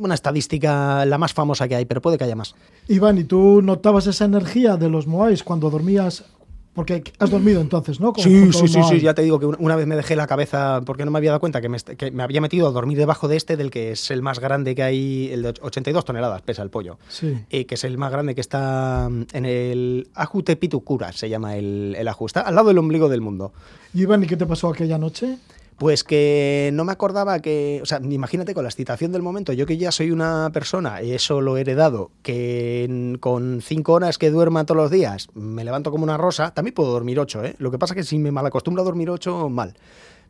una 0.00 0.14
estadística 0.14 1.04
la 1.04 1.16
más 1.16 1.32
famosa 1.32 1.68
que 1.68 1.76
hay, 1.76 1.84
pero 1.84 2.00
puede 2.02 2.18
que 2.18 2.24
haya 2.24 2.34
más. 2.34 2.56
Iván, 2.88 3.18
¿y 3.18 3.24
tú 3.24 3.62
notabas 3.62 4.08
esa 4.08 4.24
energía 4.24 4.76
de 4.76 4.88
los 4.88 5.06
Moais 5.06 5.44
cuando 5.44 5.70
dormías? 5.70 6.24
Porque 6.72 7.02
has 7.18 7.30
dormido 7.30 7.60
entonces, 7.60 7.98
¿no? 7.98 8.12
Con- 8.12 8.22
Sí, 8.22 8.42
con 8.42 8.52
sí, 8.52 8.68
sí, 8.68 8.80
sí, 8.88 9.00
ya 9.00 9.12
te 9.12 9.22
digo 9.22 9.40
que 9.40 9.46
una- 9.46 9.74
vez 9.74 9.86
me 9.88 9.96
dejé 9.96 10.14
la 10.14 10.28
cabeza 10.28 10.80
porque 10.86 11.04
no 11.04 11.10
me 11.10 11.18
había 11.18 11.30
dado 11.30 11.40
cuenta 11.40 11.60
que 11.60 11.68
me, 11.68 11.78
que 11.78 12.12
me 12.12 12.22
había 12.22 12.40
metido 12.40 12.68
a 12.68 12.70
dormir 12.70 12.96
debajo 12.96 13.26
de 13.26 13.36
este, 13.36 13.56
del 13.56 13.70
que 13.72 13.90
es 13.92 14.10
el 14.12 14.22
más 14.22 14.38
grande 14.38 14.76
que 14.76 14.82
hay, 14.84 15.30
el 15.32 15.42
de 15.42 15.48
och- 15.54 15.58
82 15.62 16.04
toneladas 16.04 16.42
pesa 16.42 16.62
el 16.62 16.70
pollo, 16.70 16.98
Sí. 17.08 17.36
y 17.50 17.64
que 17.64 17.74
es 17.74 17.82
el 17.82 17.98
más 17.98 18.12
grande 18.12 18.36
que 18.36 18.40
está 18.40 19.08
mm, 19.10 19.22
en 19.32 19.46
el 19.46 20.08
Ajutepitucura, 20.14 21.12
se 21.12 21.28
llama 21.28 21.56
el, 21.56 21.96
el 21.98 22.06
aju, 22.08 22.26
está 22.26 22.40
al 22.42 22.54
lado 22.54 22.68
del 22.68 22.78
ombligo 22.78 23.08
del 23.08 23.20
mundo. 23.20 23.52
Y 23.92 24.02
Iván, 24.02 24.22
¿y 24.22 24.26
qué 24.28 24.36
te 24.36 24.46
pasó 24.46 24.68
aquella 24.68 24.96
noche? 24.96 25.38
Pues 25.80 26.04
que 26.04 26.68
no 26.74 26.84
me 26.84 26.92
acordaba 26.92 27.40
que, 27.40 27.80
o 27.82 27.86
sea, 27.86 28.02
imagínate 28.02 28.52
con 28.52 28.64
la 28.64 28.68
excitación 28.68 29.12
del 29.12 29.22
momento, 29.22 29.54
yo 29.54 29.64
que 29.64 29.78
ya 29.78 29.90
soy 29.90 30.10
una 30.10 30.50
persona, 30.52 31.00
eso 31.00 31.40
lo 31.40 31.56
he 31.56 31.62
heredado, 31.62 32.10
que 32.22 33.16
con 33.18 33.62
cinco 33.62 33.94
horas 33.94 34.18
que 34.18 34.28
duerma 34.28 34.66
todos 34.66 34.76
los 34.76 34.90
días 34.90 35.28
me 35.32 35.64
levanto 35.64 35.90
como 35.90 36.04
una 36.04 36.18
rosa, 36.18 36.50
también 36.50 36.74
puedo 36.74 36.92
dormir 36.92 37.18
ocho, 37.18 37.42
¿eh? 37.42 37.54
Lo 37.56 37.70
que 37.70 37.78
pasa 37.78 37.94
es 37.94 37.96
que 37.96 38.04
si 38.04 38.18
me 38.18 38.30
malacostumbro 38.30 38.82
a 38.82 38.84
dormir 38.84 39.08
ocho, 39.08 39.48
mal. 39.48 39.74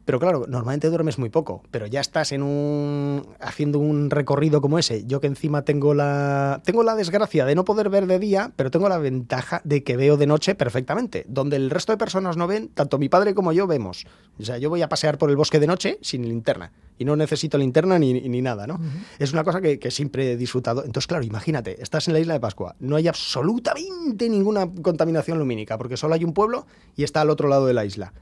Pero 0.04 0.18
claro, 0.18 0.46
normalmente 0.48 0.88
duermes 0.88 1.18
muy 1.18 1.28
poco, 1.28 1.62
pero 1.70 1.86
ya 1.86 2.00
estás 2.00 2.32
en 2.32 2.42
un 2.42 3.26
haciendo 3.38 3.78
un 3.78 4.10
recorrido 4.10 4.60
como 4.60 4.78
ese. 4.78 5.04
Yo 5.06 5.20
que 5.20 5.26
encima 5.26 5.62
tengo 5.62 5.94
la 5.94 6.62
tengo 6.64 6.82
la 6.82 6.96
desgracia 6.96 7.44
de 7.44 7.54
no 7.54 7.64
poder 7.64 7.90
ver 7.90 8.06
de 8.06 8.18
día, 8.18 8.52
pero 8.56 8.70
tengo 8.70 8.88
la 8.88 8.98
ventaja 8.98 9.60
de 9.64 9.84
que 9.84 9.96
veo 9.96 10.16
de 10.16 10.26
noche 10.26 10.54
perfectamente, 10.54 11.24
donde 11.28 11.56
el 11.56 11.70
resto 11.70 11.92
de 11.92 11.98
personas 11.98 12.36
no 12.36 12.46
ven, 12.46 12.68
tanto 12.68 12.98
mi 12.98 13.08
padre 13.08 13.34
como 13.34 13.52
yo 13.52 13.66
vemos. 13.66 14.06
O 14.38 14.42
sea, 14.42 14.58
yo 14.58 14.70
voy 14.70 14.82
a 14.82 14.88
pasear 14.88 15.18
por 15.18 15.30
el 15.30 15.36
bosque 15.36 15.60
de 15.60 15.66
noche 15.66 15.98
sin 16.00 16.22
linterna 16.22 16.72
y 16.98 17.04
no 17.04 17.16
necesito 17.16 17.56
linterna 17.56 17.98
ni, 17.98 18.12
ni 18.12 18.42
nada, 18.42 18.66
¿no? 18.66 18.80
Es 19.18 19.32
una 19.32 19.44
cosa 19.44 19.60
que, 19.60 19.78
que 19.78 19.90
siempre 19.90 20.32
he 20.32 20.36
disfrutado. 20.36 20.84
Entonces, 20.84 21.06
claro, 21.06 21.24
imagínate, 21.24 21.82
estás 21.82 22.08
en 22.08 22.14
la 22.14 22.20
isla 22.20 22.34
de 22.34 22.40
Pascua, 22.40 22.74
no 22.78 22.96
hay 22.96 23.08
absolutamente 23.08 24.28
ninguna 24.28 24.70
contaminación 24.82 25.38
lumínica, 25.38 25.78
porque 25.78 25.96
solo 25.96 26.14
hay 26.14 26.24
un 26.24 26.34
pueblo 26.34 26.66
y 26.96 27.04
está 27.04 27.20
al 27.20 27.30
otro 27.30 27.48
lado 27.48 27.66
de 27.66 27.74
la 27.74 27.84
isla. 27.84 28.12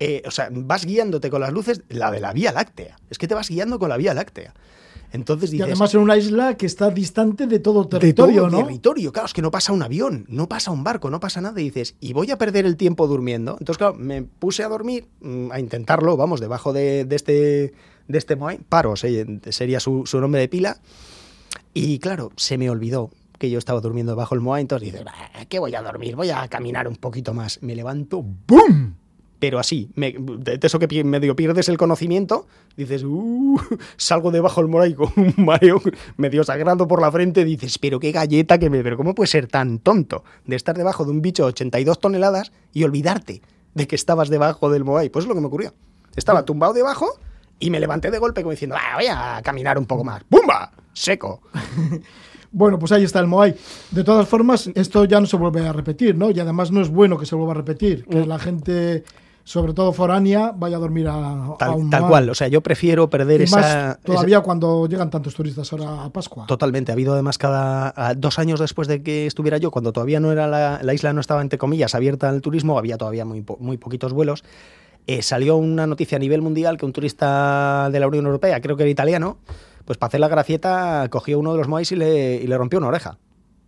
Eh, 0.00 0.22
o 0.26 0.30
sea, 0.30 0.48
vas 0.52 0.84
guiándote 0.84 1.30
con 1.30 1.40
las 1.40 1.52
luces, 1.52 1.82
la 1.88 2.10
de 2.10 2.20
la 2.20 2.32
Vía 2.32 2.52
Láctea. 2.52 2.96
Es 3.10 3.18
que 3.18 3.26
te 3.26 3.34
vas 3.34 3.48
guiando 3.48 3.78
con 3.78 3.88
la 3.88 3.96
Vía 3.96 4.14
Láctea. 4.14 4.54
Entonces 5.10 5.48
Y 5.48 5.52
dices, 5.52 5.66
además 5.68 5.94
en 5.94 6.00
una 6.00 6.16
isla 6.18 6.56
que 6.58 6.66
está 6.66 6.90
distante 6.90 7.46
de 7.46 7.58
todo 7.60 7.84
de 7.84 7.88
territorio, 7.88 8.42
todo 8.42 8.50
¿no? 8.50 8.58
territorio, 8.66 9.10
claro, 9.10 9.26
es 9.26 9.32
que 9.32 9.40
no 9.40 9.50
pasa 9.50 9.72
un 9.72 9.82
avión, 9.82 10.26
no 10.28 10.48
pasa 10.50 10.70
un 10.70 10.84
barco, 10.84 11.08
no 11.08 11.18
pasa 11.18 11.40
nada. 11.40 11.58
Y 11.60 11.64
dices, 11.64 11.94
¿y 11.98 12.12
voy 12.12 12.30
a 12.30 12.36
perder 12.36 12.66
el 12.66 12.76
tiempo 12.76 13.06
durmiendo? 13.06 13.52
Entonces, 13.58 13.78
claro, 13.78 13.94
me 13.94 14.22
puse 14.22 14.62
a 14.64 14.68
dormir, 14.68 15.06
mm, 15.20 15.50
a 15.50 15.60
intentarlo, 15.60 16.16
vamos, 16.18 16.40
debajo 16.40 16.72
de, 16.74 17.04
de 17.06 17.16
este 17.16 17.72
de 18.06 18.16
este 18.18 18.36
Moai, 18.36 18.58
Paro 18.68 18.96
se- 18.96 19.26
sería 19.50 19.80
su, 19.80 20.04
su 20.06 20.20
nombre 20.20 20.40
de 20.42 20.48
pila. 20.48 20.78
Y 21.74 21.98
claro, 21.98 22.30
se 22.36 22.56
me 22.58 22.70
olvidó 22.70 23.10
que 23.38 23.50
yo 23.50 23.58
estaba 23.58 23.80
durmiendo 23.80 24.12
debajo 24.12 24.34
del 24.34 24.42
Moai, 24.42 24.62
entonces 24.62 24.86
dices, 24.92 25.04
"Bah, 25.04 25.12
¿qué 25.48 25.58
voy 25.58 25.74
a 25.74 25.82
dormir? 25.82 26.16
Voy 26.16 26.30
a 26.30 26.48
caminar 26.48 26.88
un 26.88 26.96
poquito 26.96 27.34
más. 27.34 27.62
Me 27.62 27.74
levanto, 27.74 28.22
¡boom! 28.46 28.96
Pero 29.38 29.58
así, 29.58 29.90
me, 29.94 30.14
de 30.18 30.58
eso 30.60 30.78
que 30.78 31.04
medio 31.04 31.36
pierdes 31.36 31.68
el 31.68 31.78
conocimiento, 31.78 32.46
dices, 32.76 33.04
uh, 33.04 33.60
salgo 33.96 34.30
debajo 34.30 34.60
del 34.60 34.70
Moray 34.70 34.94
con 34.94 35.12
un 35.16 35.34
mareo 35.36 35.80
medio 36.16 36.42
sagrado 36.44 36.88
por 36.88 37.00
la 37.00 37.12
frente, 37.12 37.44
dices, 37.44 37.78
pero 37.78 38.00
qué 38.00 38.12
galleta 38.12 38.58
que 38.58 38.70
me, 38.70 38.82
pero 38.82 38.96
¿cómo 38.96 39.14
puedes 39.14 39.30
ser 39.30 39.46
tan 39.46 39.78
tonto 39.78 40.24
de 40.44 40.56
estar 40.56 40.76
debajo 40.76 41.04
de 41.04 41.12
un 41.12 41.22
bicho 41.22 41.44
de 41.44 41.50
82 41.50 42.00
toneladas 42.00 42.52
y 42.72 42.84
olvidarte 42.84 43.42
de 43.74 43.86
que 43.86 43.96
estabas 43.96 44.28
debajo 44.28 44.70
del 44.70 44.84
Moai? 44.84 45.08
Pues 45.08 45.24
es 45.24 45.28
lo 45.28 45.34
que 45.34 45.40
me 45.40 45.46
ocurrió. 45.46 45.72
Estaba 46.16 46.44
tumbado 46.44 46.72
debajo 46.72 47.20
y 47.60 47.70
me 47.70 47.78
levanté 47.78 48.10
de 48.10 48.18
golpe 48.18 48.42
como 48.42 48.50
diciendo, 48.50 48.76
ah, 48.78 48.96
voy 48.96 49.06
a 49.06 49.40
caminar 49.42 49.78
un 49.78 49.86
poco 49.86 50.02
más. 50.04 50.22
¡Bumba! 50.28 50.72
Seco. 50.92 51.42
Bueno, 52.50 52.78
pues 52.78 52.92
ahí 52.92 53.04
está 53.04 53.20
el 53.20 53.26
Moai. 53.26 53.54
De 53.90 54.04
todas 54.04 54.26
formas, 54.26 54.70
esto 54.74 55.04
ya 55.04 55.20
no 55.20 55.26
se 55.26 55.36
vuelve 55.36 55.66
a 55.66 55.72
repetir, 55.72 56.16
¿no? 56.16 56.30
Y 56.30 56.40
además 56.40 56.70
no 56.70 56.80
es 56.80 56.88
bueno 56.88 57.18
que 57.18 57.26
se 57.26 57.34
vuelva 57.34 57.52
a 57.52 57.56
repetir, 57.56 58.06
que 58.06 58.20
mm. 58.20 58.28
la 58.28 58.38
gente 58.38 59.04
sobre 59.48 59.72
todo 59.72 59.94
foránea, 59.94 60.52
vaya 60.54 60.76
a 60.76 60.78
dormir 60.78 61.08
a, 61.08 61.54
tal, 61.58 61.88
tal 61.88 62.06
cual. 62.06 62.28
O 62.28 62.34
sea, 62.34 62.48
yo 62.48 62.60
prefiero 62.60 63.08
perder 63.08 63.40
esa. 63.40 63.98
todavía 64.04 64.42
cuando 64.42 64.86
llegan 64.86 65.08
tantos 65.08 65.34
turistas 65.34 65.72
ahora 65.72 66.04
a 66.04 66.10
Pascua. 66.10 66.44
Totalmente. 66.46 66.92
Ha 66.92 66.94
habido 66.94 67.14
además 67.14 67.38
cada 67.38 67.94
dos 68.14 68.38
años 68.38 68.60
después 68.60 68.88
de 68.88 69.02
que 69.02 69.24
estuviera 69.24 69.56
yo, 69.56 69.70
cuando 69.70 69.90
todavía 69.90 70.20
no 70.20 70.32
era 70.32 70.46
la, 70.46 70.92
isla, 70.94 71.14
no 71.14 71.22
estaba 71.22 71.40
entre 71.40 71.58
comillas 71.58 71.94
abierta 71.94 72.28
al 72.28 72.42
turismo, 72.42 72.78
había 72.78 72.98
todavía 72.98 73.24
muy, 73.24 73.42
muy 73.58 73.78
poquitos 73.78 74.12
vuelos. 74.12 74.44
Eh, 75.06 75.22
salió 75.22 75.56
una 75.56 75.86
noticia 75.86 76.16
a 76.16 76.18
nivel 76.18 76.42
mundial 76.42 76.76
que 76.76 76.84
un 76.84 76.92
turista 76.92 77.88
de 77.90 78.00
la 78.00 78.06
Unión 78.06 78.26
Europea, 78.26 78.60
creo 78.60 78.76
que 78.76 78.82
era 78.82 78.90
italiano, 78.90 79.38
pues 79.86 79.96
para 79.96 80.08
hacer 80.08 80.20
la 80.20 80.28
gracieta 80.28 81.08
cogió 81.08 81.38
uno 81.38 81.52
de 81.52 81.58
los 81.58 81.68
moais 81.68 81.90
y 81.90 81.96
le, 81.96 82.34
y 82.34 82.46
le 82.46 82.58
rompió 82.58 82.80
una 82.80 82.88
oreja. 82.88 83.16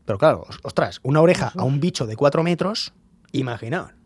Pero 0.04 0.18
claro, 0.18 0.44
ostras, 0.62 1.00
una 1.02 1.22
oreja 1.22 1.52
a 1.56 1.64
un 1.64 1.80
bicho 1.80 2.06
de 2.06 2.16
cuatro 2.16 2.42
metros, 2.42 2.92
imaginaos. 3.32 3.99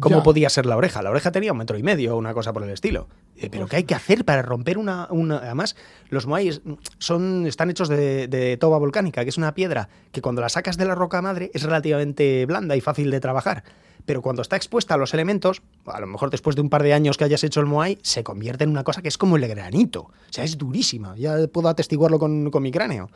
¿Cómo 0.00 0.22
podía 0.22 0.48
ser 0.48 0.66
la 0.66 0.76
oreja? 0.76 1.02
La 1.02 1.10
oreja 1.10 1.32
tenía 1.32 1.52
un 1.52 1.58
metro 1.58 1.78
y 1.78 1.82
medio 1.82 2.14
o 2.14 2.18
una 2.18 2.34
cosa 2.34 2.52
por 2.52 2.62
el 2.62 2.70
estilo. 2.70 3.08
Pero 3.50 3.66
¿qué 3.66 3.76
hay 3.76 3.84
que 3.84 3.94
hacer 3.94 4.24
para 4.24 4.42
romper 4.42 4.78
una, 4.78 5.04
Además, 5.04 5.76
los 6.08 6.26
moais 6.26 6.62
son, 6.98 7.46
están 7.46 7.70
hechos 7.70 7.88
de, 7.88 8.56
toba 8.60 8.78
volcánica, 8.78 9.22
que 9.24 9.30
es 9.30 9.38
una 9.38 9.54
piedra 9.54 9.88
que 10.12 10.22
cuando 10.22 10.40
la 10.40 10.48
sacas 10.48 10.76
de 10.76 10.84
la 10.84 10.94
roca 10.94 11.20
madre 11.22 11.50
es 11.54 11.62
relativamente 11.62 12.46
blanda 12.46 12.76
y 12.76 12.80
fácil 12.80 13.10
de 13.10 13.20
trabajar. 13.20 13.64
Pero 14.06 14.20
cuando 14.20 14.42
está 14.42 14.56
expuesta 14.56 14.94
a 14.94 14.96
los 14.96 15.14
elementos, 15.14 15.62
a 15.86 16.00
lo 16.00 16.06
mejor 16.06 16.30
después 16.30 16.56
de 16.56 16.62
un 16.62 16.68
par 16.68 16.82
de 16.82 16.92
años 16.92 17.16
que 17.16 17.24
hayas 17.24 17.42
hecho 17.42 17.60
el 17.60 17.66
moai, 17.66 17.98
se 18.02 18.22
convierte 18.22 18.64
en 18.64 18.70
una 18.70 18.84
cosa 18.84 19.00
que 19.00 19.08
es 19.08 19.16
como 19.16 19.36
el 19.36 19.48
granito. 19.48 20.02
O 20.02 20.32
sea, 20.32 20.44
es 20.44 20.58
durísima. 20.58 21.16
Ya 21.16 21.46
puedo 21.48 21.68
atestiguarlo 21.68 22.18
con, 22.18 22.50
mi 22.60 22.70
cráneo. 22.70 23.10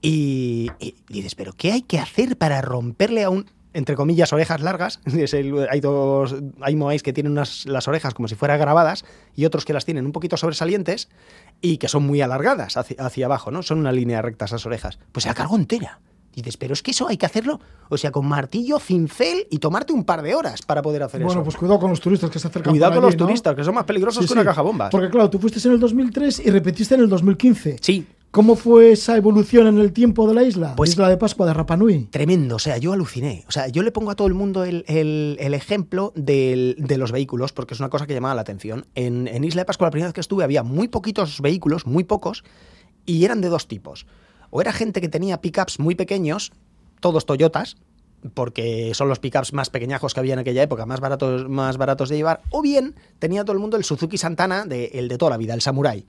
Y, 0.00 0.70
y 0.80 0.94
dices, 1.08 1.34
¿pero 1.34 1.52
qué 1.52 1.72
hay 1.72 1.82
que 1.82 1.98
hacer 1.98 2.36
para 2.36 2.60
romperle 2.60 3.24
a 3.24 3.30
un 3.30 3.46
entre 3.74 3.96
comillas, 3.96 4.32
orejas 4.32 4.60
largas. 4.60 5.00
hay 5.70 5.80
dos, 5.80 6.36
hay 6.60 6.76
moais 6.76 7.02
que 7.02 7.12
tienen 7.12 7.34
las 7.34 7.88
orejas 7.88 8.14
como 8.14 8.28
si 8.28 8.34
fueran 8.34 8.58
grabadas 8.58 9.04
y 9.34 9.44
otros 9.44 9.64
que 9.64 9.72
las 9.72 9.84
tienen 9.84 10.06
un 10.06 10.12
poquito 10.12 10.36
sobresalientes 10.36 11.08
y 11.60 11.78
que 11.78 11.88
son 11.88 12.04
muy 12.04 12.20
alargadas 12.20 12.76
hacia, 12.76 13.26
abajo, 13.26 13.50
¿no? 13.50 13.62
Son 13.62 13.78
una 13.78 13.92
línea 13.92 14.20
recta 14.22 14.44
esas 14.44 14.66
orejas. 14.66 14.98
Pues 15.12 15.24
se 15.24 15.28
la 15.28 15.34
cargo 15.34 15.56
entera. 15.56 16.00
dices, 16.34 16.56
pero 16.56 16.72
es 16.72 16.82
que 16.82 16.90
eso 16.90 17.08
hay 17.08 17.16
que 17.16 17.26
hacerlo, 17.26 17.60
o 17.88 17.96
sea, 17.96 18.10
con 18.10 18.26
martillo, 18.26 18.78
cincel 18.78 19.46
y 19.50 19.58
tomarte 19.58 19.92
un 19.92 20.04
par 20.04 20.22
de 20.22 20.34
horas 20.34 20.62
para 20.62 20.82
poder 20.82 21.02
hacer 21.02 21.20
eso. 21.20 21.26
Bueno, 21.26 21.44
pues 21.44 21.56
cuidado 21.56 21.78
con 21.78 21.90
los 21.90 22.00
turistas 22.00 22.30
que 22.30 22.38
se 22.38 22.48
acercan. 22.48 22.72
Cuidado 22.72 22.94
con 22.94 23.04
los 23.04 23.16
turistas, 23.16 23.54
que 23.54 23.64
son 23.64 23.74
más 23.74 23.84
peligrosos 23.84 24.26
que 24.26 24.32
una 24.32 24.44
caja 24.44 24.62
bombas. 24.62 24.90
Porque 24.90 25.08
claro, 25.08 25.30
tú 25.30 25.38
fuiste 25.38 25.66
en 25.66 25.74
el 25.74 25.80
2003 25.80 26.46
y 26.46 26.50
repetiste 26.50 26.94
en 26.94 27.02
el 27.02 27.08
2015. 27.08 27.76
Sí. 27.80 28.06
¿Cómo 28.32 28.56
fue 28.56 28.92
esa 28.92 29.18
evolución 29.18 29.66
en 29.66 29.76
el 29.76 29.92
tiempo 29.92 30.26
de 30.26 30.32
la 30.32 30.42
isla? 30.42 30.74
Pues 30.74 30.92
isla 30.92 31.10
de 31.10 31.18
Pascua 31.18 31.44
de 31.44 31.52
Rapanui. 31.52 32.06
Tremendo, 32.06 32.56
o 32.56 32.58
sea, 32.58 32.78
yo 32.78 32.94
aluciné. 32.94 33.44
O 33.46 33.52
sea, 33.52 33.68
yo 33.68 33.82
le 33.82 33.92
pongo 33.92 34.10
a 34.10 34.16
todo 34.16 34.26
el 34.26 34.32
mundo 34.32 34.64
el, 34.64 34.84
ejemplo 35.38 36.14
de 36.16 36.96
los 36.96 37.12
vehículos, 37.12 37.52
porque 37.52 37.74
es 37.74 37.80
una 37.80 37.90
cosa 37.90 38.06
que 38.06 38.14
llamaba 38.14 38.34
la 38.34 38.40
atención. 38.40 38.86
En, 38.94 39.44
Isla 39.44 39.60
de 39.60 39.66
Pascua, 39.66 39.88
la 39.88 39.90
primera 39.90 40.08
vez 40.08 40.14
que 40.14 40.22
estuve, 40.22 40.44
había 40.44 40.62
muy 40.62 40.88
poquitos 40.88 41.42
vehículos, 41.42 41.86
muy 41.86 42.04
pocos, 42.04 42.42
y 43.04 43.22
eran 43.26 43.42
de 43.42 43.50
dos 43.50 43.68
tipos. 43.68 44.06
O 44.48 44.62
era 44.62 44.72
gente 44.72 45.02
que 45.02 45.10
tenía 45.10 45.42
pickups 45.42 45.78
muy 45.78 45.94
pequeños, 45.94 46.52
todos 47.00 47.26
Toyotas, 47.26 47.76
porque 48.32 48.92
son 48.94 49.10
los 49.10 49.18
pickups 49.18 49.52
más 49.52 49.68
pequeñajos 49.68 50.14
que 50.14 50.20
había 50.20 50.32
en 50.32 50.38
aquella 50.38 50.62
época, 50.62 50.86
más 50.86 51.00
baratos, 51.00 51.50
más 51.50 51.76
baratos 51.76 52.08
de 52.08 52.16
llevar, 52.16 52.40
o 52.50 52.62
bien 52.62 52.94
tenía 53.18 53.44
todo 53.44 53.52
el 53.52 53.58
mundo 53.58 53.76
el 53.76 53.84
Suzuki 53.84 54.16
Santana, 54.16 54.64
de, 54.64 54.86
el 54.94 55.08
de 55.08 55.18
toda 55.18 55.32
la 55.32 55.36
vida, 55.36 55.52
el 55.52 55.60
Samurai 55.60 56.06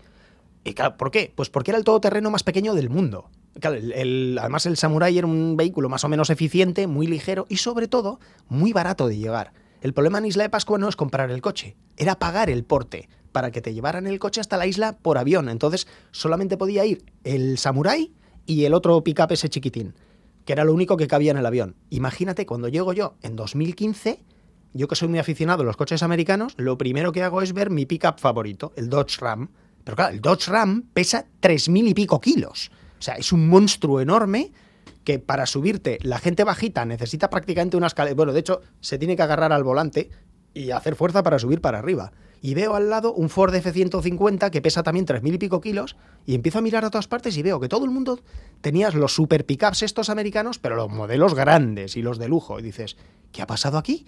y 0.63 0.73
claro, 0.73 0.97
¿por 0.97 1.11
qué? 1.11 1.31
Pues 1.35 1.49
porque 1.49 1.71
era 1.71 1.77
el 1.77 1.83
todoterreno 1.83 2.31
más 2.31 2.43
pequeño 2.43 2.73
del 2.73 2.89
mundo. 2.89 3.29
además, 3.61 4.65
el 4.65 4.77
Samurai 4.77 5.17
era 5.17 5.27
un 5.27 5.57
vehículo 5.57 5.89
más 5.89 6.03
o 6.03 6.09
menos 6.09 6.29
eficiente, 6.29 6.87
muy 6.87 7.07
ligero 7.07 7.45
y, 7.49 7.57
sobre 7.57 7.87
todo, 7.87 8.19
muy 8.47 8.73
barato 8.73 9.07
de 9.07 9.17
llegar. 9.17 9.53
El 9.81 9.93
problema 9.93 10.19
en 10.19 10.25
Isla 10.27 10.43
de 10.43 10.49
Pascua 10.49 10.77
no 10.77 10.87
es 10.87 10.95
comprar 10.95 11.29
el 11.29 11.41
coche, 11.41 11.75
era 11.97 12.17
pagar 12.17 12.49
el 12.49 12.63
porte 12.63 13.09
para 13.33 13.51
que 13.51 13.61
te 13.61 13.73
llevaran 13.73 14.07
el 14.07 14.19
coche 14.19 14.39
hasta 14.39 14.55
la 14.55 14.67
isla 14.67 14.97
por 14.97 15.17
avión. 15.17 15.49
Entonces, 15.49 15.87
solamente 16.11 16.55
podía 16.55 16.85
ir 16.85 17.03
el 17.25 17.57
Samurai 17.57 18.13
y 18.45 18.63
el 18.63 18.73
otro 18.73 19.03
pickup 19.03 19.31
ese 19.31 19.49
chiquitín, 19.49 19.93
que 20.45 20.53
era 20.53 20.63
lo 20.63 20.73
único 20.73 20.95
que 20.95 21.07
cabía 21.07 21.31
en 21.31 21.37
el 21.37 21.45
avión. 21.45 21.75
Imagínate, 21.89 22.45
cuando 22.45 22.69
llego 22.69 22.93
yo 22.93 23.15
en 23.21 23.35
2015, 23.35 24.23
yo 24.73 24.87
que 24.87 24.95
soy 24.95 25.09
muy 25.09 25.19
aficionado 25.19 25.63
a 25.63 25.65
los 25.65 25.75
coches 25.75 26.03
americanos, 26.03 26.53
lo 26.57 26.77
primero 26.77 27.11
que 27.11 27.23
hago 27.23 27.41
es 27.41 27.51
ver 27.51 27.69
mi 27.69 27.85
pickup 27.85 28.19
favorito, 28.19 28.71
el 28.77 28.89
Dodge 28.89 29.19
Ram 29.19 29.49
pero 29.83 29.95
claro, 29.95 30.13
el 30.13 30.21
Dodge 30.21 30.47
Ram 30.47 30.83
pesa 30.93 31.25
3.000 31.41 31.89
y 31.89 31.93
pico 31.93 32.19
kilos. 32.19 32.71
O 32.99 33.01
sea, 33.01 33.15
es 33.15 33.31
un 33.31 33.47
monstruo 33.47 33.99
enorme 33.99 34.51
que 35.03 35.19
para 35.19 35.45
subirte 35.45 35.99
la 36.01 36.19
gente 36.19 36.43
bajita 36.43 36.85
necesita 36.85 37.29
prácticamente 37.29 37.77
una 37.77 37.87
escalera. 37.87 38.15
Bueno, 38.15 38.33
de 38.33 38.39
hecho, 38.39 38.61
se 38.79 38.97
tiene 38.97 39.15
que 39.15 39.23
agarrar 39.23 39.51
al 39.51 39.63
volante 39.63 40.09
y 40.53 40.71
hacer 40.71 40.95
fuerza 40.95 41.23
para 41.23 41.39
subir 41.39 41.61
para 41.61 41.79
arriba. 41.79 42.13
Y 42.41 42.55
veo 42.55 42.75
al 42.75 42.89
lado 42.89 43.13
un 43.13 43.29
Ford 43.29 43.55
F-150 43.55 44.49
que 44.49 44.61
pesa 44.61 44.83
también 44.83 45.05
3.000 45.05 45.35
y 45.35 45.37
pico 45.37 45.61
kilos 45.61 45.95
y 46.25 46.35
empiezo 46.35 46.59
a 46.59 46.61
mirar 46.61 46.83
a 46.83 46.89
todas 46.89 47.07
partes 47.07 47.37
y 47.37 47.41
veo 47.41 47.59
que 47.59 47.69
todo 47.69 47.85
el 47.85 47.91
mundo 47.91 48.19
tenías 48.59 48.95
los 48.95 49.13
super 49.13 49.45
pickups 49.45 49.83
estos 49.83 50.09
americanos, 50.09 50.59
pero 50.59 50.75
los 50.75 50.89
modelos 50.89 51.35
grandes 51.35 51.95
y 51.95 52.01
los 52.01 52.19
de 52.19 52.27
lujo. 52.27 52.59
Y 52.59 52.61
dices, 52.61 52.97
¿qué 53.31 53.41
ha 53.41 53.47
pasado 53.47 53.77
aquí? 53.77 54.05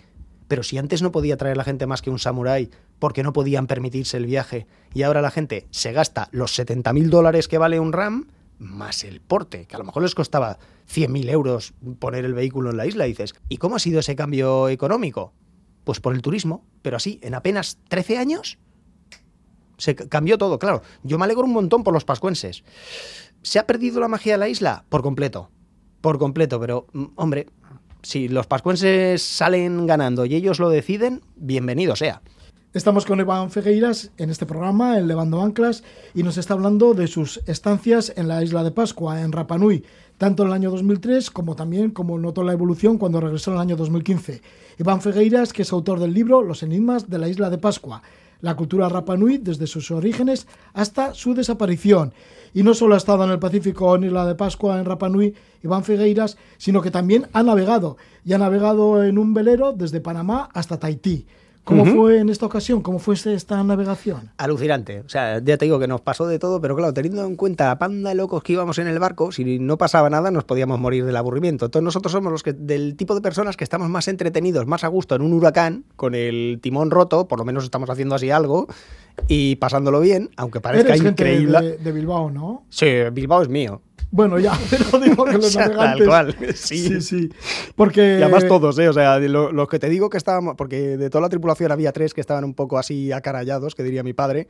Pero 0.47 0.63
si 0.63 0.77
antes 0.77 1.01
no 1.01 1.11
podía 1.11 1.37
traer 1.37 1.57
la 1.57 1.63
gente 1.63 1.87
más 1.87 2.01
que 2.01 2.09
un 2.09 2.19
samurái 2.19 2.69
porque 2.99 3.23
no 3.23 3.33
podían 3.33 3.67
permitirse 3.67 4.17
el 4.17 4.25
viaje 4.25 4.67
y 4.93 5.03
ahora 5.03 5.21
la 5.21 5.31
gente 5.31 5.67
se 5.71 5.91
gasta 5.91 6.29
los 6.31 6.57
70.000 6.57 7.09
dólares 7.09 7.47
que 7.47 7.57
vale 7.57 7.79
un 7.79 7.93
RAM 7.93 8.27
más 8.57 9.03
el 9.03 9.21
porte, 9.21 9.65
que 9.65 9.75
a 9.75 9.79
lo 9.79 9.85
mejor 9.85 10.03
les 10.03 10.15
costaba 10.15 10.59
100.000 10.93 11.29
euros 11.29 11.73
poner 11.99 12.25
el 12.25 12.33
vehículo 12.33 12.69
en 12.69 12.77
la 12.77 12.85
isla, 12.85 13.05
dices, 13.05 13.35
¿y 13.49 13.57
cómo 13.57 13.75
ha 13.75 13.79
sido 13.79 13.99
ese 13.99 14.15
cambio 14.15 14.69
económico? 14.69 15.33
Pues 15.83 15.99
por 15.99 16.15
el 16.15 16.21
turismo, 16.21 16.65
pero 16.81 16.97
así, 16.97 17.19
en 17.21 17.33
apenas 17.33 17.79
13 17.89 18.17
años 18.17 18.57
se 19.77 19.95
cambió 19.95 20.37
todo, 20.37 20.59
claro. 20.59 20.81
Yo 21.03 21.17
me 21.17 21.25
alegro 21.25 21.43
un 21.43 21.53
montón 21.53 21.83
por 21.83 21.93
los 21.93 22.05
pascuenses. 22.05 22.63
¿Se 23.41 23.59
ha 23.59 23.67
perdido 23.67 23.99
la 23.99 24.07
magia 24.07 24.33
de 24.33 24.37
la 24.37 24.49
isla? 24.49 24.85
Por 24.89 25.01
completo, 25.01 25.51
por 26.01 26.17
completo, 26.17 26.59
pero 26.59 26.87
mm, 26.93 27.05
hombre, 27.15 27.47
si 28.05 28.27
los 28.27 28.47
pascuenses 28.47 29.21
salen 29.21 29.87
ganando 29.87 30.25
y 30.25 30.35
ellos 30.35 30.59
lo 30.59 30.69
deciden, 30.69 31.21
bienvenido 31.35 31.95
sea. 31.95 32.21
Estamos 32.73 33.05
con 33.05 33.19
Iván 33.19 33.51
Fegueiras 33.51 34.11
en 34.17 34.29
este 34.29 34.45
programa, 34.45 34.97
en 34.99 35.07
Levando 35.07 35.41
Anclas, 35.41 35.83
y 36.13 36.23
nos 36.23 36.37
está 36.37 36.53
hablando 36.53 36.93
de 36.93 37.07
sus 37.07 37.41
estancias 37.47 38.13
en 38.15 38.27
la 38.27 38.43
isla 38.43 38.63
de 38.63 38.71
Pascua, 38.71 39.21
en 39.21 39.31
Rapanui, 39.31 39.83
tanto 40.17 40.43
en 40.43 40.49
el 40.49 40.53
año 40.53 40.71
2003 40.71 41.31
como 41.31 41.55
también 41.55 41.91
como 41.91 42.19
notó 42.19 42.43
la 42.43 42.53
evolución 42.53 42.97
cuando 42.97 43.21
regresó 43.21 43.51
en 43.51 43.55
el 43.55 43.61
año 43.61 43.75
2015. 43.75 44.41
Iván 44.77 45.01
Fegueiras, 45.01 45.53
que 45.53 45.63
es 45.63 45.71
autor 45.71 45.99
del 45.99 46.13
libro 46.13 46.41
Los 46.41 46.63
enigmas 46.63 47.09
de 47.09 47.17
la 47.17 47.29
isla 47.29 47.49
de 47.49 47.57
Pascua, 47.57 48.03
la 48.41 48.55
cultura 48.55 48.89
Rapanui 48.89 49.37
desde 49.37 49.67
sus 49.67 49.89
orígenes 49.91 50.45
hasta 50.73 51.13
su 51.13 51.33
desaparición. 51.33 52.13
Y 52.55 52.63
no 52.63 52.73
solo 52.73 52.95
ha 52.95 52.97
estado 52.97 53.25
en 53.25 53.31
el 53.31 53.37
Pacífico 53.37 53.93
en 53.97 54.05
Isla 54.05 54.25
de 54.25 54.33
Pascua, 54.33 54.79
en 54.79 54.85
Rapanui, 54.85 55.35
Iván 55.61 55.83
Figueiras, 55.83 56.37
sino 56.55 56.81
que 56.81 56.89
también 56.89 57.27
ha 57.33 57.43
navegado. 57.43 57.97
Y 58.23 58.31
ha 58.31 58.37
navegado 58.37 59.03
en 59.03 59.17
un 59.17 59.33
velero 59.33 59.73
desde 59.73 59.99
Panamá 59.99 60.49
hasta 60.53 60.79
Tahití. 60.79 61.27
¿Cómo 61.65 61.83
fue 61.85 62.19
en 62.19 62.29
esta 62.29 62.45
ocasión? 62.45 62.81
¿Cómo 62.81 62.99
fue 62.99 63.15
esta 63.15 63.61
navegación? 63.63 64.29
Alucinante. 64.37 64.99
O 64.99 65.09
sea, 65.09 65.39
ya 65.39 65.57
te 65.57 65.65
digo 65.65 65.79
que 65.79 65.87
nos 65.87 65.99
pasó 65.99 66.27
de 66.27 66.37
todo, 66.37 66.61
pero 66.61 66.75
claro, 66.75 66.93
teniendo 66.93 67.25
en 67.25 67.35
cuenta 67.35 67.65
la 67.65 67.79
panda 67.79 68.09
de 68.09 68.15
locos 68.15 68.43
que 68.43 68.53
íbamos 68.53 68.77
en 68.77 68.87
el 68.87 68.99
barco, 68.99 69.31
si 69.31 69.57
no 69.57 69.77
pasaba 69.77 70.09
nada 70.11 70.29
nos 70.29 70.43
podíamos 70.43 70.79
morir 70.79 71.05
del 71.05 71.15
aburrimiento. 71.15 71.65
Entonces 71.65 71.83
nosotros 71.83 72.11
somos 72.11 72.31
los 72.31 72.43
que 72.43 72.53
del 72.53 72.95
tipo 72.95 73.15
de 73.15 73.21
personas 73.21 73.57
que 73.57 73.63
estamos 73.63 73.89
más 73.89 74.07
entretenidos, 74.07 74.67
más 74.67 74.83
a 74.83 74.87
gusto 74.87 75.15
en 75.15 75.23
un 75.23 75.33
huracán, 75.33 75.85
con 75.95 76.13
el 76.13 76.59
timón 76.61 76.91
roto, 76.91 77.27
por 77.27 77.39
lo 77.39 77.45
menos 77.45 77.63
estamos 77.63 77.89
haciendo 77.89 78.13
así 78.13 78.29
algo, 78.29 78.67
y 79.27 79.55
pasándolo 79.55 79.99
bien, 80.01 80.29
aunque 80.37 80.61
parezca 80.61 80.95
increíble. 80.95 81.61
de, 81.61 81.77
de 81.77 81.91
Bilbao, 81.91 82.29
¿no? 82.29 82.63
Sí, 82.69 82.85
Bilbao 83.11 83.41
es 83.41 83.49
mío. 83.49 83.81
Bueno, 84.11 84.39
ya, 84.39 84.53
pero 84.69 84.99
digo 84.99 85.25
que 85.25 85.33
los 85.33 85.55
navegantes. 85.57 85.97
Tal 85.97 86.07
cual, 86.07 86.35
sí. 86.55 87.01
Sí, 87.01 87.29
Porque. 87.75 88.17
Y 88.19 88.21
además 88.21 88.47
todos, 88.47 88.77
¿eh? 88.79 88.89
O 88.89 88.93
sea, 88.93 89.19
los 89.19 89.67
que 89.67 89.79
te 89.79 89.89
digo 89.89 90.09
que 90.09 90.17
estábamos. 90.17 90.55
Porque 90.55 90.97
de 90.97 91.09
toda 91.09 91.21
la 91.21 91.29
tripulación 91.29 91.71
había 91.71 91.91
tres 91.91 92.13
que 92.13 92.21
estaban 92.21 92.43
un 92.43 92.53
poco 92.53 92.77
así 92.77 93.11
acarallados, 93.11 93.75
que 93.75 93.83
diría 93.83 94.03
mi 94.03 94.13
padre. 94.13 94.47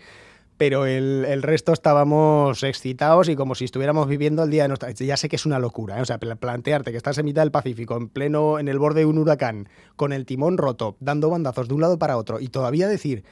pero 0.58 0.86
el, 0.86 1.26
el, 1.28 1.42
resto 1.44 1.74
estábamos 1.74 2.64
excitados 2.64 3.28
y 3.28 3.36
como 3.36 3.56
si 3.56 3.66
estuviéramos 3.66 4.08
viviendo 4.08 4.44
el 4.44 4.50
día 4.50 4.64
de 4.64 4.68
nuestra... 4.70 4.92
Ya 4.92 5.18
sé 5.18 5.28
que 5.28 5.36
es 5.36 5.46
una 5.46 5.60
locura, 5.60 5.98
¿eh? 5.98 6.02
o 6.02 6.06
sea, 6.06 6.18
plantearte 6.18 6.92
que 6.92 6.98
estás 6.98 7.18
en 7.18 7.26
mitad 7.26 7.42
del 7.42 7.52
Pacífico, 7.52 7.98
en 7.98 8.08
pleno, 8.08 8.58
en 8.58 8.70
el 8.70 8.80
borde 8.80 9.02
de 9.02 9.06
un 9.06 9.18
huracán, 9.18 9.68
con 9.98 10.14
el 10.14 10.26
timón 10.26 10.58
roto, 10.58 10.96
dando 11.02 11.30
bandazos 11.30 11.68
de 11.68 11.74
un 11.74 11.82
lado 11.82 12.00
para 12.00 12.16
otro, 12.16 12.40
y 12.40 12.48
todavía 12.48 12.88
decir 12.88 13.26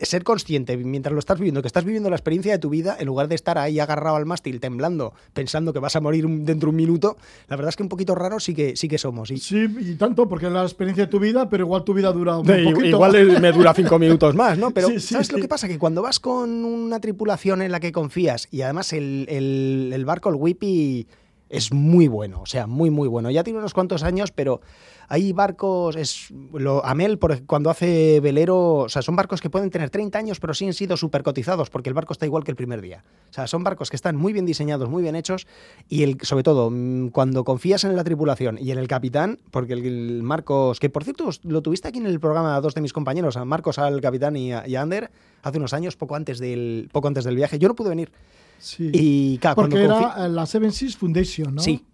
ser 0.00 0.24
consciente 0.24 0.76
mientras 0.76 1.12
lo 1.12 1.18
estás 1.18 1.38
viviendo, 1.38 1.62
que 1.62 1.68
estás 1.68 1.84
viviendo 1.84 2.10
la 2.10 2.16
experiencia 2.16 2.52
de 2.52 2.58
tu 2.58 2.70
vida, 2.70 2.96
en 2.98 3.06
lugar 3.06 3.28
de 3.28 3.34
estar 3.34 3.58
ahí 3.58 3.78
agarrado 3.78 4.16
al 4.16 4.26
mástil 4.26 4.60
temblando, 4.60 5.12
pensando 5.32 5.72
que 5.72 5.78
vas 5.78 5.96
a 5.96 6.00
morir 6.00 6.26
dentro 6.26 6.66
de 6.66 6.70
un 6.70 6.76
minuto, 6.76 7.16
la 7.48 7.56
verdad 7.56 7.70
es 7.70 7.76
que 7.76 7.82
un 7.82 7.88
poquito 7.88 8.14
raro 8.14 8.40
sí 8.40 8.54
que, 8.54 8.76
sí 8.76 8.88
que 8.88 8.98
somos. 8.98 9.28
Sí, 9.28 9.66
y 9.80 9.94
tanto, 9.94 10.28
porque 10.28 10.46
es 10.46 10.52
la 10.52 10.62
experiencia 10.62 11.06
de 11.06 11.10
tu 11.10 11.20
vida, 11.20 11.48
pero 11.48 11.64
igual 11.64 11.84
tu 11.84 11.94
vida 11.94 12.12
dura 12.12 12.38
un 12.38 12.46
poquito. 12.46 12.84
Igual 12.84 13.40
me 13.40 13.52
dura 13.52 13.74
cinco 13.74 13.98
minutos 13.98 14.34
más, 14.34 14.58
¿no? 14.58 14.70
Pero 14.70 14.88
¿sabes 15.00 15.32
lo 15.32 15.38
que 15.38 15.48
pasa? 15.48 15.68
Que 15.68 15.78
cuando 15.78 16.02
vas 16.02 16.20
con 16.20 16.64
una 16.64 17.00
tripulación 17.00 17.62
en 17.62 17.72
la 17.72 17.80
que 17.80 17.92
confías 17.92 18.48
y 18.50 18.62
además 18.62 18.92
el, 18.92 19.26
el, 19.28 19.90
el 19.92 20.04
barco, 20.04 20.28
el 20.28 20.36
Whippy, 20.36 21.06
es 21.48 21.72
muy 21.72 22.08
bueno, 22.08 22.40
o 22.42 22.46
sea, 22.46 22.66
muy, 22.66 22.90
muy 22.90 23.08
bueno. 23.08 23.30
Ya 23.30 23.44
tiene 23.44 23.58
unos 23.58 23.74
cuantos 23.74 24.02
años, 24.02 24.32
pero 24.32 24.60
hay 25.08 25.32
barcos, 25.32 25.94
es 25.96 26.28
lo, 26.52 26.84
Amel, 26.84 27.18
cuando 27.46 27.70
hace 27.70 28.18
velero, 28.20 28.74
o 28.74 28.88
sea, 28.88 29.02
son 29.02 29.14
barcos 29.14 29.40
que 29.40 29.50
pueden 29.50 29.70
tener 29.70 29.90
30 29.90 30.18
años, 30.18 30.40
pero 30.40 30.54
sí 30.54 30.66
han 30.66 30.72
sido 30.72 30.96
súper 30.96 31.22
cotizados, 31.22 31.70
porque 31.70 31.88
el 31.88 31.94
barco 31.94 32.12
está 32.12 32.26
igual 32.26 32.42
que 32.42 32.50
el 32.50 32.56
primer 32.56 32.80
día. 32.80 33.04
O 33.30 33.32
sea, 33.32 33.46
son 33.46 33.62
barcos 33.62 33.90
que 33.90 33.96
están 33.96 34.16
muy 34.16 34.32
bien 34.32 34.46
diseñados, 34.46 34.88
muy 34.88 35.02
bien 35.02 35.14
hechos, 35.14 35.46
y 35.88 36.16
sobre 36.22 36.42
todo, 36.42 36.70
mm, 36.70 37.08
cuando 37.08 37.44
confías 37.44 37.84
en 37.84 37.94
la 37.94 38.02
tripulación 38.02 38.58
y 38.60 38.72
en 38.72 38.78
el 38.78 38.88
capitán, 38.88 39.38
porque 39.50 39.74
el, 39.74 40.22
Marcos, 40.22 40.80
que 40.80 40.90
por 40.90 41.04
cierto, 41.04 41.30
lo 41.44 41.62
tuviste 41.62 41.88
aquí 41.88 41.98
en 41.98 42.06
el 42.06 42.18
programa 42.18 42.60
dos 42.60 42.74
de 42.74 42.80
mis 42.80 42.92
compañeros, 42.92 43.36
a 43.36 43.44
Marcos, 43.44 43.78
al 43.78 44.00
capitán 44.00 44.36
y 44.36 44.52
a, 44.52 44.64
Ander, 44.80 45.10
hace 45.42 45.58
unos 45.58 45.72
años, 45.72 45.96
poco 45.96 46.16
antes, 46.16 46.38
del, 46.38 46.88
poco 46.92 47.08
antes 47.08 47.24
del 47.24 47.36
viaje. 47.36 47.58
Yo 47.58 47.68
no 47.68 47.74
pude 47.74 47.88
venir. 47.88 48.10
Sí. 48.58 48.90
Y, 48.92 49.38
porque 49.54 49.84
era 49.84 50.28
la 50.28 50.46
Seven 50.46 50.72
Seas 50.72 50.96
Foundation, 50.96 51.54
¿no? 51.54 51.62
Sí. 51.62 51.84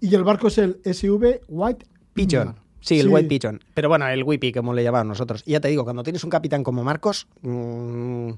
Y 0.00 0.14
el 0.14 0.24
barco 0.24 0.48
es 0.48 0.58
el 0.58 0.80
SV 0.84 1.42
White 1.48 1.86
Pigeon. 2.14 2.56
Sí, 2.80 2.98
el 2.98 3.08
White 3.08 3.28
Pigeon. 3.28 3.60
Pero 3.74 3.88
bueno, 3.88 4.08
el 4.08 4.24
Whippy, 4.24 4.52
como 4.52 4.72
le 4.72 4.82
llamamos 4.82 5.06
nosotros. 5.06 5.42
Y 5.46 5.52
ya 5.52 5.60
te 5.60 5.68
digo, 5.68 5.84
cuando 5.84 6.02
tienes 6.02 6.24
un 6.24 6.30
capitán 6.30 6.64
como 6.64 6.82
Marcos, 6.82 7.26
mmm, 7.42 8.30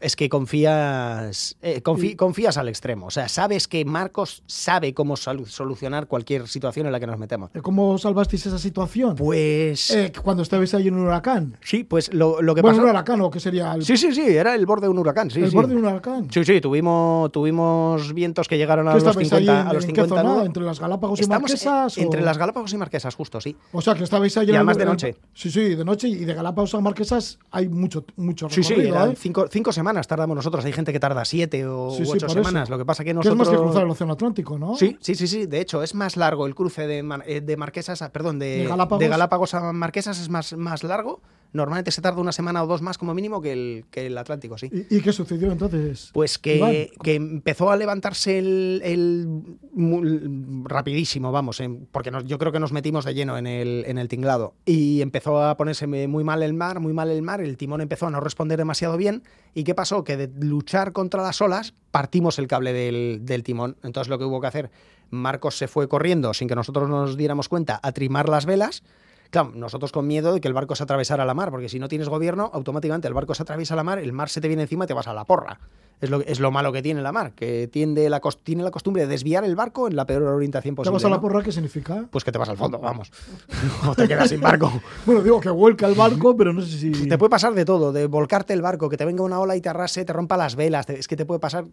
es 0.00 0.16
que 0.16 0.28
confías, 0.28 1.56
eh, 1.62 1.82
confías 1.82 2.56
al 2.56 2.68
extremo. 2.68 3.06
O 3.06 3.10
sea, 3.10 3.28
sabes 3.28 3.68
que 3.68 3.84
Marcos 3.84 4.42
sabe 4.46 4.94
cómo 4.94 5.16
solucionar 5.16 6.06
cualquier 6.06 6.48
situación 6.48 6.86
en 6.86 6.92
la 6.92 7.00
que 7.00 7.06
nos 7.06 7.18
metemos. 7.18 7.50
¿Cómo 7.62 7.98
salvasteis 7.98 8.46
esa 8.46 8.58
situación? 8.58 9.14
Pues... 9.14 9.90
Eh, 9.90 10.12
cuando 10.22 10.42
estabais 10.42 10.72
ahí 10.74 10.88
en 10.88 10.94
un 10.94 11.06
huracán. 11.06 11.56
Sí, 11.62 11.84
pues 11.84 12.12
lo, 12.14 12.40
lo 12.40 12.54
que 12.54 12.62
bueno, 12.62 12.78
pasó... 12.78 12.84
un 12.84 12.90
huracán 12.90 13.20
o 13.20 13.30
qué 13.30 13.40
sería? 13.40 13.76
Sí, 13.80 13.96
sí, 13.96 14.12
sí, 14.12 14.22
era 14.22 14.54
el 14.54 14.64
borde 14.64 14.86
de 14.86 14.90
un 14.90 14.98
huracán. 14.98 15.30
Sí, 15.30 15.40
¿El 15.40 15.50
borde 15.50 15.74
de 15.74 15.76
un 15.76 15.84
huracán? 15.84 16.30
Sí, 16.30 16.44
sí, 16.44 16.60
tuvimos, 16.60 17.30
tuvimos 17.30 18.14
vientos 18.14 18.48
que 18.48 18.56
llegaron 18.56 18.88
a 18.88 18.94
los 18.94 19.02
50, 19.02 19.68
a 19.68 19.72
los 19.72 19.84
50 19.84 20.44
¿Entre 20.44 20.62
las 20.62 20.80
Galápagos 20.80 21.20
y 21.20 21.26
Marquesas? 21.26 21.98
Entre 21.98 22.22
las 22.22 22.38
Galápagos 22.38 22.72
y 22.72 22.76
Marquesas, 22.78 23.14
justo, 23.14 23.40
sí. 23.40 23.54
O 23.72 23.82
sea, 23.82 23.94
que 23.94 24.04
estabais 24.04 24.36
ahí... 24.38 24.48
Y 24.48 24.54
además 24.54 24.78
de 24.78 24.84
noche. 24.86 25.16
Sí, 25.34 25.50
sí, 25.50 25.74
de 25.74 25.84
noche 25.84 26.08
y 26.08 26.24
de 26.24 26.34
Galápagos 26.34 26.74
a 26.74 26.80
Marquesas 26.80 27.38
hay 27.50 27.68
mucho, 27.68 28.04
mucho 28.16 28.48
recorrido, 28.48 28.68
Sí, 28.68 28.74
sí, 28.74 28.88
eran 28.88 29.10
¿eh? 29.10 29.14
cinco, 29.16 29.46
cinco 29.50 29.72
semanas 29.72 29.89
tardamos 30.06 30.36
nosotros 30.36 30.64
hay 30.64 30.72
gente 30.72 30.92
que 30.92 31.00
tarda 31.00 31.24
siete 31.24 31.66
o 31.66 31.88
ocho 31.88 32.28
semanas. 32.28 32.70
Lo 32.70 32.78
que 32.78 32.84
pasa 32.84 33.04
que 33.04 33.14
nosotros. 33.14 33.36
Que 33.36 33.42
es 33.42 33.48
más 33.48 33.56
que 33.56 33.62
cruzar 33.62 33.82
el 33.84 33.90
Océano 33.90 34.12
Atlántico, 34.14 34.58
¿no? 34.58 34.76
Sí, 34.76 34.96
sí, 35.00 35.14
sí, 35.14 35.26
sí. 35.26 35.46
De 35.46 35.60
hecho, 35.60 35.82
es 35.82 35.94
más 35.94 36.16
largo 36.16 36.46
el 36.46 36.54
cruce 36.54 36.86
de, 36.86 37.04
eh, 37.26 37.40
de 37.40 37.56
Marquesas, 37.56 38.02
perdón, 38.10 38.38
de, 38.38 38.68
de, 38.98 39.08
Galápagos. 39.08 39.54
a 39.54 39.72
Marquesas 39.72 40.20
es 40.20 40.28
más, 40.28 40.52
más 40.54 40.82
largo. 40.84 41.20
Normalmente 41.52 41.90
se 41.90 42.00
tarda 42.00 42.20
una 42.20 42.32
semana 42.32 42.62
o 42.62 42.66
dos 42.66 42.80
más 42.80 42.96
como 42.96 43.12
mínimo 43.12 43.40
que 43.40 43.52
el, 43.52 43.84
que 43.90 44.06
el 44.06 44.16
Atlántico, 44.16 44.56
sí. 44.56 44.70
¿Y, 44.88 45.00
qué 45.00 45.12
sucedió 45.12 45.50
entonces? 45.50 46.10
Pues 46.12 46.38
que, 46.38 46.92
que 47.02 47.14
empezó 47.14 47.70
a 47.70 47.76
levantarse 47.76 48.38
el, 48.38 48.80
el, 48.84 50.64
rapidísimo, 50.64 51.32
vamos, 51.32 51.60
porque 51.90 52.12
yo 52.24 52.38
creo 52.38 52.52
que 52.52 52.60
nos 52.60 52.72
metimos 52.72 53.04
de 53.04 53.14
lleno 53.14 53.36
en 53.36 53.46
el, 53.46 53.84
en 53.86 53.98
el 53.98 54.08
tinglado. 54.08 54.54
Y 54.64 55.02
empezó 55.02 55.42
a 55.42 55.56
ponerse 55.56 55.86
muy 55.86 56.24
mal 56.24 56.42
el 56.42 56.54
mar, 56.54 56.78
muy 56.78 56.92
mal 56.92 57.10
el 57.10 57.22
mar, 57.22 57.40
el 57.40 57.56
timón 57.56 57.80
empezó 57.80 58.06
a 58.06 58.10
no 58.10 58.20
responder 58.20 58.58
demasiado 58.58 58.96
bien. 58.96 59.22
¿Y 59.52 59.64
qué 59.64 59.74
pasó? 59.74 60.04
Que 60.04 60.16
de 60.16 60.30
luchar 60.44 60.92
contra 60.92 61.22
las 61.22 61.40
olas 61.40 61.74
partimos 61.90 62.38
el 62.38 62.46
cable 62.46 62.72
del, 62.72 63.20
del 63.22 63.42
timón. 63.42 63.76
Entonces 63.82 64.08
lo 64.08 64.18
que 64.18 64.24
hubo 64.24 64.40
que 64.40 64.46
hacer, 64.46 64.70
Marcos 65.10 65.56
se 65.56 65.66
fue 65.68 65.88
corriendo 65.88 66.32
sin 66.34 66.48
que 66.48 66.54
nosotros 66.54 66.88
nos 66.88 67.16
diéramos 67.16 67.48
cuenta 67.48 67.80
a 67.82 67.92
trimar 67.92 68.28
las 68.28 68.46
velas 68.46 68.82
Claro, 69.30 69.52
nosotros 69.54 69.92
con 69.92 70.06
miedo 70.06 70.34
de 70.34 70.40
que 70.40 70.48
el 70.48 70.54
barco 70.54 70.74
se 70.74 70.82
atravesara 70.82 71.24
la 71.24 71.34
mar, 71.34 71.50
porque 71.50 71.68
si 71.68 71.78
no 71.78 71.88
tienes 71.88 72.08
gobierno, 72.08 72.50
automáticamente 72.52 73.06
el 73.06 73.14
barco 73.14 73.34
se 73.34 73.42
atraviesa 73.42 73.76
la 73.76 73.84
mar, 73.84 73.98
el 73.98 74.12
mar 74.12 74.28
se 74.28 74.40
te 74.40 74.48
viene 74.48 74.62
encima 74.64 74.84
y 74.84 74.88
te 74.88 74.94
vas 74.94 75.06
a 75.06 75.14
la 75.14 75.24
porra. 75.24 75.60
Es 76.00 76.08
lo, 76.08 76.22
es 76.22 76.40
lo 76.40 76.50
malo 76.50 76.72
que 76.72 76.80
tiene 76.80 77.02
la 77.02 77.12
mar, 77.12 77.32
que 77.32 77.68
tiende 77.68 78.08
la, 78.08 78.22
tiene 78.42 78.62
la 78.62 78.70
costumbre 78.70 79.02
de 79.02 79.08
desviar 79.08 79.44
el 79.44 79.54
barco 79.54 79.86
en 79.86 79.96
la 79.96 80.06
peor 80.06 80.22
orientación 80.22 80.74
posible. 80.74 80.90
¿Te 80.90 80.94
vas 80.94 81.04
a 81.04 81.14
la 81.14 81.20
porra 81.20 81.42
qué 81.42 81.52
significa? 81.52 82.06
Pues 82.10 82.24
que 82.24 82.32
te 82.32 82.38
vas 82.38 82.48
al 82.48 82.56
fondo, 82.56 82.78
vamos. 82.78 83.12
o 83.86 83.94
te 83.94 84.08
quedas 84.08 84.30
sin 84.30 84.40
barco. 84.40 84.72
bueno, 85.06 85.22
digo 85.22 85.40
que 85.40 85.50
vuelca 85.50 85.86
el 85.86 85.94
barco, 85.94 86.34
pero 86.34 86.54
no 86.54 86.62
sé 86.62 86.78
si... 86.78 86.90
Te 87.06 87.18
puede 87.18 87.28
pasar 87.28 87.52
de 87.52 87.66
todo, 87.66 87.92
de 87.92 88.06
volcarte 88.06 88.54
el 88.54 88.62
barco, 88.62 88.88
que 88.88 88.96
te 88.96 89.04
venga 89.04 89.22
una 89.22 89.38
ola 89.38 89.56
y 89.56 89.60
te 89.60 89.68
arrase, 89.68 90.04
te 90.06 90.12
rompa 90.14 90.38
las 90.38 90.56
velas, 90.56 90.88
es 90.88 91.06
que 91.06 91.16
te 91.16 91.26
puede 91.26 91.38
pasar 91.38 91.66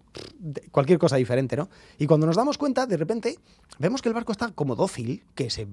cualquier 0.72 1.00
cosa 1.00 1.16
diferente, 1.16 1.56
¿no? 1.56 1.70
Y 1.98 2.06
cuando 2.06 2.28
nos 2.28 2.36
damos 2.36 2.58
cuenta, 2.58 2.86
de 2.86 2.98
repente, 2.98 3.40
vemos 3.80 4.02
que 4.02 4.10
el 4.10 4.14
barco 4.14 4.34
está 4.34 4.52
como 4.52 4.76
dócil, 4.76 5.24
que 5.36 5.50
se 5.50 5.68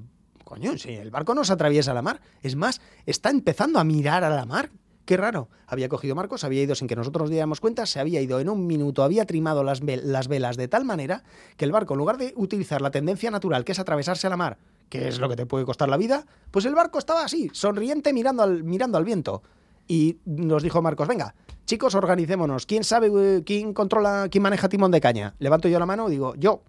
Coño, 0.44 0.76
si 0.78 0.90
el 0.90 1.10
barco 1.10 1.34
no 1.34 1.44
se 1.44 1.52
atraviesa 1.52 1.94
la 1.94 2.02
mar. 2.02 2.20
Es 2.42 2.54
más, 2.56 2.80
está 3.06 3.30
empezando 3.30 3.78
a 3.78 3.84
mirar 3.84 4.24
a 4.24 4.30
la 4.30 4.44
mar. 4.44 4.70
Qué 5.04 5.16
raro. 5.16 5.48
Había 5.66 5.88
cogido 5.88 6.14
Marcos, 6.14 6.44
había 6.44 6.62
ido 6.62 6.74
sin 6.74 6.88
que 6.88 6.96
nosotros 6.96 7.24
nos 7.24 7.30
diéramos 7.30 7.60
cuenta, 7.60 7.84
se 7.84 8.00
había 8.00 8.22
ido 8.22 8.40
en 8.40 8.48
un 8.48 8.66
minuto, 8.66 9.02
había 9.02 9.26
trimado 9.26 9.62
las, 9.62 9.82
las, 9.82 10.28
velas 10.28 10.56
de 10.56 10.68
tal 10.68 10.84
manera 10.84 11.24
que 11.56 11.66
el 11.66 11.72
barco, 11.72 11.94
en 11.94 11.98
lugar 11.98 12.16
de 12.16 12.32
utilizar 12.36 12.80
la 12.80 12.90
tendencia 12.90 13.30
natural, 13.30 13.64
que 13.64 13.72
es 13.72 13.78
atravesarse 13.78 14.26
a 14.26 14.30
la 14.30 14.38
mar, 14.38 14.56
que 14.88 15.08
es 15.08 15.18
lo 15.18 15.28
que 15.28 15.36
te 15.36 15.44
puede 15.44 15.66
costar 15.66 15.90
la 15.90 15.98
vida, 15.98 16.24
pues 16.50 16.64
el 16.64 16.74
barco 16.74 16.98
estaba 16.98 17.22
así, 17.22 17.50
sonriente, 17.52 18.14
mirando 18.14 18.42
al, 18.42 18.64
mirando 18.64 18.96
al 18.96 19.04
viento. 19.04 19.42
Y 19.86 20.18
nos 20.24 20.62
dijo 20.62 20.80
Marcos, 20.80 21.06
venga, 21.06 21.34
chicos, 21.66 21.94
organicémonos. 21.94 22.64
¿Quién 22.64 22.84
sabe, 22.84 23.10
eh, 23.14 23.42
quién 23.44 23.74
controla, 23.74 24.28
quién 24.30 24.42
maneja 24.42 24.68
timón 24.70 24.90
de 24.90 25.00
caña? 25.00 25.34
Levanto 25.38 25.68
yo 25.68 25.78
la 25.78 25.86
mano 25.86 26.08
y 26.08 26.12
digo, 26.12 26.34
yo. 26.36 26.62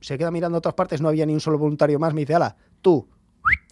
Se 0.00 0.16
queda 0.18 0.30
mirando 0.30 0.58
a 0.58 0.60
todas 0.60 0.74
partes, 0.74 1.00
no 1.00 1.08
había 1.08 1.26
ni 1.26 1.34
un 1.34 1.40
solo 1.40 1.58
voluntario 1.58 1.98
más. 1.98 2.14
Me 2.14 2.20
dice, 2.20 2.34
ala, 2.34 2.56
tú, 2.82 3.06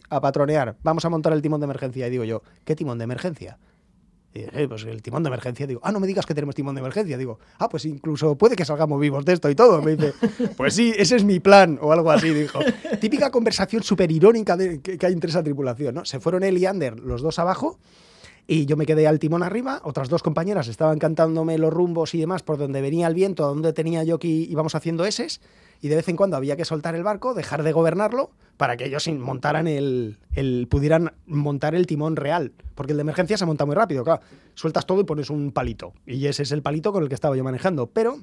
a 0.09 0.21
patronear, 0.21 0.77
vamos 0.83 1.05
a 1.05 1.09
montar 1.09 1.33
el 1.33 1.43
timón 1.43 1.61
de 1.61 1.65
emergencia. 1.65 2.07
Y 2.07 2.11
digo 2.11 2.25
yo, 2.25 2.43
¿qué 2.65 2.75
timón 2.77 2.99
de 2.99 3.05
emergencia? 3.05 3.59
Y 4.37 4.41
dije, 4.41 4.69
pues 4.69 4.85
el 4.85 5.01
timón 5.01 5.23
de 5.23 5.29
emergencia. 5.29 5.67
Digo, 5.67 5.81
ah, 5.83 5.93
no 5.93 5.99
me 5.99 6.07
digas 6.07 6.27
que 6.27 6.35
tenemos 6.35 6.55
timón 6.55 6.75
de 6.75 6.81
emergencia. 6.81 7.17
Digo, 7.17 7.39
ah, 7.59 7.69
pues 7.69 7.87
incluso 7.87 8.37
puede 8.37 8.55
que 8.55 8.67
salgamos 8.67 9.01
vivos 9.01 9.25
de 9.25 9.33
esto 9.33 9.49
y 9.49 9.55
todo. 9.55 9.81
Me 9.81 9.97
dice, 9.97 10.13
pues 10.57 10.75
sí, 10.75 10.93
ese 10.97 11.17
es 11.17 11.25
mi 11.25 11.41
plan, 11.41 11.79
o 11.81 11.93
algo 11.93 12.11
así, 12.11 12.29
dijo. 12.31 12.59
Típica 13.01 13.31
conversación 13.31 13.83
súper 13.83 14.11
irónica 14.13 14.57
que, 14.57 14.99
hay 15.01 15.13
entre 15.13 15.31
esa 15.31 15.43
tripulación, 15.43 15.95
¿no? 15.95 16.05
Se 16.05 16.21
fueron 16.21 16.43
él 16.43 16.59
y 16.59 16.67
Ander, 16.67 17.01
los 17.01 17.23
dos 17.23 17.39
abajo, 17.39 17.79
y 18.47 18.67
yo 18.67 18.77
me 18.77 18.87
quedé 18.87 19.07
al 19.07 19.19
timón 19.19 19.43
arriba, 19.43 19.81
otras 19.85 20.09
dos 20.09 20.23
compañeras 20.23 20.69
estaban 20.69 20.99
cantándome 20.99 21.59
los 21.59 21.73
rumbos 21.73 22.15
y 22.15 22.21
demás 22.21 22.43
por 22.43 22.59
donde 22.59 22.81
venía 22.81 23.07
el 23.09 23.15
viento, 23.15 23.45
a 23.45 23.49
donde 23.49 23.73
tenía 23.73 24.05
yo 24.05 24.19
que 24.19 24.29
íbamos 24.29 24.75
haciendo 24.75 25.05
eses, 25.05 25.41
y 25.81 25.89
de 25.89 25.97
vez 25.97 26.09
en 26.09 26.17
cuando 26.17 26.37
había 26.37 26.57
que 26.57 26.65
soltar 26.65 26.95
el 26.95 27.03
barco, 27.03 27.35
dejar 27.35 27.63
de 27.63 27.73
gobernarlo, 27.73 28.31
para 28.57 28.77
que 28.77 28.87
ellos 28.87 29.07
montaran 29.09 29.67
el, 29.67 30.19
el, 30.33 30.67
pudieran 30.71 31.13
montar 31.27 31.75
el 31.75 31.87
timón 31.87 32.17
real. 32.17 32.53
Porque 32.75 32.93
el 32.93 32.97
de 32.97 33.03
emergencia 33.03 33.37
se 33.37 33.45
monta 33.45 33.67
muy 33.67 33.75
rápido, 33.75 34.03
claro. 34.03 34.23
Sueltas 34.55 34.87
todo 34.87 35.01
y 35.01 35.05
pones 35.05 35.29
un 35.29 35.53
palito. 35.53 35.93
Y 36.07 36.27
ese 36.27 36.45
es 36.45 36.53
el 36.53 36.63
palito 36.63 36.93
con 36.93 37.03
el 37.03 37.11
que 37.11 37.15
estaba 37.15 37.37
yo 37.37 37.45
manejando. 37.45 37.89
Pero 37.89 38.19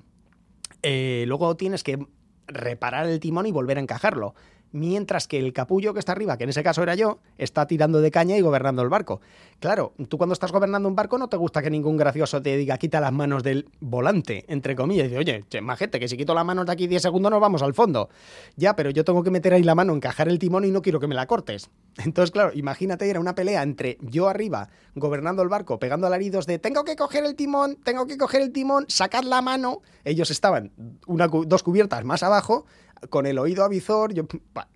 eh, 0.81 1.25
luego 1.27 1.55
tienes 1.55 1.83
que 1.83 2.07
reparar 2.47 3.05
el 3.05 3.19
timón 3.19 3.45
y 3.45 3.51
volver 3.51 3.77
a 3.77 3.81
encajarlo 3.81 4.33
mientras 4.73 5.27
que 5.27 5.39
el 5.39 5.53
capullo 5.53 5.93
que 5.93 5.99
está 5.99 6.11
arriba, 6.11 6.37
que 6.37 6.43
en 6.43 6.49
ese 6.49 6.63
caso 6.63 6.83
era 6.83 6.95
yo, 6.95 7.19
está 7.37 7.65
tirando 7.67 8.01
de 8.01 8.11
caña 8.11 8.35
y 8.35 8.41
gobernando 8.41 8.81
el 8.81 8.89
barco. 8.89 9.21
Claro, 9.59 9.93
tú 10.09 10.17
cuando 10.17 10.33
estás 10.33 10.51
gobernando 10.51 10.89
un 10.89 10.95
barco 10.95 11.17
no 11.17 11.29
te 11.29 11.37
gusta 11.37 11.61
que 11.61 11.69
ningún 11.69 11.95
gracioso 11.95 12.41
te 12.41 12.57
diga 12.57 12.77
quita 12.77 12.99
las 12.99 13.13
manos 13.13 13.43
del 13.43 13.69
volante, 13.79 14.43
entre 14.49 14.75
comillas, 14.75 15.05
y 15.05 15.09
dice, 15.09 15.19
oye, 15.19 15.45
che, 15.47 15.61
majete, 15.61 15.99
que 15.99 16.07
si 16.07 16.17
quito 16.17 16.33
las 16.33 16.43
manos 16.43 16.65
de 16.65 16.71
aquí 16.73 16.87
10 16.87 17.01
segundos 17.01 17.31
nos 17.31 17.39
vamos 17.39 17.61
al 17.61 17.73
fondo. 17.73 18.09
Ya, 18.57 18.75
pero 18.75 18.89
yo 18.89 19.05
tengo 19.05 19.23
que 19.23 19.31
meter 19.31 19.53
ahí 19.53 19.63
la 19.63 19.75
mano, 19.75 19.93
encajar 19.93 20.27
el 20.27 20.39
timón 20.39 20.65
y 20.65 20.71
no 20.71 20.81
quiero 20.81 20.99
que 20.99 21.07
me 21.07 21.15
la 21.15 21.27
cortes. 21.27 21.69
Entonces, 22.03 22.31
claro, 22.31 22.51
imagínate, 22.53 23.09
era 23.09 23.19
una 23.19 23.35
pelea 23.35 23.61
entre 23.61 23.97
yo 24.01 24.27
arriba, 24.27 24.69
gobernando 24.95 25.43
el 25.43 25.49
barco, 25.49 25.79
pegando 25.79 26.07
alaridos 26.07 26.47
de 26.47 26.57
tengo 26.57 26.83
que 26.83 26.95
coger 26.95 27.23
el 27.23 27.35
timón, 27.35 27.77
tengo 27.83 28.07
que 28.07 28.17
coger 28.17 28.41
el 28.41 28.51
timón, 28.51 28.85
sacar 28.87 29.23
la 29.23 29.41
mano. 29.41 29.81
Ellos 30.03 30.31
estaban 30.31 30.71
una, 31.05 31.27
dos 31.27 31.61
cubiertas 31.61 32.03
más 32.03 32.23
abajo 32.23 32.65
con 33.09 33.25
el 33.25 33.39
oído 33.39 33.63
avizor, 33.63 34.13
yo, 34.13 34.25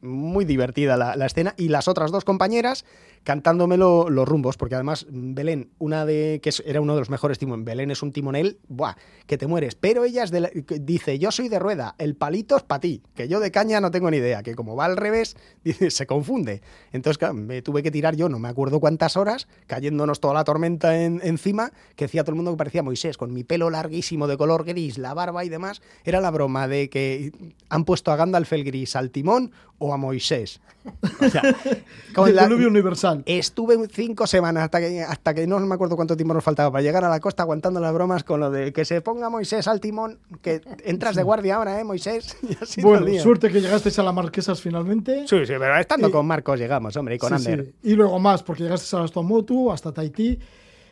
muy 0.01 0.45
divertida 0.45 0.97
la, 0.97 1.25
escena, 1.25 1.53
y 1.57 1.69
las 1.69 1.87
otras 1.87 2.11
dos 2.11 2.25
compañeras 2.25 2.85
cantándome 3.27 3.75
los 3.75 4.25
rumbos, 4.25 4.55
porque 4.55 4.75
además 4.75 5.05
Belén, 5.09 5.69
una 5.79 6.05
de 6.05 6.39
que 6.41 6.49
era 6.65 6.79
uno 6.79 6.93
de 6.93 7.01
los 7.01 7.09
mejores 7.09 7.37
timones, 7.37 7.65
Belén 7.65 7.91
es 7.91 8.01
un 8.01 8.13
timonel, 8.13 8.57
buah, 8.69 8.95
que 9.25 9.37
te 9.37 9.47
mueres, 9.47 9.75
pero 9.75 10.05
ella 10.05 10.23
es 10.23 10.31
de 10.31 10.63
dice, 10.79 11.19
yo 11.19 11.29
soy 11.29 11.49
de 11.49 11.59
rueda, 11.59 11.93
el 11.97 12.15
palito 12.15 12.55
es 12.55 12.63
para 12.63 12.79
ti, 12.79 13.03
que 13.15 13.27
yo 13.27 13.41
de 13.41 13.51
caña 13.51 13.81
no 13.81 13.91
tengo 13.91 14.09
ni 14.09 14.15
idea, 14.15 14.43
que 14.43 14.55
como 14.55 14.77
va 14.77 14.85
al 14.85 14.95
revés, 14.95 15.35
dice, 15.65 15.91
se 15.91 16.07
confunde. 16.07 16.61
Entonces, 16.93 17.17
claro, 17.17 17.33
me 17.33 17.61
tuve 17.61 17.83
que 17.83 17.91
tirar 17.91 18.15
yo, 18.15 18.29
no 18.29 18.39
me 18.39 18.47
acuerdo 18.47 18.79
cuántas 18.79 19.17
horas, 19.17 19.49
cayéndonos 19.65 20.21
toda 20.21 20.33
la 20.33 20.45
tormenta 20.45 20.97
encima, 21.03 21.73
que 21.97 22.05
decía 22.05 22.23
todo 22.23 22.31
el 22.31 22.37
mundo 22.37 22.51
que 22.51 22.57
parecía 22.57 22.81
Moisés, 22.81 23.17
con 23.17 23.33
mi 23.33 23.43
pelo 23.43 23.69
larguísimo 23.69 24.27
de 24.27 24.37
color 24.37 24.63
gris, 24.63 24.97
la 24.97 25.13
barba 25.13 25.43
y 25.43 25.49
demás, 25.49 25.81
era 26.05 26.21
la 26.21 26.31
broma 26.31 26.69
de 26.69 26.89
que 26.89 27.33
han 27.67 27.83
puesto 27.83 28.09
a 28.13 28.15
Gandalf 28.15 28.53
el 28.53 28.63
gris 28.63 28.95
al 28.95 29.11
timón 29.11 29.51
o 29.79 29.93
a 29.93 29.97
Moisés. 29.97 30.61
O 31.19 31.29
sea, 31.29 31.41
con 32.15 32.29
el 32.29 32.37
diluvio 32.37 32.69
universal. 32.69 33.16
Estuve 33.25 33.77
cinco 33.89 34.27
semanas 34.27 34.63
hasta 34.63 34.79
que, 34.79 35.01
hasta 35.01 35.33
que 35.33 35.47
no 35.47 35.59
me 35.59 35.75
acuerdo 35.75 35.95
cuánto 35.95 36.15
tiempo 36.15 36.33
nos 36.33 36.43
faltaba 36.43 36.71
para 36.71 36.81
llegar 36.81 37.03
a 37.05 37.09
la 37.09 37.19
costa 37.19 37.43
aguantando 37.43 37.79
las 37.79 37.93
bromas 37.93 38.23
con 38.23 38.39
lo 38.39 38.51
de 38.51 38.73
que 38.73 38.85
se 38.85 39.01
ponga 39.01 39.29
Moisés 39.29 39.67
al 39.67 39.79
timón, 39.79 40.19
que 40.41 40.61
entras 40.83 41.15
de 41.15 41.23
guardia 41.23 41.55
ahora, 41.55 41.79
¿eh, 41.79 41.83
Moisés? 41.83 42.37
bueno, 42.81 43.07
suerte 43.21 43.49
que 43.49 43.61
llegasteis 43.61 43.97
a 43.99 44.03
las 44.03 44.13
Marquesas 44.13 44.61
finalmente. 44.61 45.27
Sí, 45.27 45.45
sí, 45.45 45.53
pero 45.57 45.77
estando 45.77 46.11
con 46.11 46.25
Marcos 46.25 46.59
llegamos, 46.59 46.95
hombre, 46.97 47.15
y 47.15 47.17
con 47.17 47.33
Ander. 47.33 47.73
Y 47.83 47.93
luego 47.93 48.19
más, 48.19 48.43
porque 48.43 48.63
llegasteis 48.63 48.93
a 48.93 48.99
las 48.99 49.11
Tomotu, 49.11 49.71
hasta 49.71 49.91
Tahití. 49.91 50.39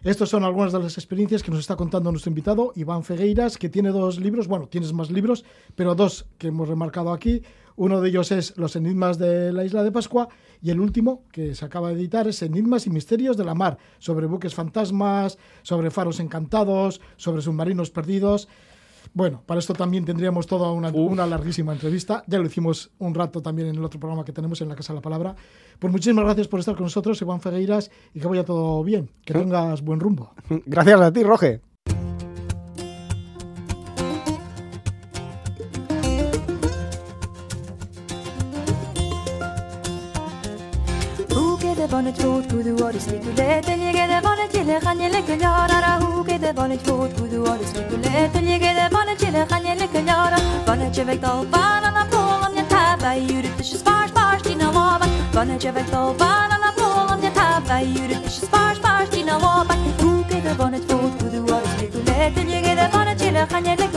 Estas 0.05 0.29
son 0.29 0.43
algunas 0.43 0.71
de 0.71 0.79
las 0.79 0.99
experiencias 0.99 1.41
que 1.41 1.49
nos 1.49 1.61
está 1.61 1.75
contando 1.75 2.11
nuestro 2.11 2.29
invitado, 2.29 2.73
Iván 2.75 3.03
Fegueiras, 3.03 3.57
que 3.57 3.69
tiene 3.69 3.89
dos 3.89 4.19
libros, 4.19 4.47
bueno, 4.47 4.67
tienes 4.67 4.93
más 4.93 5.09
libros, 5.09 5.43
pero 5.75 5.95
dos 5.95 6.27
que 6.37 6.49
hemos 6.49 6.69
remarcado 6.69 7.11
aquí. 7.11 7.41
Uno 7.75 8.01
de 8.01 8.09
ellos 8.09 8.31
es 8.31 8.57
Los 8.57 8.75
enigmas 8.75 9.17
de 9.17 9.51
la 9.51 9.65
isla 9.65 9.83
de 9.83 9.91
Pascua 9.91 10.29
y 10.61 10.71
el 10.71 10.79
último, 10.79 11.23
que 11.31 11.55
se 11.55 11.65
acaba 11.65 11.89
de 11.89 11.95
editar, 11.95 12.27
es 12.27 12.41
Enigmas 12.41 12.87
y 12.87 12.89
misterios 12.89 13.37
de 13.37 13.45
la 13.45 13.53
mar, 13.53 13.77
sobre 13.99 14.27
buques 14.27 14.55
fantasmas, 14.55 15.37
sobre 15.61 15.91
faros 15.91 16.19
encantados, 16.19 17.01
sobre 17.17 17.41
submarinos 17.41 17.91
perdidos. 17.91 18.47
Bueno, 19.13 19.43
para 19.45 19.59
esto 19.59 19.73
también 19.73 20.05
tendríamos 20.05 20.47
toda 20.47 20.71
una, 20.71 21.25
larguísima 21.27 21.73
entrevista. 21.73 22.23
Ya 22.27 22.39
lo 22.39 22.45
hicimos 22.45 22.91
un 22.99 23.13
rato 23.13 23.41
también 23.41 23.69
en 23.69 23.75
el 23.75 23.83
otro 23.83 23.99
programa 23.99 24.25
que 24.25 24.33
tenemos 24.33 24.59
en 24.61 24.69
la 24.69 24.75
Casa 24.75 24.93
de 24.93 24.97
la 24.97 25.01
Palabra. 25.01 25.35
Pues 25.79 25.91
muchísimas 25.91 26.25
gracias 26.25 26.47
por 26.47 26.59
estar 26.59 26.75
con 26.75 26.83
nosotros, 26.83 27.21
Iván 27.21 27.41
Fegueiras, 27.41 27.91
y 28.13 28.19
que 28.19 28.27
vaya 28.27 28.43
todo 28.43 28.83
bien, 28.83 29.09
que 29.23 29.33
tengas 29.33 29.81
buen 29.81 29.99
rumbo. 29.99 30.33
Gracias 30.65 30.99
a 30.99 31.13
ti, 31.13 31.23
Roge. 31.23 31.74
årets 42.85 43.07
likuleter 43.11 43.77
ligger 43.77 44.07
det 44.07 44.19
vannet 44.23 44.51
chile 44.53 44.79
Kanjele 44.85 45.21
kuljara 45.27 45.77
rahuke 45.85 46.37
det 46.43 46.53
vannet 46.57 46.81
fot 46.87 47.11
Kudu 47.17 47.37
årets 47.51 47.73
likuleter 47.77 48.41
ligger 48.41 48.73
det 48.79 48.89
vannet 48.95 49.19
chile 49.21 49.45
Kanjele 49.49 49.87
kuljara 49.93 50.39
Vannet 50.67 50.95
kjevek 50.95 51.21
dolvan 51.21 51.87
Anna 51.89 52.03
polam 52.11 52.53
nje 52.53 52.65
tava 52.73 53.15
Jurit 53.15 53.59
ishi 53.63 53.77
spar 53.77 54.07
spar 54.11 54.37
stina 54.39 54.69
lovan 54.77 55.09
Vannet 55.33 55.61
kjevek 55.61 55.91
dolvan 55.95 56.55
Anna 56.57 56.71
polam 56.77 57.19
nje 57.19 57.31
tava 57.39 57.81
Jurit 57.81 58.29
ishi 58.29 58.45
spar 58.45 58.75
spar 58.75 59.05
stina 59.09 59.39
lovan 59.45 59.85
Huke 60.03 60.41
det 60.47 60.55
vannet 60.61 60.85
fot 60.91 61.19
Kudu 61.19 61.41
årets 61.55 61.81
likuleter 61.81 62.49
ligger 62.53 62.75
det 62.81 62.89
vannet 62.93 63.21
chile 63.21 63.47
Kanjele 63.55 63.94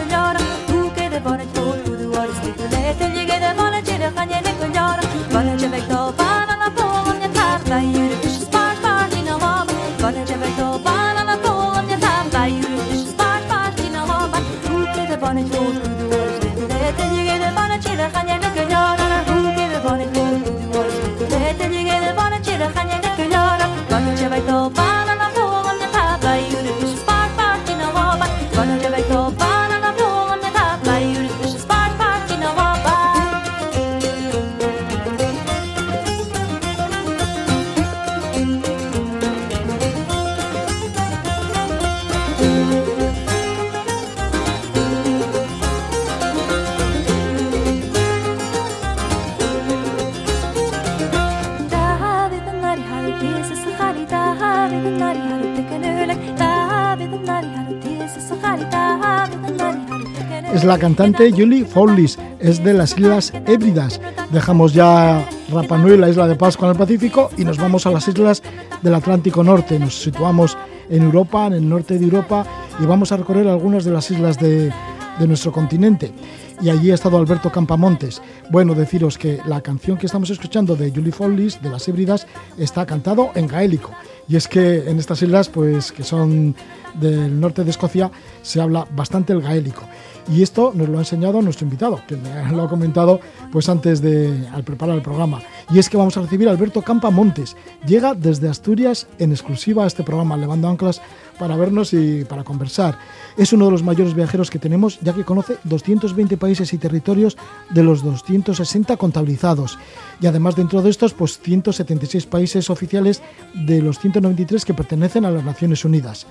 Es 60.59 60.65
la 60.65 60.77
cantante 60.77 61.31
Julie 61.31 61.65
Fowlis, 61.65 62.19
es 62.41 62.65
de 62.65 62.75
las 62.75 62.99
Islas 62.99 63.33
Hébridas. 63.47 64.01
Dejamos 64.33 64.75
ya 64.75 65.25
Rapa 65.53 65.79
Nui, 65.79 65.97
la 65.97 66.09
isla 66.09 66.27
de 66.27 66.35
Pascua 66.35 66.67
en 66.67 66.73
el 66.73 66.79
Pacífico, 66.79 67.31
y 67.37 67.45
nos 67.45 67.59
vamos 67.59 67.87
a 67.87 67.93
las 67.93 68.09
islas 68.09 68.43
del 68.83 68.93
Atlántico 68.93 69.45
Norte. 69.45 69.79
Nos 69.79 70.03
situamos 70.03 70.59
en 70.91 71.05
Europa, 71.05 71.47
en 71.47 71.53
el 71.53 71.69
norte 71.69 71.97
de 71.97 72.05
Europa, 72.05 72.45
y 72.83 72.87
vamos 72.87 73.13
a 73.13 73.19
recorrer 73.19 73.47
algunas 73.47 73.85
de 73.85 73.93
las 73.93 74.11
islas 74.11 74.37
de, 74.41 74.73
de 75.21 75.29
nuestro 75.29 75.53
continente. 75.53 76.13
Y 76.61 76.71
allí 76.71 76.91
ha 76.91 76.95
estado 76.95 77.19
Alberto 77.19 77.53
Campamontes. 77.53 78.21
Bueno, 78.51 78.75
deciros 78.75 79.17
que 79.17 79.39
la 79.47 79.61
canción 79.61 79.97
que 79.97 80.07
estamos 80.07 80.29
escuchando 80.31 80.75
de 80.75 80.91
Julie 80.91 81.13
Follis, 81.13 81.63
de 81.63 81.71
las 81.71 81.87
Hébridas, 81.87 82.27
está 82.59 82.85
cantado 82.85 83.31
en 83.37 83.47
gaélico. 83.47 83.93
Y 84.27 84.35
es 84.35 84.49
que 84.49 84.91
en 84.91 84.99
estas 84.99 85.23
islas, 85.23 85.49
pues 85.49 85.93
que 85.93 86.03
son 86.03 86.57
del 86.95 87.39
norte 87.41 87.63
de 87.63 87.71
Escocia, 87.71 88.11
se 88.43 88.61
habla 88.61 88.89
bastante 88.91 89.33
el 89.33 89.41
gaélico. 89.41 89.85
Y 90.31 90.43
esto 90.43 90.73
nos 90.75 90.89
lo 90.89 90.99
ha 90.99 91.01
enseñado 91.01 91.41
nuestro 91.41 91.65
invitado, 91.65 92.01
que 92.07 92.17
me 92.17 92.53
lo 92.53 92.63
ha 92.63 92.69
comentado 92.69 93.21
pues 93.51 93.69
antes 93.69 94.03
de 94.03 94.47
al 94.53 94.63
preparar 94.63 94.97
el 94.97 95.03
programa. 95.03 95.41
Y 95.71 95.79
es 95.79 95.89
que 95.89 95.97
vamos 95.97 96.17
a 96.17 96.21
recibir 96.21 96.49
a 96.49 96.51
Alberto 96.51 96.83
Campamontes. 96.83 97.57
Llega 97.87 98.15
desde 98.15 98.49
Asturias 98.49 99.07
en 99.19 99.33
exclusiva 99.33 99.85
a 99.85 99.87
este 99.87 100.03
programa, 100.03 100.37
levando 100.37 100.69
anclas 100.69 101.01
para 101.39 101.57
vernos 101.57 101.93
y 101.93 102.25
para 102.25 102.45
conversar. 102.45 102.99
Es 103.37 103.53
uno 103.53 103.67
de 103.67 103.71
los 103.71 103.83
mayores 103.83 104.15
viajeros 104.15 104.51
que 104.51 104.59
tenemos, 104.59 104.99
ya 105.01 105.15
que 105.15 105.25
conoce 105.25 105.57
220 105.65 106.37
países 106.37 106.73
y 106.73 106.79
territorios 106.79 107.37
de 107.71 107.83
los 107.83 108.03
260 108.03 108.97
contabilizados. 108.97 109.79
Y 110.21 110.27
además 110.27 110.57
dentro 110.57 110.83
de 110.83 110.91
estos, 110.91 111.15
pues 111.15 111.39
176 111.39 112.27
países 112.27 112.71
oficiales 112.71 113.23
de 113.55 113.81
los 113.81 113.99
193 113.99 114.65
que 114.65 114.75
pertenecen 114.75 115.25
a 115.25 115.31
las 115.31 115.45
Naciones 115.45 115.85
Unidas. 115.85 116.27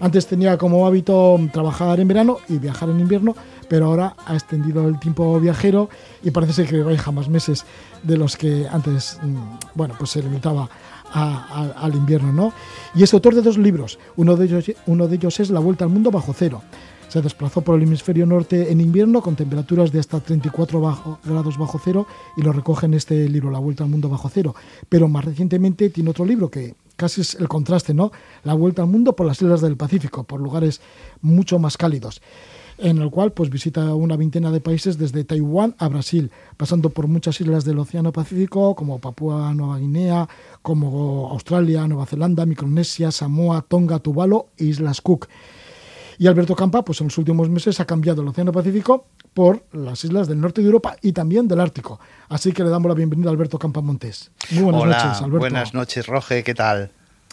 Antes 0.00 0.26
tenía 0.26 0.56
como 0.56 0.86
hábito 0.86 1.38
trabajar 1.52 1.98
en 1.98 2.06
verano 2.06 2.38
y 2.48 2.58
viajar 2.58 2.88
en 2.88 3.00
invierno, 3.00 3.34
pero 3.68 3.86
ahora 3.86 4.14
ha 4.26 4.34
extendido 4.34 4.86
el 4.86 4.98
tiempo 5.00 5.38
viajero 5.40 5.88
y 6.22 6.30
parece 6.30 6.52
ser 6.52 6.68
que 6.68 6.88
hay 6.88 6.96
jamás 6.96 7.28
meses 7.28 7.64
de 8.02 8.16
los 8.16 8.36
que 8.36 8.66
antes, 8.70 9.18
bueno, 9.74 9.94
pues 9.98 10.10
se 10.10 10.22
limitaba 10.22 10.68
a, 11.12 11.72
a, 11.74 11.84
al 11.84 11.94
invierno, 11.94 12.32
¿no? 12.32 12.52
Y 12.94 13.02
es 13.02 13.12
autor 13.12 13.34
de 13.34 13.42
dos 13.42 13.58
libros. 13.58 13.98
Uno 14.16 14.36
de 14.36 14.44
ellos, 14.44 14.70
uno 14.86 15.08
de 15.08 15.16
ellos 15.16 15.40
es 15.40 15.50
La 15.50 15.60
Vuelta 15.60 15.84
al 15.84 15.90
Mundo 15.90 16.10
bajo 16.10 16.32
cero. 16.32 16.62
Se 17.08 17.22
desplazó 17.22 17.62
por 17.62 17.76
el 17.76 17.82
hemisferio 17.84 18.26
norte 18.26 18.70
en 18.70 18.80
invierno 18.80 19.22
con 19.22 19.34
temperaturas 19.34 19.90
de 19.90 19.98
hasta 19.98 20.20
34 20.20 20.80
bajo, 20.80 21.18
grados 21.24 21.56
bajo 21.56 21.80
cero 21.82 22.06
y 22.36 22.42
lo 22.42 22.52
recoge 22.52 22.86
en 22.86 22.94
este 22.94 23.28
libro, 23.28 23.50
La 23.50 23.58
Vuelta 23.58 23.82
al 23.82 23.90
Mundo 23.90 24.08
bajo 24.08 24.28
cero. 24.28 24.54
Pero 24.88 25.08
más 25.08 25.24
recientemente 25.24 25.88
tiene 25.88 26.10
otro 26.10 26.26
libro 26.26 26.50
que 26.50 26.74
casi 26.98 27.22
es 27.22 27.36
el 27.36 27.48
contraste, 27.48 27.94
¿no? 27.94 28.10
La 28.42 28.52
Vuelta 28.52 28.82
al 28.82 28.88
Mundo 28.88 29.14
por 29.14 29.26
las 29.26 29.40
islas 29.40 29.62
del 29.62 29.76
Pacífico, 29.76 30.24
por 30.24 30.40
lugares 30.40 30.82
mucho 31.22 31.58
más 31.58 31.78
cálidos 31.78 32.20
en 32.78 32.98
el 32.98 33.10
cual 33.10 33.32
pues 33.32 33.50
visita 33.50 33.94
una 33.94 34.16
veintena 34.16 34.52
de 34.52 34.60
países 34.60 34.98
desde 34.98 35.24
Taiwán 35.24 35.74
a 35.78 35.88
Brasil, 35.88 36.30
pasando 36.56 36.90
por 36.90 37.08
muchas 37.08 37.40
islas 37.40 37.64
del 37.64 37.78
Océano 37.78 38.12
Pacífico 38.12 38.74
como 38.76 39.00
Papúa 39.00 39.52
Nueva 39.52 39.78
Guinea, 39.78 40.28
como 40.62 41.28
Australia, 41.30 41.88
Nueva 41.88 42.06
Zelanda, 42.06 42.46
Micronesia, 42.46 43.10
Samoa, 43.10 43.62
Tonga, 43.62 43.98
Tuvalu 43.98 44.46
e 44.56 44.66
Islas 44.66 45.00
Cook. 45.00 45.26
Y 46.20 46.26
Alberto 46.26 46.56
Campa, 46.56 46.84
pues 46.84 47.00
en 47.00 47.06
los 47.06 47.18
últimos 47.18 47.48
meses 47.48 47.78
ha 47.78 47.84
cambiado 47.84 48.22
el 48.22 48.28
Océano 48.28 48.50
Pacífico 48.50 49.06
por 49.32 49.62
las 49.72 50.02
islas 50.04 50.26
del 50.26 50.40
norte 50.40 50.60
de 50.60 50.66
Europa 50.66 50.96
y 51.00 51.12
también 51.12 51.46
del 51.46 51.60
Ártico. 51.60 52.00
Así 52.28 52.50
que 52.52 52.64
le 52.64 52.70
damos 52.70 52.88
la 52.88 52.94
bienvenida 52.94 53.28
a 53.28 53.32
Alberto 53.32 53.56
Campa 53.56 53.80
Montes. 53.80 54.32
Muy 54.50 54.64
buenas 54.64 54.82
Hola, 54.82 55.04
noches, 55.04 55.22
Alberto. 55.22 55.38
Buenas 55.38 55.74
noches, 55.74 56.06
Roge, 56.08 56.42
¿qué 56.42 56.54
tal? 56.54 56.90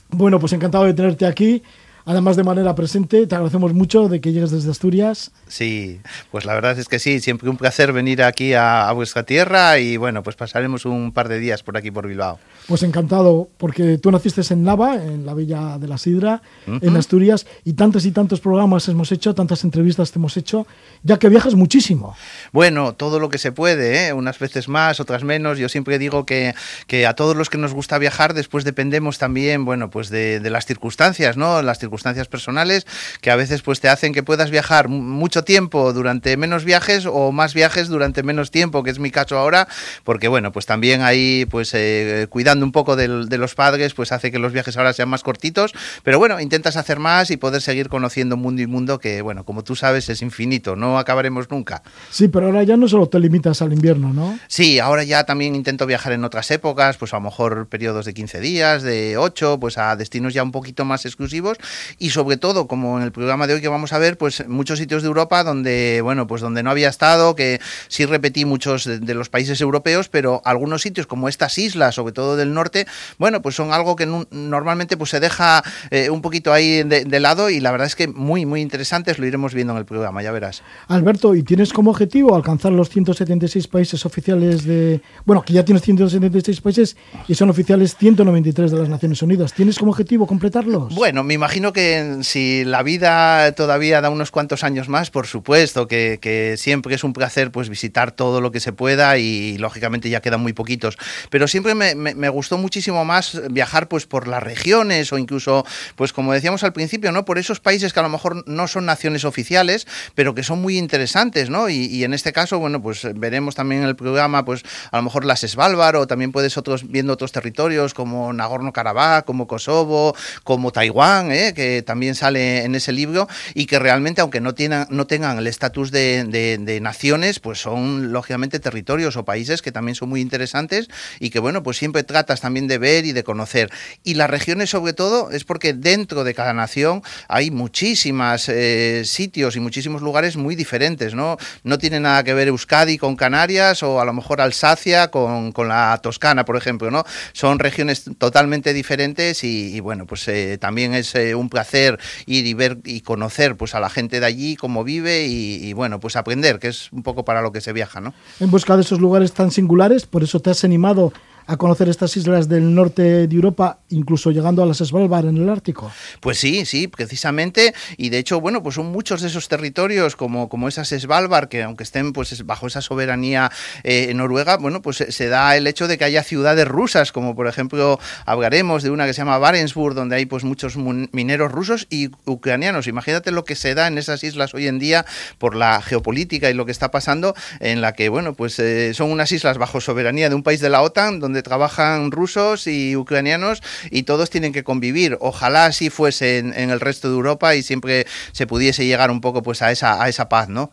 Bueno, 0.09 0.39
pues 0.39 0.53
encantado 0.53 0.83
de 0.83 0.93
tenerte 0.93 1.25
aquí. 1.25 1.63
Además 2.05 2.35
de 2.35 2.43
manera 2.43 2.75
presente. 2.75 3.27
Te 3.27 3.35
agradecemos 3.35 3.73
mucho 3.73 4.07
de 4.07 4.21
que 4.21 4.31
llegues 4.31 4.51
desde 4.51 4.71
Asturias. 4.71 5.31
Sí, 5.47 5.99
pues 6.31 6.45
la 6.45 6.53
verdad 6.53 6.77
es 6.79 6.87
que 6.87 6.99
sí, 6.99 7.19
siempre 7.19 7.49
un 7.49 7.57
placer 7.57 7.91
venir 7.91 8.23
aquí 8.23 8.53
a, 8.53 8.91
vuestra 8.93 9.23
tierra 9.23 9.79
y 9.79 9.97
bueno, 9.97 10.23
pues 10.23 10.35
pasaremos 10.35 10.85
un 10.85 11.11
par 11.11 11.27
de 11.27 11.39
días 11.39 11.63
por 11.63 11.75
aquí, 11.75 11.91
por 11.91 12.07
Bilbao. 12.07 12.39
Pues 12.67 12.83
encantado, 12.83 13.49
porque 13.57 13.97
tú 13.97 14.11
naciste 14.11 14.41
en 14.51 14.63
Nava, 14.63 14.95
en 14.95 15.25
la 15.25 15.33
Villa 15.33 15.77
de 15.77 15.87
la 15.87 15.97
Sidra, 15.97 16.41
en 16.65 16.95
Asturias, 16.95 17.45
y 17.63 17.73
tantos 17.73 18.05
y 18.05 18.11
tantos 18.11 18.39
programas 18.39 18.87
hemos 18.87 19.11
hecho, 19.11 19.35
tantas 19.35 19.63
entrevistas 19.63 20.11
te 20.11 20.19
hemos 20.19 20.37
hecho, 20.37 20.65
ya 21.03 21.17
que 21.17 21.29
viajas 21.29 21.55
muchísimo. 21.55 22.15
Bueno, 22.51 22.93
todo 22.93 23.19
lo 23.19 23.29
que 23.29 23.37
se 23.37 23.51
puede, 23.51 24.07
¿eh? 24.07 24.13
unas 24.13 24.39
veces 24.39 24.67
más, 24.67 24.99
otras 24.99 25.23
menos. 25.23 25.57
Yo 25.57 25.69
siempre 25.69 25.99
digo 25.99 26.25
que, 26.25 26.53
que, 26.87 27.05
a 27.05 27.15
todos 27.15 27.35
los 27.35 27.49
que 27.49 27.57
nos 27.57 27.73
gusta 27.73 27.97
viajar, 27.97 28.33
después 28.33 28.63
dependemos 28.63 29.17
también, 29.17 29.65
bueno, 29.65 29.89
pues 29.89 30.09
de, 30.09 30.39
de 30.39 30.49
las 30.49 30.65
circunstancias, 30.65 31.37
¿no? 31.37 31.61
Las 31.61 31.79
circunstancias 31.79 31.94
personales 32.03 32.85
que 33.21 33.31
a 33.31 33.35
veces 33.35 33.61
pues 33.61 33.79
te 33.79 33.89
hacen 33.89 34.13
que 34.13 34.23
puedas 34.23 34.51
viajar 34.51 34.89
mucho 34.89 35.43
tiempo 35.43 35.93
durante 35.93 36.37
menos 36.37 36.63
viajes 36.63 37.05
o 37.05 37.31
más 37.31 37.53
viajes 37.53 37.87
durante 37.87 38.23
menos 38.23 38.51
tiempo, 38.51 38.83
que 38.83 38.91
es 38.91 38.99
mi 38.99 39.11
caso 39.11 39.37
ahora, 39.37 39.67
porque 40.03 40.27
bueno, 40.27 40.51
pues 40.51 40.65
también 40.65 41.01
ahí 41.01 41.45
pues 41.49 41.73
eh, 41.73 42.27
cuidando 42.29 42.65
un 42.65 42.71
poco 42.71 42.95
de, 42.95 43.07
los 43.07 43.55
padres, 43.55 43.93
pues 43.93 44.11
hace 44.11 44.31
que 44.31 44.39
los 44.39 44.53
viajes 44.53 44.77
ahora 44.77 44.93
sean 44.93 45.09
más 45.09 45.23
cortitos, 45.23 45.73
pero 46.03 46.19
bueno, 46.19 46.39
intentas 46.39 46.77
hacer 46.77 46.99
más 46.99 47.31
y 47.31 47.37
poder 47.37 47.61
seguir 47.61 47.89
conociendo 47.89 48.37
mundo 48.37 48.61
y 48.61 48.67
mundo 48.67 48.99
que 48.99 49.21
bueno, 49.21 49.43
como 49.43 49.63
tú 49.63 49.75
sabes 49.75 50.09
es 50.09 50.21
infinito, 50.21 50.75
no 50.75 50.97
acabaremos 50.97 51.49
nunca. 51.49 51.83
Sí, 52.09 52.27
pero 52.27 52.47
ahora 52.47 52.63
ya 52.63 52.77
no 52.77 52.87
solo 52.87 53.07
te 53.07 53.19
limitas 53.19 53.61
al 53.61 53.73
invierno, 53.73 54.13
¿no? 54.13 54.39
Sí, 54.47 54.79
ahora 54.79 55.03
ya 55.03 55.23
también 55.25 55.55
intento 55.55 55.85
viajar 55.85 56.13
en 56.13 56.23
otras 56.23 56.49
épocas, 56.51 56.97
pues 56.97 57.13
a 57.13 57.17
lo 57.17 57.21
mejor 57.21 57.67
periodos 57.67 58.05
de 58.05 58.13
15 58.13 58.39
días, 58.39 58.83
de 58.83 59.17
8, 59.17 59.59
pues 59.59 59.77
a 59.77 59.95
destinos 59.95 60.33
ya 60.33 60.43
un 60.43 60.51
poquito 60.51 60.85
más 60.85 61.05
exclusivos 61.05 61.57
y 61.99 62.09
sobre 62.09 62.37
todo, 62.37 62.67
como 62.67 62.97
en 62.97 63.03
el 63.03 63.11
programa 63.11 63.47
de 63.47 63.55
hoy 63.55 63.61
que 63.61 63.67
vamos 63.67 63.93
a 63.93 63.97
ver, 63.97 64.17
pues 64.17 64.47
muchos 64.47 64.79
sitios 64.79 65.01
de 65.01 65.07
Europa 65.07 65.43
donde, 65.43 66.01
bueno, 66.01 66.27
pues 66.27 66.41
donde 66.41 66.63
no 66.63 66.71
había 66.71 66.89
estado, 66.89 67.35
que 67.35 67.59
sí 67.87 68.05
repetí 68.05 68.45
muchos 68.45 68.85
de, 68.85 69.13
los 69.13 69.29
países 69.29 69.61
europeos, 69.61 70.09
pero 70.09 70.41
algunos 70.45 70.81
sitios 70.81 71.07
como 71.07 71.29
estas 71.29 71.57
islas, 71.57 71.95
sobre 71.95 72.13
todo 72.13 72.35
del 72.35 72.53
norte, 72.53 72.85
bueno, 73.17 73.41
pues 73.41 73.55
son 73.55 73.71
algo 73.71 73.95
que 73.95 74.05
normalmente 74.31 74.97
pues 74.97 75.09
se 75.09 75.19
deja 75.19 75.63
eh, 75.91 76.09
un 76.09 76.21
poquito 76.21 76.51
ahí 76.51 76.83
de, 76.83 77.19
lado 77.19 77.49
y 77.49 77.61
la 77.61 77.71
verdad 77.71 77.87
es 77.87 77.95
que 77.95 78.07
muy, 78.07 78.45
muy 78.45 78.61
interesantes, 78.61 79.19
lo 79.19 79.25
iremos 79.25 79.53
viendo 79.53 79.73
en 79.73 79.79
el 79.79 79.85
programa, 79.85 80.21
ya 80.21 80.31
verás. 80.31 80.63
Alberto, 80.87 81.33
¿y 81.33 81.43
tienes 81.43 81.71
como 81.71 81.91
objetivo 81.91 82.35
alcanzar 82.35 82.73
los 82.73 82.89
176 82.89 83.67
países 83.67 84.05
oficiales 84.05 84.65
de... 84.65 85.01
Bueno, 85.25 85.43
que 85.43 85.53
ya 85.53 85.63
tienes 85.63 85.83
176 85.83 86.61
países 86.61 86.97
y 87.27 87.35
son 87.35 87.49
oficiales 87.49 87.95
193 87.95 88.71
de 88.71 88.77
las 88.77 88.89
Naciones 88.89 89.21
Unidas. 89.21 89.53
¿Tienes 89.53 89.79
como 89.79 89.91
objetivo 89.91 90.27
completarlos? 90.27 90.93
Bueno, 90.93 91.23
me 91.23 91.33
imagino 91.33 91.71
que 91.75 92.19
si 92.23 92.63
la 92.65 92.81
vida 92.81 93.51
todavía 93.51 94.01
da 94.01 94.09
unos 94.09 94.31
cuantos 94.31 94.63
años 94.63 94.89
más, 94.89 95.11
por 95.11 95.27
supuesto, 95.27 95.87
que, 95.87 96.55
siempre 96.57 96.95
es 96.95 97.03
un 97.03 97.13
placer 97.13 97.51
pues 97.51 97.69
visitar 97.69 98.11
todo 98.11 98.41
lo 98.41 98.51
que 98.51 98.59
se 98.59 98.73
pueda 98.73 99.17
y, 99.19 99.57
lógicamente 99.59 100.09
ya 100.09 100.21
quedan 100.21 100.41
muy 100.41 100.53
poquitos. 100.53 100.97
Pero 101.29 101.47
siempre 101.47 101.75
me, 101.75 102.29
gustó 102.29 102.57
muchísimo 102.57 103.05
más 103.05 103.39
viajar 103.51 103.87
pues 103.87 104.07
por 104.07 104.27
las 104.27 104.41
regiones 104.41 105.13
o 105.13 105.17
incluso, 105.17 105.65
pues 105.95 106.13
como 106.13 106.33
decíamos 106.33 106.63
al 106.63 106.73
principio, 106.73 107.11
¿no? 107.11 107.25
Por 107.25 107.37
esos 107.37 107.59
países 107.59 107.93
que 107.93 107.99
a 107.99 108.03
lo 108.03 108.09
mejor 108.09 108.47
no 108.47 108.67
son 108.67 108.85
naciones 108.85 109.25
oficiales, 109.25 109.85
pero 110.15 110.33
que 110.33 110.43
son 110.43 110.61
muy 110.61 110.77
interesantes, 110.77 111.49
¿no? 111.49 111.69
Y, 111.69 112.03
en 112.03 112.13
este 112.13 112.33
caso, 112.33 112.57
bueno, 112.57 112.81
pues 112.81 113.07
veremos 113.15 113.53
también 113.53 113.83
en 113.83 113.87
el 113.89 113.95
programa, 113.95 114.45
pues 114.45 114.63
a 114.91 114.97
lo 114.97 115.03
mejor 115.03 115.25
las 115.25 115.41
Svalbard 115.41 115.97
o 115.97 116.07
también 116.07 116.31
puedes 116.31 116.57
otros 116.57 116.89
viendo 116.89 117.13
otros 117.13 117.33
territorios 117.33 117.93
como 117.93 118.31
Nagorno-Karabaj, 118.33 119.25
como 119.25 119.45
Kosovo, 119.45 120.15
como 120.43 120.71
Taiwán, 120.71 121.31
¿eh? 121.31 121.53
que 121.53 121.64
también 121.85 122.15
sale 122.15 122.63
en 122.63 122.75
ese 122.75 122.91
libro 122.91 123.27
y 123.53 123.65
que 123.65 123.79
realmente, 123.79 124.21
aunque 124.21 124.41
no, 124.41 124.53
tienen, 124.53 124.85
no 124.89 125.07
tengan 125.07 125.37
el 125.37 125.47
estatus 125.47 125.91
de, 125.91 126.79
naciones, 126.81 127.39
pues 127.39 127.59
son 127.59 128.11
lógicamente 128.11 128.59
territorios 128.59 129.17
o 129.17 129.25
países 129.25 129.61
que 129.61 129.71
también 129.71 129.95
son 129.95 130.09
muy 130.09 130.21
interesantes 130.21 130.87
y 131.19 131.29
que, 131.29 131.39
bueno, 131.39 131.63
pues 131.63 131.77
siempre 131.77 132.03
tratas 132.03 132.41
también 132.41 132.67
de 132.67 132.77
ver 132.77 133.05
y 133.05 133.11
de 133.11 133.23
conocer. 133.23 133.69
Y 134.03 134.15
las 134.15 134.29
regiones, 134.29 134.69
sobre 134.69 134.93
todo, 134.93 135.31
es 135.31 135.43
porque 135.43 135.73
dentro 135.73 136.23
de 136.23 136.33
cada 136.33 136.53
nación 136.53 137.01
hay 137.27 137.51
muchísimos 137.51 138.49
eh, 138.49 139.03
sitios 139.05 139.55
y 139.55 139.59
muchísimos 139.59 140.01
lugares 140.01 140.37
muy 140.37 140.55
diferentes, 140.55 141.13
¿no? 141.13 141.37
No 141.63 141.77
tiene 141.77 141.99
nada 141.99 142.23
que 142.23 142.33
ver 142.33 142.47
Euskadi 142.47 142.97
con 142.97 143.15
Canarias 143.15 143.83
o 143.83 143.99
a 143.99 144.05
lo 144.05 144.13
mejor 144.13 144.41
Alsacia 144.41 145.09
con, 145.09 145.53
la 145.67 145.99
Toscana, 146.01 146.45
por 146.45 146.57
ejemplo, 146.57 146.91
¿no? 146.91 147.03
Son 147.33 147.59
regiones 147.59 148.03
totalmente 148.17 148.73
diferentes 148.73 149.43
y, 149.43 149.79
bueno, 149.79 150.05
pues 150.05 150.27
eh, 150.27 150.57
también 150.59 150.93
es 150.93 151.15
eh, 151.15 151.35
un 151.35 151.49
placer 151.55 151.97
ir 152.25 152.45
y 152.45 152.53
ver 152.53 152.79
y 152.83 152.99
conocer 152.99 153.55
pues 153.55 153.75
a 153.75 153.79
la 153.79 153.89
gente 153.89 154.19
de 154.19 154.25
allí, 154.25 154.57
cómo 154.57 154.83
vive 154.83 155.25
y, 155.25 155.71
bueno, 155.71 156.01
pues 156.01 156.17
aprender, 156.17 156.59
que 156.59 156.67
es 156.67 156.91
un 156.91 157.01
poco 157.01 157.23
para 157.23 157.41
lo 157.41 157.53
que 157.53 157.61
se 157.61 157.71
viaja, 157.71 158.01
¿no? 158.01 158.13
En 158.41 158.51
busca 158.51 158.75
de 158.75 158.81
esos 158.81 158.99
lugares 158.99 159.31
tan 159.31 159.51
singulares, 159.51 160.05
por 160.05 160.21
eso 160.21 160.41
te 160.41 160.49
has 160.49 160.65
animado 160.65 161.13
a 161.47 161.57
conocer 161.57 161.89
estas 161.89 162.15
islas 162.17 162.49
del 162.49 162.73
norte 162.73 163.27
de 163.27 163.35
Europa, 163.35 163.79
incluso 163.89 164.31
llegando 164.31 164.63
a 164.63 164.65
las 164.65 164.77
Svalbard 164.77 165.27
en 165.27 165.37
el 165.37 165.49
Ártico. 165.49 165.91
Pues 166.19 166.39
sí, 166.39 166.65
sí, 166.65 166.87
precisamente, 166.87 167.73
y 167.97 168.09
de 168.09 168.17
hecho, 168.17 168.41
bueno, 168.41 168.63
pues 168.63 168.75
son 168.75 168.91
muchos 168.91 169.21
de 169.21 169.27
esos 169.27 169.47
territorios 169.47 170.15
como, 170.15 170.49
como 170.49 170.67
esas 170.67 170.89
Svalbard, 170.89 171.47
que 171.49 171.63
aunque 171.63 171.83
estén 171.83 172.13
pues 172.13 172.45
bajo 172.45 172.67
esa 172.67 172.81
soberanía 172.81 173.51
eh, 173.83 174.13
noruega, 174.13 174.57
bueno, 174.57 174.81
pues 174.81 175.03
se 175.07 175.27
da 175.27 175.55
el 175.55 175.67
hecho 175.67 175.87
de 175.87 175.97
que 175.97 176.05
haya 176.05 176.23
ciudades 176.23 176.67
rusas, 176.67 177.11
como 177.11 177.35
por 177.35 177.47
ejemplo 177.47 177.99
hablaremos 178.25 178.83
de 178.83 178.89
una 178.89 179.05
que 179.05 179.13
se 179.13 179.21
llama 179.21 179.37
Barentsburg, 179.37 179.95
donde 179.95 180.15
hay 180.15 180.25
pues 180.25 180.43
muchos 180.43 180.77
mineros 180.77 181.51
rusos 181.51 181.87
y 181.89 182.09
ucranianos. 182.25 182.87
Imagínate 182.87 183.31
lo 183.31 183.45
que 183.45 183.55
se 183.55 183.75
da 183.75 183.87
en 183.87 183.97
esas 183.97 184.23
islas 184.23 184.53
hoy 184.53 184.67
en 184.67 184.79
día 184.79 185.05
por 185.37 185.55
la 185.55 185.81
geopolítica 185.81 186.49
y 186.49 186.53
lo 186.53 186.65
que 186.65 186.71
está 186.71 186.91
pasando, 186.91 187.35
en 187.59 187.81
la 187.81 187.93
que, 187.93 188.09
bueno, 188.09 188.33
pues 188.33 188.59
eh, 188.59 188.93
son 188.93 189.11
unas 189.11 189.31
islas 189.31 189.57
bajo 189.57 189.81
soberanía 189.81 190.29
de 190.29 190.35
un 190.35 190.43
país 190.43 190.59
de 190.59 190.69
la 190.69 190.81
OTAN, 190.81 191.19
donde 191.19 191.34
trabajan 191.43 192.11
rusos 192.11 192.67
y 192.67 192.95
ucranianos 192.95 193.61
y 193.91 194.03
todos 194.03 194.29
tienen 194.29 194.53
que 194.53 194.63
convivir. 194.63 195.17
Ojalá 195.21 195.65
así 195.65 195.89
fuese 195.89 196.39
en, 196.39 196.53
el 196.53 196.79
resto 196.79 197.09
de 197.09 197.15
Europa 197.15 197.55
y 197.55 197.63
siempre 197.63 198.05
se 198.31 198.47
pudiese 198.47 198.85
llegar 198.85 199.11
un 199.11 199.21
poco 199.21 199.41
pues 199.41 199.61
a 199.61 199.71
esa, 199.71 200.01
a 200.01 200.09
esa 200.09 200.29
paz, 200.29 200.49
¿no? 200.49 200.71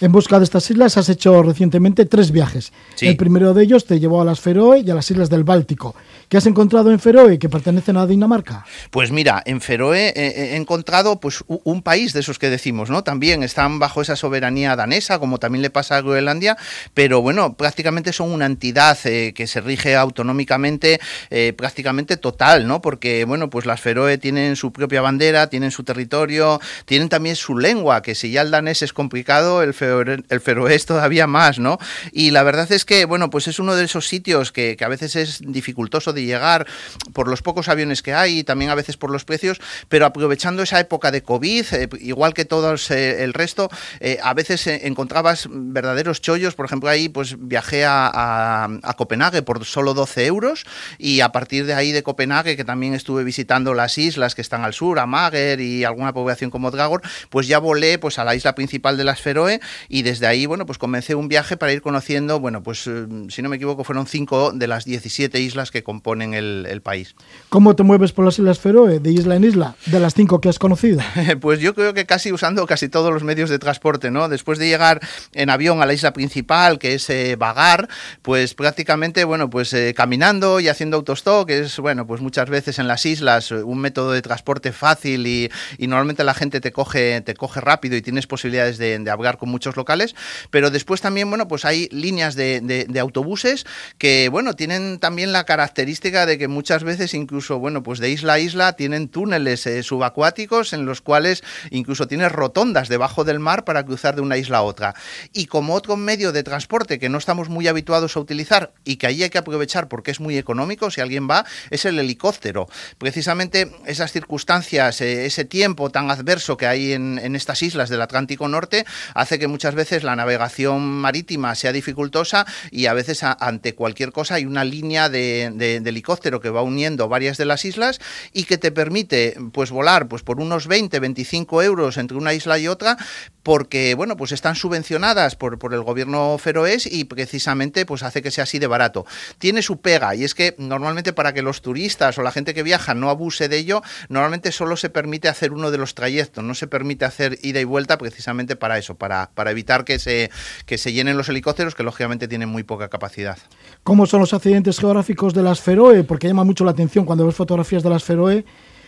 En 0.00 0.12
busca 0.12 0.38
de 0.38 0.44
estas 0.44 0.68
islas 0.70 0.96
has 0.96 1.08
hecho 1.08 1.42
recientemente 1.42 2.04
tres 2.04 2.30
viajes. 2.30 2.72
El 3.00 3.16
primero 3.16 3.54
de 3.54 3.62
ellos 3.62 3.86
te 3.86 4.00
llevó 4.00 4.20
a 4.20 4.24
las 4.24 4.40
Feroe 4.40 4.80
y 4.80 4.90
a 4.90 4.94
las 4.94 5.10
islas 5.10 5.30
del 5.30 5.44
Báltico. 5.44 5.94
¿Qué 6.28 6.36
has 6.36 6.46
encontrado 6.46 6.90
en 6.90 6.98
Feroe 6.98 7.38
que 7.38 7.48
pertenecen 7.48 7.96
a 7.96 8.06
Dinamarca? 8.06 8.64
Pues 8.90 9.10
mira, 9.10 9.42
en 9.44 9.60
Feroe 9.60 10.12
he 10.14 10.56
encontrado 10.56 11.20
pues 11.20 11.44
un 11.46 11.82
país 11.82 12.12
de 12.12 12.20
esos 12.20 12.38
que 12.38 12.50
decimos, 12.50 12.90
¿no? 12.90 13.04
También 13.04 13.42
están 13.42 13.78
bajo 13.78 14.02
esa 14.02 14.16
soberanía 14.16 14.76
danesa, 14.76 15.18
como 15.18 15.38
también 15.38 15.62
le 15.62 15.70
pasa 15.70 15.96
a 15.96 16.00
Groenlandia, 16.00 16.56
pero 16.94 17.22
bueno, 17.22 17.54
prácticamente 17.54 18.12
son 18.12 18.32
una 18.32 18.46
entidad 18.46 18.98
eh, 19.04 19.32
que 19.34 19.46
se 19.46 19.60
rige 19.60 19.96
autonómicamente 19.96 21.00
eh, 21.30 21.52
prácticamente 21.56 22.16
total, 22.16 22.66
¿no? 22.66 22.80
Porque 22.80 23.24
bueno, 23.24 23.50
pues 23.50 23.66
las 23.66 23.80
Feroe 23.80 24.18
tienen 24.18 24.56
su 24.56 24.72
propia 24.72 25.00
bandera, 25.00 25.48
tienen 25.48 25.70
su 25.70 25.84
territorio, 25.84 26.60
tienen 26.84 27.08
también 27.08 27.36
su 27.36 27.58
lengua, 27.58 28.02
que 28.02 28.14
si 28.14 28.30
ya 28.30 28.42
el 28.42 28.50
danés 28.50 28.82
es 28.82 28.92
complicado, 28.92 29.62
el 29.62 29.74
feroe 29.74 30.74
es 30.74 30.86
todavía 30.86 31.26
más, 31.26 31.58
¿no? 31.58 31.78
Y 32.12 32.30
la 32.30 32.42
verdad 32.42 32.70
es 32.72 32.84
que, 32.84 33.04
bueno, 33.04 33.30
pues 33.30 33.48
es 33.48 33.58
uno 33.58 33.74
de 33.74 33.84
esos 33.84 34.08
sitios 34.08 34.52
que, 34.52 34.76
a 34.84 34.88
veces 34.88 35.16
es 35.16 35.40
dificultoso 35.46 36.12
de 36.14 36.24
llegar 36.24 36.66
por 37.12 37.28
los 37.28 37.42
pocos 37.42 37.68
aviones 37.68 38.02
que 38.02 38.14
hay 38.14 38.40
y 38.40 38.44
también 38.44 38.70
a 38.70 38.74
veces 38.74 38.96
por 38.96 39.10
los 39.10 39.24
precios, 39.24 39.60
pero 39.88 40.06
aprovechando 40.06 40.62
esa 40.62 40.80
época 40.80 41.10
de 41.10 41.22
COVID, 41.22 41.64
eh, 41.72 41.88
igual 42.00 42.34
que 42.34 42.44
todos 42.44 42.90
eh, 42.90 43.24
el 43.24 43.32
resto, 43.32 43.70
eh, 44.00 44.18
a 44.22 44.34
veces 44.34 44.66
encontrabas 44.66 45.48
verdaderos 45.50 46.20
chollos, 46.20 46.54
por 46.54 46.66
ejemplo, 46.66 46.88
ahí 46.88 47.08
pues 47.08 47.36
viajé 47.38 47.84
a, 47.86 48.68
Copenhague 48.96 49.42
por 49.42 49.64
solo 49.64 49.92
12 49.92 50.26
euros 50.26 50.64
y 50.98 51.20
a 51.20 51.30
partir 51.30 51.66
de 51.66 51.74
ahí 51.74 51.90
de 51.90 52.02
Copenhague, 52.02 52.56
que 52.56 52.64
también 52.64 52.94
estuve 52.94 53.24
visitando 53.24 53.74
las 53.74 53.98
islas 53.98 54.34
que 54.34 54.40
están 54.40 54.62
al 54.62 54.72
sur, 54.72 54.98
a 54.98 55.06
Mager 55.06 55.60
y 55.60 55.84
alguna 55.84 56.12
población 56.12 56.50
como 56.50 56.70
Dragor, 56.70 57.02
pues 57.28 57.48
ya 57.48 57.58
volé 57.58 57.98
pues 57.98 58.18
a 58.18 58.24
la 58.24 58.34
isla 58.34 58.54
principal 58.54 58.96
de 58.96 59.04
las 59.04 59.20
Feroe 59.20 59.60
y 59.88 60.02
desde 60.02 60.26
ahí, 60.26 60.46
bueno, 60.46 60.66
pues 60.66 60.78
comencé 60.78 61.14
un 61.14 61.28
viaje 61.28 61.56
para 61.56 61.72
ir 61.72 61.82
conociendo, 61.82 62.40
bueno, 62.40 62.62
pues 62.62 62.86
eh, 62.86 63.06
si 63.28 63.42
no 63.42 63.48
me 63.48 63.56
equivoco 63.56 63.84
fueron 63.84 64.06
cinco 64.06 64.52
de 64.52 64.66
las 64.66 64.84
17 64.84 65.40
islas 65.40 65.70
que 65.70 65.82
componen 66.04 66.34
el, 66.34 66.82
país. 66.82 67.14
¿Cómo 67.48 67.74
te 67.74 67.82
mueves 67.82 68.12
por 68.12 68.26
las 68.26 68.38
Islas 68.38 68.58
Feroe, 68.58 68.98
de 68.98 69.10
isla 69.10 69.36
en 69.36 69.44
isla, 69.44 69.74
de 69.86 70.00
las 70.00 70.12
cinco 70.12 70.38
que 70.38 70.50
has 70.50 70.58
conocido? 70.58 71.00
pues 71.40 71.60
yo 71.60 71.74
creo 71.74 71.94
que 71.94 72.04
casi 72.04 72.30
usando 72.30 72.66
casi 72.66 72.90
todos 72.90 73.10
los 73.10 73.24
medios 73.24 73.48
de 73.48 73.58
transporte, 73.58 74.10
¿no? 74.10 74.28
Después 74.28 74.58
de 74.58 74.68
llegar 74.68 75.00
en 75.32 75.48
avión 75.48 75.80
a 75.80 75.86
la 75.86 75.94
isla 75.94 76.12
principal, 76.12 76.78
que 76.78 76.92
es 76.92 77.08
eh, 77.08 77.36
Vagar, 77.36 77.88
pues 78.20 78.52
prácticamente, 78.52 79.24
bueno, 79.24 79.48
pues 79.48 79.72
eh, 79.72 79.94
caminando 79.96 80.60
y 80.60 80.68
haciendo 80.68 80.98
autostop, 80.98 81.46
que 81.46 81.60
es, 81.60 81.78
bueno, 81.78 82.06
pues 82.06 82.20
muchas 82.20 82.50
veces 82.50 82.78
en 82.78 82.86
las 82.86 83.06
islas 83.06 83.50
un 83.50 83.78
método 83.78 84.12
de 84.12 84.20
transporte 84.20 84.72
fácil 84.72 85.26
y, 85.26 85.50
normalmente 85.78 86.22
la 86.24 86.34
gente 86.34 86.60
te 86.60 86.70
coge, 86.70 87.22
te 87.22 87.34
coge 87.34 87.62
rápido 87.62 87.96
y 87.96 88.02
tienes 88.02 88.26
posibilidades 88.26 88.76
de, 88.76 88.98
de 88.98 89.10
hablar 89.10 89.38
con 89.38 89.48
muchos 89.48 89.76
locales, 89.76 90.14
pero 90.50 90.70
después 90.70 91.00
también, 91.00 91.30
bueno, 91.30 91.48
pues 91.48 91.64
hay 91.64 91.88
líneas 91.92 92.34
de, 92.34 92.86
autobuses 93.00 93.64
que, 93.96 94.28
bueno, 94.28 94.54
tienen 94.54 94.98
también 94.98 95.32
la 95.32 95.44
característica 95.44 95.93
de 96.00 96.38
que 96.38 96.48
muchas 96.48 96.84
veces 96.84 97.14
incluso, 97.14 97.58
bueno, 97.58 97.82
pues 97.82 97.98
de 97.98 98.10
isla 98.10 98.34
a 98.34 98.38
isla 98.38 98.74
tienen 98.74 99.08
túneles 99.08 99.66
eh, 99.66 99.82
subacuáticos 99.82 100.72
en 100.72 100.86
los 100.86 101.00
cuales 101.00 101.42
incluso 101.70 102.06
tienes 102.06 102.30
rotondas 102.32 102.88
debajo 102.88 103.24
del 103.24 103.38
mar 103.38 103.64
para 103.64 103.84
cruzar 103.84 104.14
de 104.14 104.20
una 104.20 104.36
isla 104.36 104.58
a 104.58 104.62
otra. 104.62 104.94
Y 105.32 105.46
como 105.46 105.74
otro 105.74 105.96
medio 105.96 106.32
de 106.32 106.42
transporte 106.42 106.98
que 106.98 107.08
no 107.08 107.18
estamos 107.18 107.48
muy 107.48 107.68
habituados 107.68 108.16
a 108.16 108.20
utilizar 108.20 108.72
y 108.84 108.96
que 108.96 109.06
ahí 109.06 109.22
hay 109.22 109.30
que 109.30 109.38
aprovechar 109.38 109.88
porque 109.88 110.10
es 110.10 110.20
muy 110.20 110.36
económico, 110.36 110.90
si 110.90 111.00
alguien 111.00 111.28
va, 111.28 111.44
es 111.70 111.84
el 111.84 111.98
helicóptero. 111.98 112.68
Precisamente 112.98 113.70
esas 113.86 114.12
circunstancias, 114.12 115.00
eh, 115.00 115.26
ese 115.26 115.44
tiempo 115.44 115.90
tan 115.90 116.10
adverso 116.10 116.56
que 116.56 116.66
hay 116.66 116.92
en, 116.92 117.34
estas 117.34 117.62
islas 117.62 117.88
del 117.88 118.02
Atlántico 118.02 118.48
Norte, 118.48 118.84
hace 119.14 119.38
que 119.38 119.48
muchas 119.48 119.74
veces 119.74 120.02
la 120.02 120.16
navegación 120.16 120.82
marítima 120.82 121.54
sea 121.54 121.72
dificultosa 121.72 122.46
y 122.70 122.86
a 122.86 122.94
veces 122.94 123.22
ante 123.22 123.74
cualquier 123.74 124.12
cosa 124.12 124.34
hay 124.34 124.44
una 124.44 124.64
línea 124.64 125.08
de, 125.08 125.80
helicóptero 125.90 126.40
que 126.40 126.50
va 126.50 126.62
uniendo 126.62 127.08
varias 127.08 127.36
de 127.36 127.44
las 127.44 127.64
islas 127.64 128.00
y 128.32 128.44
que 128.44 128.58
te 128.58 128.72
permite 128.72 129.36
pues 129.52 129.70
volar 129.70 130.08
pues 130.08 130.22
por 130.22 130.40
unos 130.40 130.66
20, 130.66 130.98
25 131.00 131.62
euros 131.62 131.96
entre 131.96 132.16
una 132.16 132.34
isla 132.34 132.58
y 132.58 132.68
otra 132.68 132.96
porque 133.42 133.94
bueno 133.94 134.16
pues 134.16 134.32
están 134.32 134.56
subvencionadas 134.56 135.36
por, 135.36 135.58
por 135.58 135.74
el 135.74 135.82
gobierno 135.82 136.36
feroés 136.38 136.86
y 136.90 137.04
precisamente 137.04 137.86
pues 137.86 138.02
hace 138.02 138.22
que 138.22 138.30
sea 138.30 138.44
así 138.44 138.58
de 138.58 138.66
barato. 138.66 139.06
Tiene 139.38 139.62
su 139.62 139.80
pega 139.80 140.14
y 140.14 140.24
es 140.24 140.34
que 140.34 140.54
normalmente 140.58 141.12
para 141.12 141.32
que 141.32 141.42
los 141.42 141.62
turistas 141.62 142.18
o 142.18 142.22
la 142.22 142.32
gente 142.32 142.54
que 142.54 142.62
viaja 142.62 142.94
no 142.94 143.10
abuse 143.10 143.48
de 143.48 143.58
ello, 143.58 143.82
normalmente 144.08 144.52
solo 144.52 144.76
se 144.76 144.90
permite 144.90 145.28
hacer 145.28 145.52
uno 145.52 145.70
de 145.70 145.78
los 145.78 145.94
trayectos, 145.94 146.42
no 146.44 146.54
se 146.54 146.66
permite 146.66 147.04
hacer 147.04 147.38
ida 147.42 147.60
y 147.60 147.64
vuelta 147.64 147.98
precisamente 147.98 148.56
para 148.56 148.78
eso, 148.78 148.96
para, 148.96 149.30
para 149.34 149.50
evitar 149.50 149.84
que 149.84 149.98
se, 149.98 150.30
que 150.66 150.78
se 150.78 150.92
llenen 150.92 151.16
los 151.16 151.28
helicópteros 151.28 151.74
que 151.74 151.82
lógicamente 151.82 152.28
tienen 152.28 152.48
muy 152.48 152.62
poca 152.62 152.88
capacidad. 152.88 153.38
¿Cómo 153.84 154.06
son 154.06 154.20
los 154.20 154.32
accidentes 154.32 154.78
geográficos 154.78 155.34
de 155.34 155.42
las 155.42 155.60
Feroe? 155.60 156.04
Porque 156.04 156.26
llama 156.26 156.42
mucho 156.42 156.64
la 156.64 156.70
atención 156.70 157.04
cuando 157.04 157.26
ves 157.26 157.34
fotografías 157.34 157.82
de 157.82 157.90
las 157.90 158.02
Feroe 158.02 158.42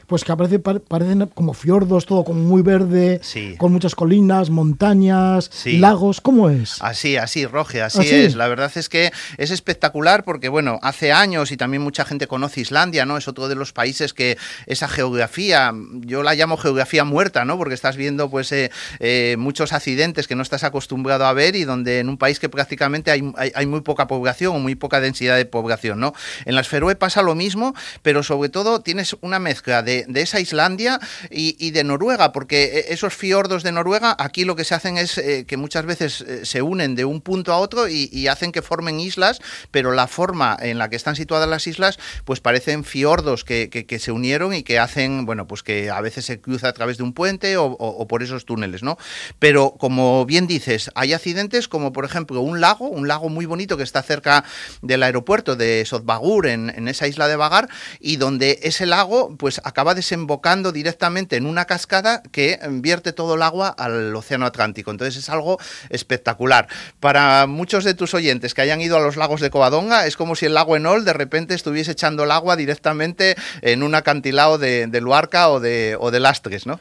pues 0.07 0.25
que 0.25 0.33
aparece, 0.33 0.59
parecen 0.59 1.27
como 1.35 1.55
fiordos, 1.55 2.07
todo 2.07 2.25
como 2.25 2.41
muy 2.41 2.63
verde, 2.63 3.21
con 3.59 3.73
muchas 3.73 3.95
colinas, 3.95 4.51
montañas, 4.51 5.51
lagos. 5.65 6.21
¿Cómo 6.21 6.49
es? 6.49 6.77
Así, 6.81 7.17
así, 7.17 7.47
Roge, 7.47 7.83
así, 7.83 8.09
es. 8.09 8.37
La 8.37 8.49
verdad 8.49 8.71
es 8.75 8.89
que 8.89 9.13
es 9.37 9.51
espectacular 9.51 10.25
porque, 10.25 10.49
bueno, 10.49 10.79
hace 10.83 11.13
años 11.13 11.51
y 11.51 11.57
también 11.57 11.83
mucha 11.83 12.05
gente 12.05 12.27
conoce 12.27 12.61
Islandia, 12.61 13.05
¿no? 13.05 13.17
Es 13.17 13.29
otro 13.29 13.49
de 13.49 13.55
los 13.55 13.73
países 13.73 14.13
que 14.13 14.39
esa 14.67 14.89
geografía, 14.89 15.73
yo 16.01 16.23
la 16.23 16.35
llamo 16.35 16.57
geografía 16.57 17.05
muerta, 17.05 17.45
¿no? 17.45 17.59
Porque 17.59 17.75
estás 17.75 17.97
viendo, 17.97 18.31
pues, 18.31 18.53
eh, 18.53 18.71
eh, 19.01 19.37
muchos 19.39 19.73
accidentes 19.73 20.29
que 20.29 20.37
no 20.37 20.43
estás 20.43 20.65
acostumbrado 20.65 21.27
a 21.27 21.33
ver 21.33 21.57
y 21.57 21.65
donde 21.65 21.99
en 21.99 22.09
un 22.09 22.19
país 22.19 22.39
que 22.39 22.49
prácticamente 22.49 23.11
hay, 23.11 23.33
hay, 23.37 23.67
muy 23.67 23.81
poca 23.81 24.07
población 24.07 24.57
o 24.57 24.59
muy 24.61 24.75
poca 24.77 25.01
densidad 25.01 25.37
de 25.37 25.45
población, 25.45 25.99
¿no? 25.99 26.15
En 26.45 26.55
las 26.55 26.69
Feroe 26.69 26.95
pasa 26.95 27.23
lo 27.23 27.35
mismo, 27.35 27.75
pero 28.03 28.23
sobre 28.23 28.49
todo 28.49 28.81
tienes 28.81 29.17
una 29.21 29.39
mezcla 29.39 29.83
de 29.83 29.96
de, 30.07 30.21
esa 30.21 30.41
Islandia 30.41 31.01
y, 31.31 31.71
de 31.71 31.85
Noruega, 31.85 32.33
porque 32.33 32.65
eh, 32.65 32.85
esos 32.89 33.15
fiordos 33.15 33.63
de 33.63 33.73
Noruega 33.73 34.17
aquí 34.19 34.45
lo 34.45 34.57
que 34.57 34.65
se 34.65 34.75
hacen 34.75 34.99
es 34.99 35.19
eh, 35.19 35.45
que 35.47 35.57
muchas 35.57 35.87
veces 35.87 36.21
eh, 36.21 36.45
se 36.45 36.63
unen 36.63 36.95
de 36.95 37.05
un 37.05 37.21
punto 37.21 37.53
a 37.53 37.59
otro 37.59 37.89
y, 37.89 38.27
hacen 38.27 38.51
que 38.51 38.61
formen 38.61 38.99
islas, 38.99 39.41
pero 39.71 39.93
la 39.93 40.09
forma 40.09 40.57
en 40.61 40.79
la 40.79 40.91
que 40.91 40.97
están 40.97 41.15
situadas 41.15 41.49
las 41.49 41.69
islas, 41.69 41.99
pues 42.25 42.41
parecen 42.41 42.83
fiordos 42.83 43.45
que, 43.45 43.71
que, 43.71 43.99
se 44.01 44.11
unieron 44.11 44.53
y 44.53 44.65
que 44.65 44.81
hacen, 44.81 45.27
bueno, 45.27 45.47
pues 45.47 45.63
que 45.63 45.91
a 45.91 46.01
veces 46.01 46.25
se 46.25 46.41
cruza 46.41 46.69
a 46.69 46.73
través 46.73 46.97
de 46.97 47.05
un 47.05 47.13
puente 47.13 47.57
o, 47.57 48.07
por 48.09 48.25
esos 48.25 48.45
túneles, 48.45 48.83
¿no? 48.83 48.99
Pero 49.39 49.77
como 49.79 50.27
bien 50.27 50.49
dices, 50.49 50.91
hay 50.97 51.13
accidentes 51.13 51.69
como 51.69 51.93
por 51.93 52.05
ejemplo 52.05 52.41
un 52.41 52.61
lago, 52.61 52.89
un 52.89 53.07
lago 53.07 53.29
muy 53.29 53.47
bonito 53.47 53.77
que 53.77 53.85
está 53.85 54.03
cerca 54.03 54.45
del 54.83 55.05
aeropuerto 55.05 55.55
de 55.55 55.85
Sotbagur, 55.87 56.49
en, 56.49 56.71
en 56.71 56.89
esa 56.89 57.07
isla 57.07 57.29
de 57.29 57.37
Vagar, 57.37 57.69
y 58.01 58.17
donde 58.17 58.59
ese 58.63 58.87
lago 58.87 59.37
pues 59.37 59.61
acaba 59.65 59.86
va 59.87 59.95
desembocando 59.95 60.73
directamente 60.73 61.37
en 61.37 61.47
una 61.47 61.65
cascada 61.65 62.23
que 62.33 62.59
vierte 62.71 63.13
todo 63.13 63.35
el 63.35 63.43
agua 63.43 63.69
al 63.69 64.15
Océano 64.15 64.47
Atlántico. 64.47 64.91
Entonces 64.91 65.17
es 65.17 65.31
algo 65.31 65.59
espectacular. 65.89 66.69
Para 67.01 67.47
muchos 67.47 67.85
de 67.85 67.95
tus 67.95 68.15
oyentes 68.15 68.55
que 68.55 68.63
hayan 68.63 68.81
ido 68.81 68.97
a 68.97 69.01
los 69.01 69.17
lagos 69.17 69.41
de 69.41 69.51
Covadonga, 69.51 70.07
es 70.07 70.17
como 70.17 70.37
si 70.37 70.47
el 70.47 70.55
lago 70.55 70.77
Enol 70.77 71.05
de 71.05 71.13
repente 71.13 71.55
estuviese 71.55 71.93
echando 71.93 72.25
el 72.25 72.31
agua 72.31 72.57
directamente 72.57 73.37
en 73.63 73.83
un 73.83 73.95
acantilado 73.95 74.59
de, 74.59 74.89
Luarca 75.01 75.51
o 75.51 75.61
de, 75.61 75.97
o 76.01 76.11
de 76.11 76.21
Lastres, 76.21 76.67
¿no? 76.67 76.81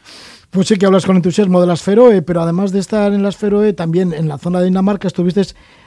Pues 0.50 0.70
sí 0.70 0.78
que 0.78 0.86
hablas 0.86 1.06
con 1.06 1.18
entusiasmo 1.18 1.60
de 1.60 1.68
las 1.68 1.82
Feroe, 1.82 2.22
pero 2.22 2.42
además 2.42 2.72
de 2.72 2.80
estar 2.80 3.12
en 3.12 3.24
las 3.24 3.36
Feroe, 3.36 3.74
también 3.74 4.14
en 4.14 4.30
la 4.30 4.38
zona 4.38 4.60
de 4.60 4.66
Dinamarca 4.66 5.08
estuviste 5.08 5.42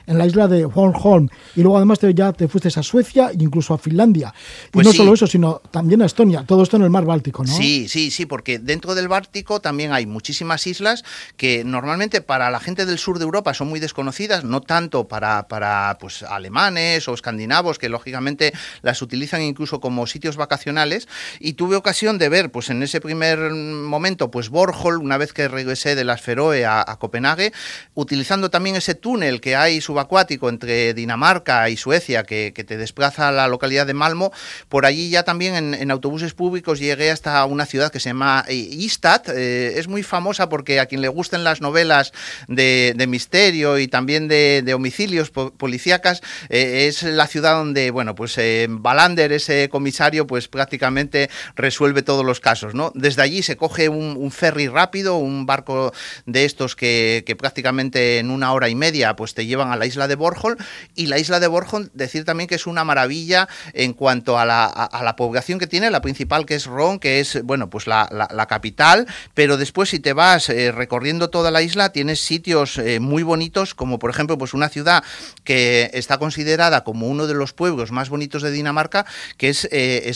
en 0.08 0.18
la 0.18 0.26
isla 0.26 0.48
de 0.48 0.64
Bornholm. 0.64 1.28
Y 1.54 1.62
luego 1.62 1.76
además 1.76 1.98
te, 1.98 2.12
ya 2.12 2.32
te 2.32 2.48
fuiste 2.48 2.68
a 2.68 2.82
Suecia 2.82 3.30
e 3.30 3.36
incluso 3.38 3.74
a 3.74 3.78
Finlandia. 3.78 4.34
y 4.66 4.70
pues 4.70 4.86
no 4.86 4.92
solo 4.92 5.14
eso, 5.14 5.26
sino 5.26 5.60
también 5.70 6.02
a 6.02 6.06
Estonia. 6.06 6.44
Todo 6.46 6.62
esto 6.62 6.76
en 6.76 6.82
el 6.82 6.90
mar 6.90 7.04
Báltico, 7.04 7.44
¿no? 7.44 7.54
Sí, 7.54 7.88
sí, 7.88 8.10
sí, 8.10 8.26
porque 8.26 8.58
dentro 8.58 8.94
del 8.94 9.08
Báltico 9.08 9.60
también 9.60 9.92
hay 9.92 10.06
muchísimas 10.06 10.66
islas 10.66 11.04
que 11.36 11.62
normalmente 11.64 12.20
para 12.20 12.50
la 12.50 12.58
gente 12.58 12.86
del 12.86 12.98
sur 12.98 13.18
de 13.18 13.24
Europa 13.24 13.54
son 13.54 13.68
muy 13.68 13.80
desconocidas, 13.80 14.44
no 14.44 14.62
tanto 14.62 15.08
para, 15.08 15.46
para 15.48 15.98
pues, 16.00 16.22
alemanes 16.22 17.06
o 17.08 17.14
escandinavos, 17.14 17.78
que 17.78 17.88
lógicamente 17.88 18.52
las 18.82 19.02
utilizan 19.02 19.42
incluso 19.42 19.80
como 19.80 20.06
sitios 20.06 20.36
vacacionales. 20.36 21.06
Y 21.38 21.52
tuve 21.52 21.76
ocasión 21.76 22.18
de 22.18 22.28
ver, 22.30 22.50
pues 22.50 22.70
en 22.70 22.82
ese 22.82 23.00
primer 23.00 23.38
momento, 23.38 24.30
pues 24.30 24.48
Bornholm, 24.48 25.02
una 25.02 25.18
vez 25.18 25.32
que 25.32 25.48
regresé 25.48 25.94
de 25.94 26.04
las 26.04 26.22
Feroe 26.22 26.64
a, 26.64 26.80
a 26.86 26.98
Copenhague, 26.98 27.52
utilizando 27.94 28.50
también 28.50 28.76
ese 28.76 28.94
túnel 28.94 29.40
que 29.40 29.54
hay 29.54 29.80
acuático 30.00 30.48
entre 30.48 30.94
Dinamarca 30.94 31.68
y 31.70 31.76
Suecia 31.76 32.24
que, 32.24 32.52
te 32.52 32.76
desplaza 32.76 33.28
a 33.28 33.32
la 33.32 33.48
localidad 33.48 33.86
de 33.86 33.94
Malmo, 33.94 34.32
por 34.68 34.84
allí 34.84 35.10
ya 35.10 35.22
también 35.22 35.74
en, 35.74 35.90
autobuses 35.90 36.34
públicos 36.34 36.78
llegué 36.78 37.10
hasta 37.10 37.44
una 37.44 37.66
ciudad 37.66 37.90
que 37.90 38.00
se 38.00 38.10
llama 38.10 38.44
eh, 38.48 38.54
Istad. 38.54 39.22
Eh, 39.30 39.78
es 39.78 39.88
muy 39.88 40.02
famosa 40.02 40.48
porque 40.48 40.80
a 40.80 40.86
quien 40.86 41.00
le 41.00 41.08
gusten 41.08 41.44
las 41.44 41.60
novelas 41.60 42.12
de, 42.46 42.94
misterio 43.08 43.78
y 43.78 43.88
también 43.88 44.28
de, 44.28 44.72
homicidios 44.74 45.30
policíacas, 45.30 46.20
eh, 46.50 46.86
es 46.88 47.02
la 47.02 47.26
ciudad 47.26 47.54
donde, 47.54 47.90
bueno, 47.90 48.14
pues 48.14 48.38
Balander, 48.68 49.32
ese 49.32 49.68
comisario, 49.68 50.26
pues 50.26 50.48
prácticamente 50.48 51.30
resuelve 51.56 52.02
todos 52.02 52.24
los 52.24 52.40
casos, 52.40 52.74
¿no? 52.74 52.92
Desde 52.94 53.22
allí 53.22 53.42
se 53.42 53.56
coge 53.56 53.88
un, 53.88 54.30
ferry 54.30 54.68
rápido, 54.68 55.16
un 55.16 55.46
barco 55.46 55.92
de 56.26 56.44
estos 56.44 56.76
que, 56.76 57.24
que 57.26 57.34
prácticamente 57.34 58.18
en 58.18 58.30
una 58.30 58.52
hora 58.52 58.68
y 58.68 58.74
media 58.74 59.16
pues 59.16 59.34
te 59.34 59.46
llevan 59.46 59.72
a 59.72 59.76
la 59.76 59.86
isla 59.88 60.06
de 60.06 60.14
Borjol 60.14 60.56
y 60.94 61.06
la 61.06 61.18
isla 61.18 61.40
de 61.40 61.48
Borjol 61.48 61.90
decir 61.94 62.24
también 62.24 62.48
que 62.48 62.54
es 62.54 62.66
una 62.66 62.84
maravilla 62.84 63.48
en 63.72 63.92
cuanto 63.92 64.38
a 64.38 64.44
la, 64.44 64.66
a, 64.66 65.02
la 65.02 65.16
población 65.16 65.58
que 65.58 65.66
tiene, 65.66 65.90
la 65.90 66.00
principal 66.00 66.46
que 66.46 66.54
es 66.54 66.66
Ron, 66.66 66.98
que 66.98 67.20
es, 67.20 67.42
bueno, 67.42 67.68
pues 67.70 67.86
la, 67.86 68.08
la, 68.10 68.46
capital, 68.46 69.06
pero 69.34 69.56
después 69.56 69.90
si 69.90 69.98
te 69.98 70.12
vas 70.12 70.48
eh, 70.48 70.72
recorriendo 70.72 71.28
toda 71.28 71.50
la 71.50 71.60
isla 71.60 71.90
tienes 71.90 72.20
sitios 72.20 72.78
eh, 72.78 73.00
muy 73.00 73.22
bonitos 73.22 73.74
como 73.74 73.98
por 73.98 74.10
ejemplo 74.10 74.38
pues 74.38 74.54
una 74.54 74.68
ciudad 74.68 75.02
que 75.44 75.90
está 75.92 76.18
considerada 76.18 76.84
como 76.84 77.08
uno 77.08 77.26
de 77.26 77.34
los 77.34 77.52
pueblos 77.52 77.90
más 77.90 78.08
bonitos 78.08 78.42
de 78.42 78.50
Dinamarca, 78.50 79.06
que 79.36 79.48
es 79.48 79.68
eh, 79.70 80.12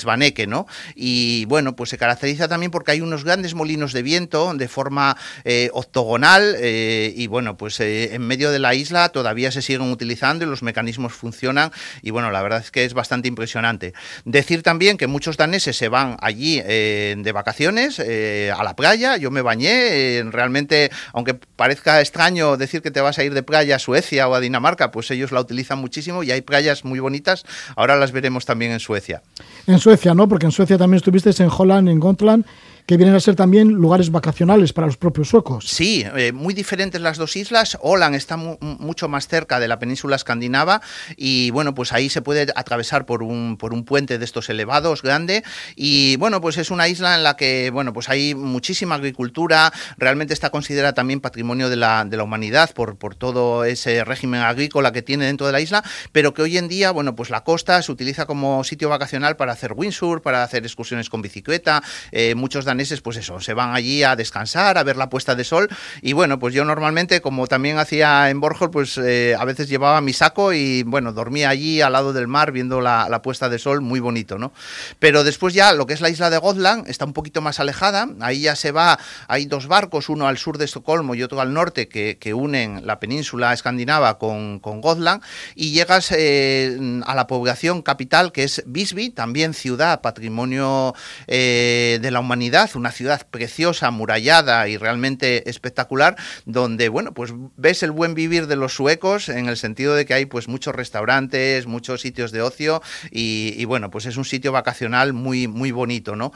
¿no? 0.46 0.66
Y 0.94 1.44
bueno, 1.46 1.76
pues 1.76 1.90
se 1.90 1.98
caracteriza 1.98 2.48
también 2.48 2.70
porque 2.70 2.92
hay 2.92 3.00
unos 3.00 3.24
grandes 3.24 3.54
molinos 3.54 3.92
de 3.92 4.02
viento 4.02 4.52
de 4.54 4.68
forma 4.68 5.16
eh, 5.44 5.70
octogonal 5.72 6.56
y 6.62 7.26
bueno, 7.26 7.56
pues 7.56 7.80
en 7.80 8.22
medio 8.22 8.50
de 8.50 8.58
la 8.58 8.74
isla 8.74 9.08
todavía 9.10 9.50
se 9.50 9.61
siguen 9.62 9.90
utilizando 9.90 10.44
y 10.44 10.48
los 10.48 10.62
mecanismos 10.62 11.12
funcionan 11.12 11.70
y 12.02 12.10
bueno, 12.10 12.30
la 12.30 12.42
verdad 12.42 12.60
es 12.60 12.70
que 12.70 12.84
es 12.84 12.94
bastante 12.94 13.28
impresionante. 13.28 13.94
Decir 14.24 14.62
también 14.62 14.96
que 14.96 15.06
muchos 15.06 15.36
daneses 15.36 15.76
se 15.76 15.88
van 15.88 16.16
allí 16.20 16.60
eh, 16.64 17.14
de 17.16 17.32
vacaciones 17.32 17.98
eh, 17.98 18.52
a 18.56 18.62
la 18.64 18.76
playa, 18.76 19.16
yo 19.16 19.30
me 19.30 19.42
bañé, 19.42 20.18
eh, 20.18 20.24
realmente, 20.30 20.90
aunque 21.12 21.34
parezca 21.34 22.00
extraño 22.00 22.56
decir 22.56 22.82
que 22.82 22.90
te 22.90 23.00
vas 23.00 23.18
a 23.18 23.24
ir 23.24 23.34
de 23.34 23.42
playa 23.42 23.76
a 23.76 23.78
Suecia 23.78 24.28
o 24.28 24.34
a 24.34 24.40
Dinamarca, 24.40 24.90
pues 24.90 25.10
ellos 25.10 25.32
la 25.32 25.40
utilizan 25.40 25.78
muchísimo 25.78 26.22
y 26.22 26.30
hay 26.30 26.40
playas 26.40 26.84
muy 26.84 27.00
bonitas, 27.00 27.44
ahora 27.76 27.96
las 27.96 28.12
veremos 28.12 28.44
también 28.46 28.72
en 28.72 28.80
Suecia. 28.80 29.22
En 29.66 29.78
Suecia, 29.78 30.14
¿no? 30.14 30.28
Porque 30.28 30.46
en 30.46 30.52
Suecia 30.52 30.78
también 30.78 30.96
estuviste 30.96 31.30
en 31.42 31.50
Holland, 31.50 31.88
en 31.88 32.00
Gotland 32.00 32.44
que 32.86 32.96
vienen 32.96 33.14
a 33.14 33.20
ser 33.20 33.36
también 33.36 33.68
lugares 33.68 34.10
vacacionales 34.10 34.72
para 34.72 34.86
los 34.86 34.96
propios 34.96 35.28
suecos. 35.28 35.66
Sí, 35.68 36.04
eh, 36.16 36.32
muy 36.32 36.54
diferentes 36.54 37.00
las 37.00 37.16
dos 37.16 37.36
islas. 37.36 37.78
Åland 37.80 38.14
está 38.14 38.36
mucho 38.36 39.08
más 39.08 39.28
cerca 39.28 39.60
de 39.60 39.68
la 39.68 39.78
península 39.78 40.16
escandinava 40.16 40.82
y 41.16 41.50
bueno, 41.50 41.74
pues 41.74 41.92
ahí 41.92 42.08
se 42.08 42.22
puede 42.22 42.52
atravesar 42.54 43.06
por 43.06 43.22
un, 43.22 43.56
por 43.56 43.72
un 43.72 43.84
puente 43.84 44.18
de 44.18 44.24
estos 44.24 44.48
elevados 44.50 45.02
grande 45.02 45.44
y 45.76 46.16
bueno, 46.16 46.40
pues 46.40 46.58
es 46.58 46.70
una 46.70 46.88
isla 46.88 47.16
en 47.16 47.22
la 47.22 47.36
que 47.36 47.70
bueno, 47.70 47.92
pues 47.92 48.08
hay 48.08 48.34
muchísima 48.34 48.96
agricultura, 48.96 49.72
realmente 49.96 50.34
está 50.34 50.50
considerada 50.50 50.92
también 50.92 51.20
patrimonio 51.20 51.68
de 51.68 51.76
la, 51.76 52.04
de 52.04 52.16
la 52.16 52.24
humanidad 52.24 52.72
por, 52.74 52.96
por 52.96 53.14
todo 53.14 53.64
ese 53.64 54.04
régimen 54.04 54.40
agrícola 54.40 54.92
que 54.92 55.02
tiene 55.02 55.26
dentro 55.26 55.46
de 55.46 55.52
la 55.52 55.60
isla, 55.60 55.84
pero 56.12 56.34
que 56.34 56.42
hoy 56.42 56.58
en 56.58 56.68
día, 56.68 56.90
bueno, 56.90 57.14
pues 57.14 57.30
la 57.30 57.44
costa 57.44 57.80
se 57.82 57.92
utiliza 57.92 58.26
como 58.26 58.64
sitio 58.64 58.88
vacacional 58.88 59.36
para 59.36 59.52
hacer 59.52 59.72
windsurf, 59.74 60.22
para 60.22 60.42
hacer 60.42 60.64
excursiones 60.64 61.08
con 61.08 61.22
bicicleta, 61.22 61.82
eh, 62.10 62.34
muchos 62.34 62.64
daneses, 62.72 63.00
pues 63.00 63.16
eso, 63.18 63.40
se 63.40 63.54
van 63.54 63.74
allí 63.74 64.02
a 64.02 64.16
descansar, 64.16 64.78
a 64.78 64.82
ver 64.82 64.96
la 64.96 65.08
puesta 65.08 65.34
de 65.34 65.44
sol. 65.44 65.68
Y 66.00 66.14
bueno, 66.14 66.38
pues 66.38 66.54
yo 66.54 66.64
normalmente, 66.64 67.20
como 67.20 67.46
también 67.46 67.78
hacía 67.78 68.30
en 68.30 68.40
Borjol, 68.40 68.70
pues 68.70 68.98
eh, 68.98 69.36
a 69.38 69.44
veces 69.44 69.68
llevaba 69.68 70.00
mi 70.00 70.12
saco 70.12 70.52
y 70.52 70.82
bueno, 70.82 71.12
dormía 71.12 71.50
allí 71.50 71.80
al 71.80 71.92
lado 71.92 72.12
del 72.12 72.28
mar 72.28 72.52
viendo 72.52 72.80
la, 72.80 73.22
puesta 73.22 73.48
de 73.48 73.58
sol, 73.58 73.82
muy 73.82 74.00
bonito, 74.00 74.38
¿no? 74.38 74.52
Pero 74.98 75.22
después 75.22 75.54
ya 75.54 75.72
lo 75.74 75.86
que 75.86 75.94
es 75.94 76.00
la 76.00 76.10
isla 76.10 76.30
de 76.30 76.38
Gotland 76.38 76.88
está 76.88 77.04
un 77.04 77.12
poquito 77.12 77.40
más 77.40 77.60
alejada, 77.60 78.08
ahí 78.20 78.42
ya 78.42 78.56
se 78.56 78.72
va, 78.72 78.98
hay 79.28 79.44
dos 79.44 79.68
barcos, 79.68 80.08
uno 80.08 80.26
al 80.26 80.38
sur 80.38 80.58
de 80.58 80.64
Estocolmo 80.64 81.14
y 81.14 81.22
otro 81.22 81.40
al 81.40 81.52
norte, 81.52 81.88
que, 81.88 82.18
que 82.18 82.34
unen 82.34 82.86
la 82.86 82.98
península 82.98 83.52
escandinava 83.52 84.18
con, 84.18 84.58
con 84.58 84.80
Gotland, 84.80 85.22
y 85.54 85.72
llegas 85.72 86.10
eh, 86.10 87.00
a 87.06 87.14
la 87.14 87.26
población 87.26 87.82
capital 87.82 88.32
que 88.32 88.44
es 88.44 88.62
Visby, 88.66 89.10
también 89.10 89.54
ciudad, 89.54 90.00
patrimonio 90.00 90.94
eh, 91.26 91.98
de 92.00 92.10
la 92.10 92.20
humanidad, 92.20 92.61
una 92.74 92.92
ciudad 92.92 93.26
preciosa, 93.30 93.88
amurallada 93.88 94.68
y 94.68 94.76
realmente 94.76 95.48
espectacular, 95.48 96.16
donde, 96.46 96.88
bueno, 96.88 97.12
pues 97.12 97.32
ves 97.56 97.82
el 97.82 97.90
buen 97.90 98.14
vivir 98.14 98.46
de 98.46 98.56
los 98.56 98.74
suecos 98.74 99.28
en 99.28 99.48
el 99.48 99.56
sentido 99.56 99.94
de 99.94 100.06
que 100.06 100.14
hay 100.14 100.26
pues 100.26 100.48
muchos 100.48 100.74
restaurantes, 100.74 101.66
muchos 101.66 102.00
sitios 102.00 102.32
de 102.32 102.42
ocio 102.42 102.82
y, 103.10 103.54
y 103.56 103.64
bueno, 103.64 103.90
pues 103.90 104.06
es 104.06 104.16
un 104.16 104.24
sitio 104.24 104.52
vacacional 104.52 105.12
muy, 105.12 105.48
muy 105.48 105.70
bonito, 105.72 106.16
¿no? 106.16 106.32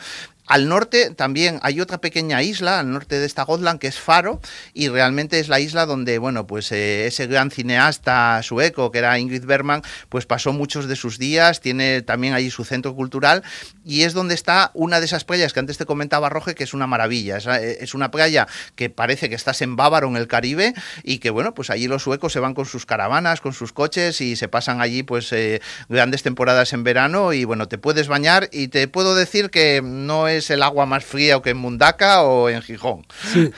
Al 0.46 0.68
norte 0.68 1.10
también 1.10 1.58
hay 1.62 1.80
otra 1.80 1.98
pequeña 1.98 2.42
isla, 2.42 2.78
al 2.78 2.90
norte 2.90 3.18
de 3.18 3.26
esta 3.26 3.42
Gotland, 3.42 3.80
que 3.80 3.88
es 3.88 3.98
Faro, 3.98 4.40
y 4.74 4.88
realmente 4.88 5.40
es 5.40 5.48
la 5.48 5.58
isla 5.58 5.86
donde, 5.86 6.18
bueno, 6.18 6.46
pues 6.46 6.70
eh, 6.70 7.06
ese 7.06 7.26
gran 7.26 7.50
cineasta 7.50 8.40
sueco, 8.44 8.92
que 8.92 8.98
era 8.98 9.18
Ingrid 9.18 9.44
Bergman, 9.44 9.82
pues 10.08 10.24
pasó 10.24 10.52
muchos 10.52 10.86
de 10.86 10.94
sus 10.94 11.18
días, 11.18 11.60
tiene 11.60 12.02
también 12.02 12.34
allí 12.34 12.50
su 12.50 12.64
centro 12.64 12.94
cultural, 12.94 13.42
y 13.84 14.02
es 14.02 14.12
donde 14.12 14.34
está 14.34 14.70
una 14.74 15.00
de 15.00 15.06
esas 15.06 15.24
playas 15.24 15.52
que 15.52 15.60
antes 15.60 15.78
te 15.78 15.86
comentaba, 15.86 16.28
Roge, 16.28 16.54
que 16.54 16.64
es 16.64 16.74
una 16.74 16.86
maravilla. 16.86 17.38
Es, 17.38 17.46
eh, 17.46 17.78
es 17.80 17.94
una 17.94 18.12
playa 18.12 18.46
que 18.76 18.88
parece 18.88 19.28
que 19.28 19.34
estás 19.34 19.62
en 19.62 19.74
Bávaro, 19.74 20.06
en 20.08 20.16
el 20.16 20.28
Caribe, 20.28 20.74
y 21.02 21.18
que, 21.18 21.30
bueno, 21.30 21.54
pues 21.54 21.70
allí 21.70 21.88
los 21.88 22.04
suecos 22.04 22.32
se 22.32 22.38
van 22.38 22.54
con 22.54 22.66
sus 22.66 22.86
caravanas, 22.86 23.40
con 23.40 23.52
sus 23.52 23.72
coches, 23.72 24.20
y 24.20 24.36
se 24.36 24.46
pasan 24.46 24.80
allí, 24.80 25.02
pues, 25.02 25.32
eh, 25.32 25.60
grandes 25.88 26.22
temporadas 26.22 26.72
en 26.72 26.84
verano, 26.84 27.32
y 27.32 27.44
bueno, 27.44 27.66
te 27.66 27.78
puedes 27.78 28.06
bañar, 28.06 28.48
y 28.52 28.68
te 28.68 28.86
puedo 28.86 29.16
decir 29.16 29.50
que 29.50 29.82
no 29.82 30.28
es 30.28 30.35
es 30.38 30.50
el 30.50 30.62
agua 30.62 30.86
más 30.86 31.04
fría 31.04 31.40
que 31.40 31.50
en 31.50 31.56
Mundaca 31.56 32.22
o 32.22 32.48
en 32.48 32.62
Gijón. 32.62 33.06
Sí. 33.32 33.50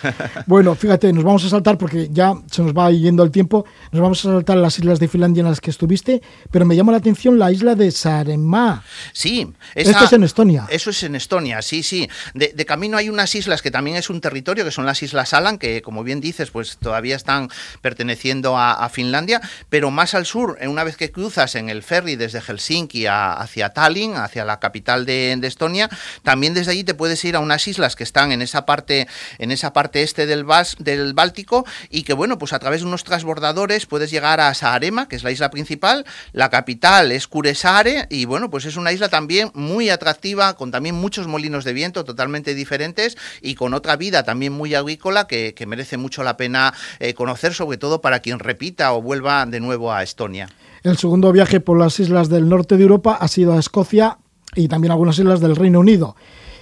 Bueno, 0.46 0.74
fíjate, 0.74 1.12
nos 1.12 1.24
vamos 1.24 1.44
a 1.44 1.48
saltar 1.48 1.78
porque 1.78 2.08
ya 2.10 2.34
se 2.50 2.62
nos 2.62 2.72
va 2.72 2.90
yendo 2.90 3.22
el 3.22 3.30
tiempo. 3.30 3.64
Nos 3.92 4.00
vamos 4.00 4.24
a 4.24 4.30
saltar 4.30 4.56
las 4.56 4.78
islas 4.78 4.98
de 4.98 5.08
Finlandia 5.08 5.40
en 5.42 5.48
las 5.48 5.60
que 5.60 5.70
estuviste, 5.70 6.22
pero 6.50 6.64
me 6.64 6.76
llama 6.76 6.92
la 6.92 6.98
atención 6.98 7.38
la 7.38 7.52
isla 7.52 7.74
de 7.74 7.90
Saaremaa. 7.90 8.82
Sí. 9.12 9.52
Esa, 9.74 9.90
Esto 9.90 10.04
es 10.04 10.12
en 10.12 10.24
Estonia. 10.24 10.66
Eso 10.70 10.90
es 10.90 11.02
en 11.02 11.14
Estonia, 11.14 11.62
sí, 11.62 11.82
sí. 11.82 12.08
De, 12.34 12.52
de, 12.54 12.66
camino 12.66 12.96
hay 12.96 13.08
unas 13.08 13.34
islas 13.34 13.62
que 13.62 13.70
también 13.70 13.96
es 13.96 14.10
un 14.10 14.20
territorio, 14.20 14.64
que 14.64 14.70
son 14.70 14.86
las 14.86 15.02
Islas 15.02 15.34
Alan, 15.34 15.58
que 15.58 15.82
como 15.82 16.04
bien 16.04 16.20
dices, 16.20 16.50
pues 16.50 16.78
todavía 16.78 17.16
están 17.16 17.48
perteneciendo 17.82 18.56
a, 18.56 18.72
a 18.72 18.88
Finlandia, 18.88 19.40
pero 19.68 19.90
más 19.90 20.14
al 20.14 20.26
sur, 20.26 20.58
una 20.66 20.84
vez 20.84 20.96
que 20.96 21.10
cruzas 21.10 21.54
en 21.54 21.68
el 21.68 21.82
ferry 21.82 22.16
desde 22.16 22.40
Helsinki 22.40 23.06
a, 23.06 23.32
hacia 23.32 23.70
Tallinn, 23.70 24.16
hacia 24.16 24.44
la 24.44 24.60
capital 24.60 25.06
de, 25.06 25.36
de 25.38 25.46
Estonia, 25.46 25.88
también 26.22 26.54
desde 26.54 26.67
allí 26.68 26.84
te 26.84 26.94
puedes 26.94 27.24
ir 27.24 27.36
a 27.36 27.40
unas 27.40 27.66
islas 27.66 27.96
que 27.96 28.04
están 28.04 28.32
en 28.32 28.42
esa 28.42 28.66
parte, 28.66 29.08
en 29.38 29.50
esa 29.50 29.72
parte 29.72 30.02
este 30.02 30.26
del, 30.26 30.44
Bas, 30.44 30.76
del 30.78 31.14
Báltico 31.14 31.64
y 31.90 32.02
que 32.02 32.12
bueno, 32.12 32.38
pues 32.38 32.52
a 32.52 32.58
través 32.58 32.80
de 32.82 32.86
unos 32.86 33.04
transbordadores 33.04 33.86
puedes 33.86 34.10
llegar 34.10 34.40
a 34.40 34.52
Saarema, 34.54 35.08
que 35.08 35.16
es 35.16 35.24
la 35.24 35.30
isla 35.30 35.50
principal, 35.50 36.04
la 36.32 36.50
capital 36.50 37.12
es 37.12 37.26
Kuressaare 37.26 38.06
y 38.10 38.24
bueno, 38.24 38.50
pues 38.50 38.64
es 38.64 38.76
una 38.76 38.92
isla 38.92 39.08
también 39.08 39.50
muy 39.54 39.90
atractiva, 39.90 40.54
con 40.54 40.70
también 40.70 40.94
muchos 40.94 41.26
molinos 41.26 41.64
de 41.64 41.72
viento 41.72 42.04
totalmente 42.04 42.54
diferentes 42.54 43.16
y 43.42 43.54
con 43.54 43.74
otra 43.74 43.96
vida 43.96 44.22
también 44.22 44.52
muy 44.52 44.74
agrícola 44.74 45.26
que, 45.26 45.54
que 45.54 45.66
merece 45.66 45.96
mucho 45.96 46.22
la 46.22 46.36
pena 46.36 46.74
eh, 46.98 47.14
conocer, 47.14 47.54
sobre 47.54 47.78
todo 47.78 48.00
para 48.00 48.20
quien 48.20 48.38
repita 48.38 48.92
o 48.92 49.02
vuelva 49.02 49.46
de 49.46 49.60
nuevo 49.60 49.92
a 49.92 50.02
Estonia. 50.02 50.48
El 50.82 50.96
segundo 50.96 51.32
viaje 51.32 51.60
por 51.60 51.78
las 51.78 51.98
islas 52.00 52.28
del 52.28 52.48
norte 52.48 52.76
de 52.76 52.82
Europa 52.82 53.16
ha 53.20 53.28
sido 53.28 53.52
a 53.52 53.58
Escocia 53.58 54.18
y 54.54 54.68
también 54.68 54.92
algunas 54.92 55.18
islas 55.18 55.40
del 55.40 55.56
Reino 55.56 55.80
Unido. 55.80 56.16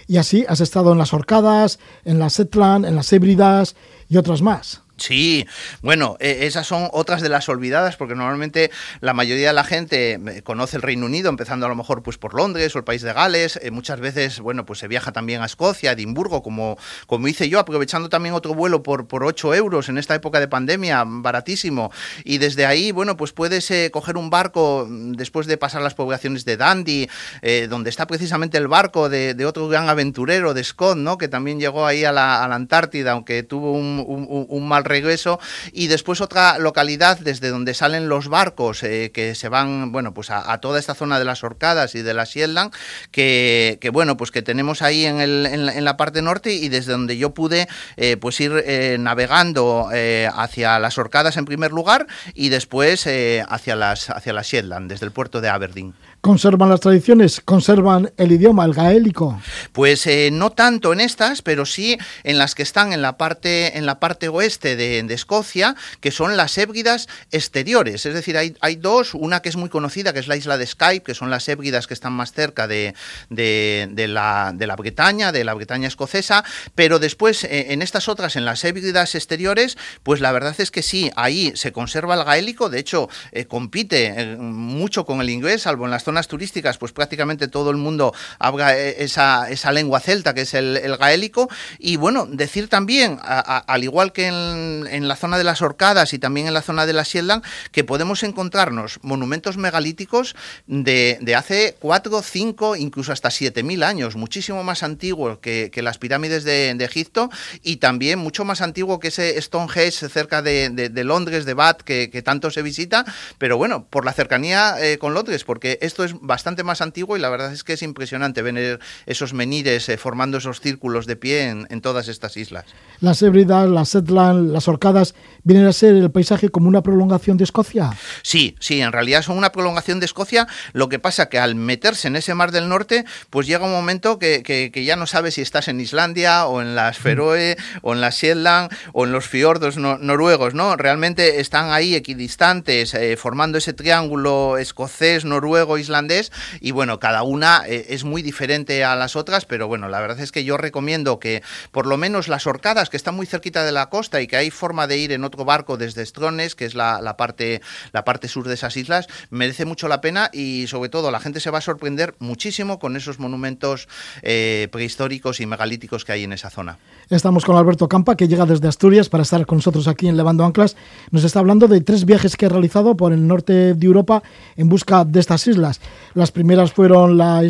Y 0.06 0.18
así 0.18 0.44
has 0.48 0.60
estado 0.60 0.92
en 0.92 0.98
las 0.98 1.12
Orcadas, 1.12 1.78
en 2.04 2.18
las 2.18 2.34
Setland, 2.34 2.84
en 2.84 2.96
las 2.96 3.12
Hébridas 3.12 3.76
y 4.08 4.16
otras 4.16 4.42
más. 4.42 4.82
Sí, 4.98 5.46
bueno, 5.82 6.16
eh, 6.20 6.38
esas 6.42 6.66
son 6.66 6.88
otras 6.92 7.20
de 7.20 7.28
las 7.28 7.48
olvidadas 7.50 7.96
porque 7.96 8.14
normalmente 8.14 8.70
la 9.00 9.12
mayoría 9.12 9.48
de 9.48 9.52
la 9.52 9.64
gente 9.64 10.14
eh, 10.14 10.42
conoce 10.42 10.76
el 10.76 10.82
Reino 10.82 11.04
Unido, 11.04 11.28
empezando 11.28 11.66
a 11.66 11.68
lo 11.68 11.74
mejor 11.74 12.02
pues 12.02 12.16
por 12.16 12.32
Londres 12.34 12.74
o 12.74 12.78
el 12.78 12.84
país 12.84 13.02
de 13.02 13.12
Gales. 13.12 13.60
Eh, 13.62 13.70
muchas 13.70 14.00
veces, 14.00 14.40
bueno, 14.40 14.64
pues 14.64 14.78
se 14.78 14.88
viaja 14.88 15.12
también 15.12 15.42
a 15.42 15.44
Escocia, 15.46 15.90
a 15.90 15.92
Edimburgo, 15.92 16.42
como, 16.42 16.78
como 17.06 17.28
hice 17.28 17.50
yo, 17.50 17.58
aprovechando 17.58 18.08
también 18.08 18.34
otro 18.34 18.54
vuelo 18.54 18.82
por, 18.82 19.06
por 19.06 19.22
8 19.22 19.54
euros 19.54 19.90
en 19.90 19.98
esta 19.98 20.14
época 20.14 20.40
de 20.40 20.48
pandemia, 20.48 21.04
baratísimo. 21.06 21.92
Y 22.24 22.38
desde 22.38 22.64
ahí, 22.64 22.90
bueno, 22.90 23.18
pues 23.18 23.32
puedes 23.32 23.70
eh, 23.70 23.90
coger 23.92 24.16
un 24.16 24.30
barco 24.30 24.86
mm, 24.88 25.12
después 25.12 25.46
de 25.46 25.58
pasar 25.58 25.82
las 25.82 25.94
poblaciones 25.94 26.46
de 26.46 26.56
Dundee, 26.56 27.10
eh, 27.42 27.66
donde 27.68 27.90
está 27.90 28.06
precisamente 28.06 28.56
el 28.56 28.66
barco 28.66 29.10
de, 29.10 29.44
otro 29.44 29.68
gran 29.68 29.90
aventurero, 29.90 30.54
de 30.54 30.64
Scott, 30.64 30.96
¿no? 30.96 31.18
Que 31.18 31.28
también 31.28 31.60
llegó 31.60 31.86
ahí 31.86 32.04
a 32.04 32.12
la, 32.12 32.42
a 32.42 32.48
la 32.48 32.54
Antártida, 32.54 33.12
aunque 33.12 33.42
tuvo 33.42 33.72
un, 33.72 34.46
un 34.48 34.68
mal 34.68 34.85
regreso. 34.86 35.38
Y 35.72 35.88
después 35.88 36.20
otra 36.20 36.58
localidad 36.58 37.18
desde 37.18 37.48
donde 37.50 37.74
salen 37.74 38.08
los 38.08 38.28
barcos 38.28 38.82
eh, 38.82 39.10
que 39.12 39.34
se 39.34 39.48
van 39.48 39.92
bueno 39.92 40.14
pues 40.14 40.30
a, 40.30 40.58
toda 40.58 40.78
esta 40.78 40.94
zona 40.94 41.18
de 41.18 41.24
las 41.24 41.44
Orcadas 41.44 41.94
y 41.94 42.02
de 42.02 42.14
la 42.14 42.24
Shetland 42.24 42.72
que, 43.10 43.78
que 43.80 43.90
bueno 43.90 44.16
pues 44.16 44.30
que 44.30 44.42
tenemos 44.42 44.82
ahí 44.82 45.04
en, 45.04 45.20
el, 45.20 45.46
en, 45.46 45.66
la, 45.66 45.74
en, 45.74 45.84
la, 45.84 45.96
parte 45.96 46.22
norte 46.22 46.52
y 46.52 46.68
desde 46.68 46.92
donde 46.92 47.16
yo 47.16 47.34
pude 47.34 47.68
eh, 47.96 48.16
pues 48.16 48.40
ir 48.40 48.52
eh, 48.64 48.96
navegando 48.98 49.90
eh, 49.92 50.28
hacia 50.32 50.78
las 50.78 50.98
Orcadas 50.98 51.36
en 51.36 51.44
primer 51.44 51.72
lugar 51.72 52.06
y 52.34 52.48
después 52.48 53.06
eh, 53.06 53.44
hacia 53.48 53.76
las 53.76 54.10
hacia 54.10 54.32
la 54.32 54.42
Shetland 54.42 54.90
desde 54.90 55.06
el 55.06 55.12
puerto 55.12 55.40
de 55.40 55.48
Aberdeen 55.48 55.94
conservan 56.26 56.70
las 56.70 56.80
tradiciones, 56.80 57.40
conservan 57.40 58.12
el 58.16 58.32
idioma, 58.32 58.64
el 58.64 58.74
gaélico. 58.74 59.40
Pues 59.72 60.08
eh, 60.08 60.30
no 60.32 60.50
tanto 60.50 60.92
en 60.92 60.98
estas, 60.98 61.40
pero 61.40 61.64
sí 61.64 61.98
en 62.24 62.36
las 62.36 62.56
que 62.56 62.64
están 62.64 62.92
en 62.92 63.00
la 63.00 63.16
parte, 63.16 63.78
en 63.78 63.86
la 63.86 64.00
parte 64.00 64.28
oeste 64.28 64.74
de, 64.74 65.06
Escocia, 65.14 65.76
que 66.00 66.10
son 66.10 66.36
las 66.36 66.58
ébgidas 66.58 67.08
exteriores. 67.30 68.06
Es 68.06 68.12
decir, 68.12 68.36
hay, 68.36 68.56
hay, 68.60 68.74
dos, 68.74 69.14
una 69.14 69.40
que 69.40 69.48
es 69.48 69.54
muy 69.54 69.68
conocida, 69.68 70.12
que 70.12 70.18
es 70.18 70.26
la 70.26 70.36
isla 70.36 70.58
de 70.58 70.66
Skype, 70.66 71.04
que 71.04 71.14
son 71.14 71.30
las 71.30 71.48
ébgidas 71.48 71.86
que 71.86 71.94
están 71.94 72.12
más 72.12 72.32
cerca 72.32 72.66
de, 72.66 72.94
de, 73.30 73.88
de 73.92 74.08
la 74.08 74.76
Bretaña, 74.76 75.30
de 75.30 75.44
la 75.44 75.54
Bretaña 75.54 75.86
escocesa, 75.86 76.42
pero 76.74 76.98
después 76.98 77.44
eh, 77.44 77.72
en 77.72 77.82
estas 77.82 78.08
otras, 78.08 78.34
en 78.34 78.44
las 78.44 78.64
ébgidas 78.64 79.14
exteriores, 79.14 79.78
pues 80.02 80.20
la 80.20 80.32
verdad 80.32 80.56
es 80.58 80.72
que 80.72 80.82
sí, 80.82 81.08
ahí 81.14 81.52
se 81.54 81.70
conserva 81.70 82.14
el 82.14 82.24
gaélico, 82.24 82.68
de 82.68 82.80
hecho 82.80 83.08
eh, 83.30 83.44
compite 83.44 84.36
mucho 84.36 85.06
con 85.06 85.20
el 85.20 85.30
inglés, 85.30 85.62
salvo 85.62 85.84
en 85.84 85.92
las 85.92 86.02
zonas 86.02 86.15
turísticas, 86.24 86.78
pues 86.78 86.92
prácticamente 86.92 87.48
todo 87.48 87.70
el 87.70 87.76
mundo 87.76 88.14
habla 88.38 88.76
esa, 88.76 89.50
esa 89.50 89.72
lengua 89.72 90.00
celta, 90.00 90.34
que 90.34 90.42
es 90.42 90.54
el, 90.54 90.96
gaélico. 90.96 91.48
Y 91.78 91.96
bueno, 91.96 92.26
decir 92.26 92.68
también, 92.68 93.18
al 93.22 93.84
igual 93.84 94.12
que 94.12 94.26
en, 94.26 95.08
la 95.08 95.16
zona 95.16 95.38
de 95.38 95.44
las 95.44 95.62
Orcadas 95.62 96.14
y 96.14 96.18
también 96.18 96.46
en 96.46 96.54
la 96.54 96.62
zona 96.62 96.86
de 96.86 96.92
la 96.92 97.02
Shetland, 97.02 97.44
que 97.70 97.84
podemos 97.84 98.22
encontrarnos 98.22 98.98
monumentos 99.02 99.56
megalíticos 99.58 100.34
de, 100.66 101.18
de 101.20 101.34
hace 101.34 101.76
4, 101.78 102.22
5, 102.22 102.76
incluso 102.76 103.12
hasta 103.12 103.28
7.000 103.28 103.84
años, 103.84 104.16
muchísimo 104.16 104.64
más 104.64 104.82
antiguos 104.82 105.38
que, 105.38 105.70
las 105.82 105.98
pirámides 105.98 106.44
de, 106.44 106.86
Egipto 106.86 107.30
y 107.62 107.76
también 107.76 108.18
mucho 108.18 108.44
más 108.44 108.60
antiguo 108.60 109.00
que 109.00 109.08
ese 109.08 109.40
Stonehenge 109.42 110.08
cerca 110.08 110.40
de, 110.40 110.70
de 110.70 111.04
Londres, 111.04 111.44
de 111.44 111.54
Bath, 111.54 111.82
que, 111.82 112.10
que, 112.10 112.22
tanto 112.22 112.50
se 112.50 112.62
visita. 112.62 113.04
Pero 113.38 113.56
bueno, 113.56 113.86
por 113.88 114.04
la 114.04 114.12
cercanía 114.12 114.76
eh, 114.78 114.98
con 114.98 115.14
Londres, 115.14 115.44
porque 115.44 115.78
esto 115.82 116.04
es 116.06 116.14
bastante 116.20 116.64
más 116.64 116.80
antiguo 116.80 117.16
y 117.16 117.20
la 117.20 117.28
verdad 117.28 117.52
es 117.52 117.64
que 117.64 117.74
es 117.74 117.82
impresionante 117.82 118.42
ver 118.42 118.80
esos 119.06 119.34
menires 119.34 119.88
eh, 119.88 119.96
formando 119.96 120.38
esos 120.38 120.60
círculos 120.60 121.06
de 121.06 121.16
pie 121.16 121.48
en, 121.48 121.66
en, 121.70 121.80
todas 121.80 122.08
estas 122.08 122.36
islas. 122.36 122.64
Las 123.00 123.20
Hébridas, 123.22 123.68
las 123.68 123.90
Setland, 123.90 124.50
las 124.50 124.68
Orcadas, 124.68 125.14
¿vienen 125.42 125.66
a 125.66 125.72
ser 125.72 125.94
el 125.94 126.10
paisaje 126.10 126.48
como 126.48 126.68
una 126.68 126.82
prolongación 126.82 127.36
de 127.36 127.44
Escocia? 127.44 127.90
Sí, 128.22 128.56
sí, 128.60 128.80
en 128.80 128.92
realidad 128.92 129.22
son 129.22 129.36
una 129.36 129.52
prolongación 129.52 130.00
de 130.00 130.06
Escocia, 130.06 130.46
lo 130.72 130.88
que 130.88 130.98
pasa 130.98 131.28
que 131.28 131.38
al 131.38 131.54
meterse 131.54 132.08
en 132.08 132.16
ese 132.16 132.34
mar 132.34 132.52
del 132.52 132.68
norte, 132.68 133.04
pues 133.30 133.46
llega 133.46 133.66
un 133.66 133.72
momento 133.72 134.18
que, 134.18 134.42
que, 134.42 134.70
que 134.72 134.84
ya 134.84 134.96
no 134.96 135.06
sabes 135.06 135.34
si 135.34 135.42
estás 135.42 135.68
en 135.68 135.80
Islandia 135.80 136.46
o 136.46 136.62
en 136.62 136.74
las 136.74 136.98
Feroe 136.98 137.56
mm. 137.56 137.78
o 137.82 137.92
en 137.92 138.00
las 138.00 138.16
Shetland 138.16 138.70
o 138.92 139.04
en 139.04 139.12
los 139.12 139.26
fiordos 139.26 139.76
no, 139.76 139.98
noruegos, 139.98 140.54
¿no? 140.54 140.76
Realmente 140.76 141.40
están 141.40 141.70
ahí 141.70 141.94
equidistantes, 141.94 142.94
eh, 142.94 143.16
formando 143.16 143.58
ese 143.58 143.72
triángulo 143.72 144.58
escocés, 144.58 145.24
noruego, 145.24 145.78
islandés, 145.78 145.85
islandés 145.86 146.32
y 146.60 146.70
bueno, 146.72 147.00
cada 147.00 147.22
una 147.22 147.62
eh, 147.66 147.86
es 147.90 148.04
muy 148.04 148.22
diferente 148.22 148.84
a 148.84 148.96
las 148.96 149.16
otras, 149.16 149.46
pero 149.46 149.68
bueno, 149.68 149.88
la 149.88 150.00
verdad 150.00 150.20
es 150.20 150.32
que 150.32 150.44
yo 150.44 150.56
recomiendo 150.56 151.18
que 151.18 151.42
por 151.70 151.86
lo 151.86 151.96
menos 151.96 152.28
las 152.28 152.46
orcadas 152.46 152.90
que 152.90 152.96
están 152.96 153.14
muy 153.14 153.26
cerquita 153.26 153.64
de 153.64 153.72
la 153.72 153.88
costa 153.88 154.20
y 154.20 154.26
que 154.26 154.36
hay 154.36 154.50
forma 154.50 154.86
de 154.86 154.98
ir 154.98 155.12
en 155.12 155.24
otro 155.24 155.44
barco 155.44 155.76
desde 155.76 156.04
Strones, 156.04 156.54
que 156.54 156.64
es 156.64 156.74
la, 156.74 157.00
la, 157.00 157.16
parte, 157.16 157.60
la 157.92 158.04
parte 158.04 158.28
sur 158.28 158.46
de 158.48 158.54
esas 158.54 158.76
islas, 158.76 159.06
merece 159.30 159.64
mucho 159.64 159.88
la 159.88 160.00
pena 160.00 160.30
y 160.32 160.66
sobre 160.66 160.88
todo 160.88 161.10
la 161.10 161.20
gente 161.20 161.40
se 161.40 161.50
va 161.50 161.58
a 161.58 161.62
sorprender 161.62 162.14
muchísimo 162.18 162.78
con 162.78 162.96
esos 162.96 163.18
monumentos 163.18 163.88
eh, 164.22 164.68
prehistóricos 164.70 165.40
y 165.40 165.46
megalíticos 165.46 166.04
que 166.04 166.12
hay 166.12 166.24
en 166.24 166.32
esa 166.32 166.50
zona. 166.50 166.78
Estamos 167.08 167.44
con 167.44 167.56
Alberto 167.56 167.88
Campa, 167.88 168.16
que 168.16 168.28
llega 168.28 168.46
desde 168.46 168.68
Asturias 168.68 169.08
para 169.08 169.22
estar 169.22 169.46
con 169.46 169.58
nosotros 169.58 169.86
aquí 169.88 170.08
en 170.08 170.16
Levando 170.16 170.44
Anclas. 170.44 170.76
Nos 171.10 171.24
está 171.24 171.38
hablando 171.38 171.68
de 171.68 171.80
tres 171.80 172.04
viajes 172.04 172.36
que 172.36 172.46
ha 172.46 172.48
realizado 172.48 172.96
por 172.96 173.12
el 173.12 173.26
norte 173.26 173.74
de 173.74 173.86
Europa 173.86 174.22
en 174.56 174.68
busca 174.68 175.04
de 175.04 175.20
estas 175.20 175.46
islas. 175.46 175.75
Las 176.14 176.32
primeras 176.32 176.72
fueron 176.72 177.18
las 177.18 177.44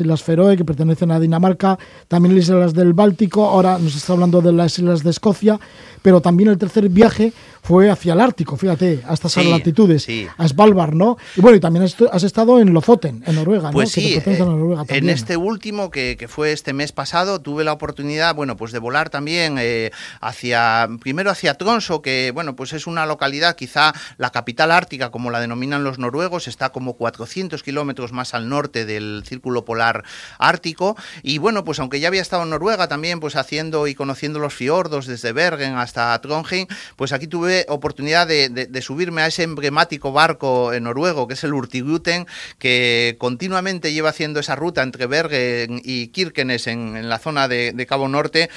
Islas 0.00 0.22
Feroe, 0.22 0.56
que 0.56 0.64
pertenecen 0.64 1.10
a 1.10 1.18
Dinamarca, 1.18 1.78
también 2.08 2.34
las 2.34 2.44
islas 2.44 2.74
del 2.74 2.92
Báltico, 2.92 3.46
ahora 3.46 3.78
nos 3.78 3.96
está 3.96 4.12
hablando 4.12 4.42
de 4.42 4.52
las 4.52 4.78
islas 4.78 5.02
de 5.02 5.10
Escocia, 5.10 5.58
pero 6.02 6.20
también 6.20 6.50
el 6.50 6.58
tercer 6.58 6.88
viaje 6.88 7.32
fue 7.62 7.90
hacia 7.90 8.14
el 8.14 8.20
Ártico, 8.20 8.56
fíjate, 8.56 9.02
a 9.06 9.14
estas 9.14 9.36
latitudes, 9.36 10.06
a 10.36 10.48
Svalbard, 10.48 10.94
¿no? 10.94 11.16
Y 11.36 11.40
bueno, 11.40 11.56
y 11.56 11.60
también 11.60 11.84
has, 11.84 12.24
estado 12.24 12.60
en 12.60 12.74
Lofoten, 12.74 13.22
en 13.24 13.36
Noruega, 13.36 13.70
pues 13.70 13.92
sí, 13.92 14.14
eh, 14.14 14.84
en 14.88 15.08
este 15.08 15.36
último, 15.36 15.90
que, 15.90 16.16
que, 16.16 16.26
fue 16.26 16.50
este 16.50 16.72
mes 16.72 16.90
pasado, 16.90 17.40
tuve 17.40 17.62
la 17.62 17.72
oportunidad, 17.72 18.34
bueno, 18.34 18.56
pues 18.56 18.72
de 18.72 18.80
volar 18.80 19.10
también 19.10 19.58
eh, 19.60 19.92
hacia, 20.20 20.88
primero 21.00 21.30
hacia 21.30 21.54
Tronso, 21.54 22.02
que, 22.02 22.32
bueno, 22.34 22.56
pues 22.56 22.72
es 22.72 22.88
una 22.88 23.06
localidad, 23.06 23.54
quizá 23.54 23.92
la 24.18 24.30
capital 24.30 24.72
ártica, 24.72 25.10
como 25.10 25.30
la 25.30 25.38
denominan 25.38 25.84
los 25.84 26.00
noruegos, 26.00 26.48
está 26.48 26.70
como 26.70 26.94
400 26.94 27.62
kilómetros 27.62 28.10
más 28.10 28.34
al 28.34 28.48
norte 28.48 28.84
del 28.84 29.22
círculo 29.24 29.64
polar 29.64 30.02
ártico, 30.38 30.96
y 31.22 31.38
bueno, 31.38 31.62
pues 31.62 31.78
aunque 31.78 32.00
ya 32.00 32.08
había 32.08 32.22
estado 32.22 32.42
en 32.42 32.50
Noruega 32.50 32.88
también, 32.88 33.20
pues 33.20 33.36
haciendo 33.36 33.86
y 33.86 33.94
conociendo 33.94 34.40
los 34.40 34.52
fiordos 34.52 35.06
desde 35.06 35.32
Bergen 35.32 35.76
hasta 35.76 35.91
Trondheim, 36.22 36.66
pues 36.96 37.12
aquí 37.12 37.26
tuve 37.26 37.66
oportunidad 37.68 38.26
de, 38.26 38.82
subirme 38.82 39.22
a 39.22 39.26
ese 39.26 39.44
emblemático 39.44 40.12
barco 40.12 40.72
noruego 40.80 41.28
que 41.28 41.34
es 41.34 41.44
el 41.44 41.54
Urtiguten, 41.54 42.26
que 42.58 43.16
continuamente 43.18 43.92
lleva 43.92 44.10
haciendo 44.10 44.40
esa 44.40 44.56
ruta 44.56 44.82
entre 44.82 45.06
Bergen 45.06 45.80
y 45.84 46.08
Kirkenes 46.08 46.66
en, 46.66 47.08
la 47.08 47.18
zona 47.18 47.48
de, 47.48 47.86
Cabo 47.88 48.08
Norte 48.08 48.48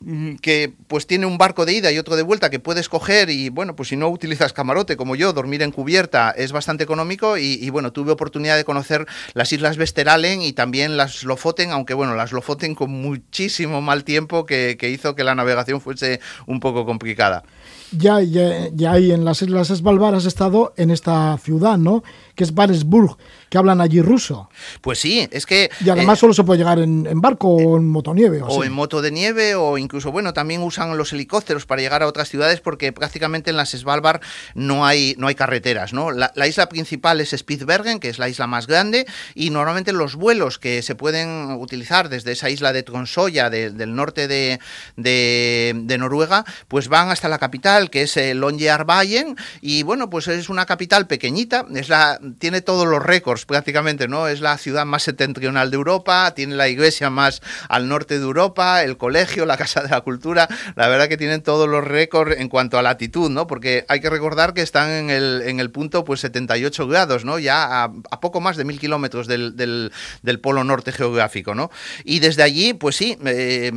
mm, 0.00 0.36
que 0.36 0.72
pues 0.88 1.06
tiene 1.06 1.26
un 1.26 1.38
barco 1.38 1.66
de 1.66 1.74
ida 1.74 1.92
y 1.92 1.98
otro 1.98 2.16
de 2.16 2.22
vuelta 2.22 2.50
que 2.50 2.58
puedes 2.58 2.88
coger 2.88 3.30
y 3.30 3.50
bueno, 3.50 3.76
pues 3.76 3.90
si 3.90 3.96
no 3.96 4.08
utilizas 4.08 4.52
camarote 4.52 4.96
como 4.96 5.16
yo, 5.16 5.32
dormir 5.32 5.62
en 5.62 5.70
cubierta 5.70 6.30
es 6.30 6.52
bastante 6.52 6.84
económico 6.84 7.36
y, 7.36 7.68
bueno, 7.70 7.92
tuve 7.92 8.12
oportunidad 8.12 8.56
de 8.56 8.64
conocer 8.64 9.06
las 9.34 9.52
Islas 9.52 9.76
Vesteralen 9.76 10.42
y 10.42 10.52
también 10.52 10.96
las 10.96 11.24
Lofoten, 11.24 11.70
aunque 11.70 11.94
bueno, 11.94 12.14
las 12.14 12.32
Lofoten 12.32 12.74
con 12.74 12.90
muchísimo 12.90 13.80
mal 13.80 14.04
tiempo 14.04 14.46
que 14.46 14.76
hizo 14.90 15.14
que 15.14 15.24
la 15.24 15.34
navegación 15.34 15.80
fuese 15.80 16.20
un 16.46 16.60
poco 16.60 16.79
complicada 16.84 17.44
ya, 17.92 18.20
ya, 18.20 18.68
ya 18.72 18.96
en 18.96 19.24
las 19.24 19.42
Islas 19.42 19.68
Svalbard 19.68 20.14
has 20.14 20.24
estado 20.24 20.72
en 20.76 20.90
esta 20.90 21.36
ciudad, 21.38 21.78
¿no? 21.78 22.02
Que 22.34 22.44
es 22.44 22.54
Baresburg, 22.54 23.16
que 23.50 23.58
hablan 23.58 23.80
allí 23.80 24.00
ruso. 24.00 24.48
Pues 24.80 25.00
sí, 25.00 25.28
es 25.30 25.44
que... 25.44 25.70
Y 25.84 25.90
además 25.90 26.18
eh, 26.18 26.20
solo 26.20 26.32
se 26.32 26.44
puede 26.44 26.58
llegar 26.58 26.78
en, 26.78 27.20
barco 27.20 27.48
o 27.48 27.76
en 27.76 27.86
motonieve. 27.86 28.40
O, 28.42 28.46
o 28.46 28.64
en 28.64 28.72
moto 28.72 29.02
de 29.02 29.10
nieve 29.10 29.56
o 29.56 29.76
incluso, 29.76 30.12
bueno, 30.12 30.32
también 30.32 30.62
usan 30.62 30.96
los 30.96 31.12
helicópteros 31.12 31.66
para 31.66 31.82
llegar 31.82 32.02
a 32.02 32.06
otras 32.06 32.28
ciudades 32.28 32.60
porque 32.60 32.92
prácticamente 32.92 33.50
en 33.50 33.56
las 33.56 33.70
Svalbard 33.70 34.20
no 34.54 34.86
hay, 34.86 35.14
no 35.18 35.26
hay 35.26 35.34
carreteras, 35.34 35.92
¿no? 35.92 36.12
La, 36.12 36.30
isla 36.46 36.68
principal 36.68 37.20
es 37.20 37.30
Spitsbergen, 37.36 37.98
que 37.98 38.08
es 38.08 38.18
la 38.18 38.28
isla 38.28 38.46
más 38.46 38.66
grande, 38.66 39.06
y 39.34 39.50
normalmente 39.50 39.92
los 39.92 40.16
vuelos 40.16 40.58
que 40.58 40.82
se 40.82 40.94
pueden 40.94 41.52
utilizar 41.52 42.08
desde 42.08 42.32
esa 42.32 42.50
isla 42.50 42.72
de 42.72 42.82
Tronsoya, 42.82 43.50
del 43.50 43.94
norte 43.94 44.28
de, 44.28 44.60
de, 44.96 45.98
Noruega, 45.98 46.44
pues 46.68 46.88
van 46.88 47.10
hasta 47.10 47.28
la 47.28 47.38
capital, 47.38 47.90
que 47.90 48.02
es 48.02 48.16
eh, 48.16 48.34
Longyearbyen, 48.34 49.36
y 49.60 49.82
bueno, 49.82 50.08
pues 50.08 50.28
es 50.28 50.48
una 50.48 50.66
capital 50.66 51.06
pequeñita, 51.06 51.66
es 51.74 51.88
la, 51.88 52.18
tiene 52.38 52.60
todos 52.60 52.86
los 52.86 53.02
récords 53.02 53.39
prácticamente, 53.44 54.08
¿no? 54.08 54.28
Es 54.28 54.40
la 54.40 54.56
ciudad 54.58 54.86
más 54.86 55.02
septentrional 55.02 55.70
de 55.70 55.76
Europa, 55.76 56.32
tiene 56.34 56.54
la 56.54 56.68
iglesia 56.68 57.10
más 57.10 57.42
al 57.68 57.88
norte 57.88 58.18
de 58.18 58.24
Europa, 58.24 58.82
el 58.82 58.96
colegio, 58.96 59.46
la 59.46 59.56
Casa 59.56 59.82
de 59.82 59.88
la 59.88 60.00
Cultura, 60.00 60.48
la 60.76 60.88
verdad 60.88 61.08
que 61.08 61.16
tienen 61.16 61.42
todos 61.42 61.68
los 61.68 61.84
récords 61.84 62.36
en 62.38 62.48
cuanto 62.48 62.78
a 62.78 62.82
latitud, 62.82 63.30
¿no? 63.30 63.46
Porque 63.46 63.84
hay 63.88 64.00
que 64.00 64.10
recordar 64.10 64.54
que 64.54 64.62
están 64.62 64.90
en 64.90 65.10
el, 65.10 65.42
en 65.46 65.60
el 65.60 65.70
punto 65.70 66.04
pues 66.04 66.20
78 66.20 66.86
grados, 66.86 67.24
¿no? 67.24 67.38
Ya 67.38 67.84
a, 67.84 68.20
poco 68.20 68.40
más 68.40 68.56
de 68.56 68.64
mil 68.64 68.78
kilómetros 68.78 69.26
del, 69.26 69.56
del, 69.56 70.40
polo 70.40 70.64
norte 70.64 70.92
geográfico, 70.92 71.54
¿no? 71.54 71.70
Y 72.04 72.20
desde 72.20 72.42
allí, 72.42 72.74
pues 72.74 72.96
sí, 72.96 73.16
eh, 73.24 73.72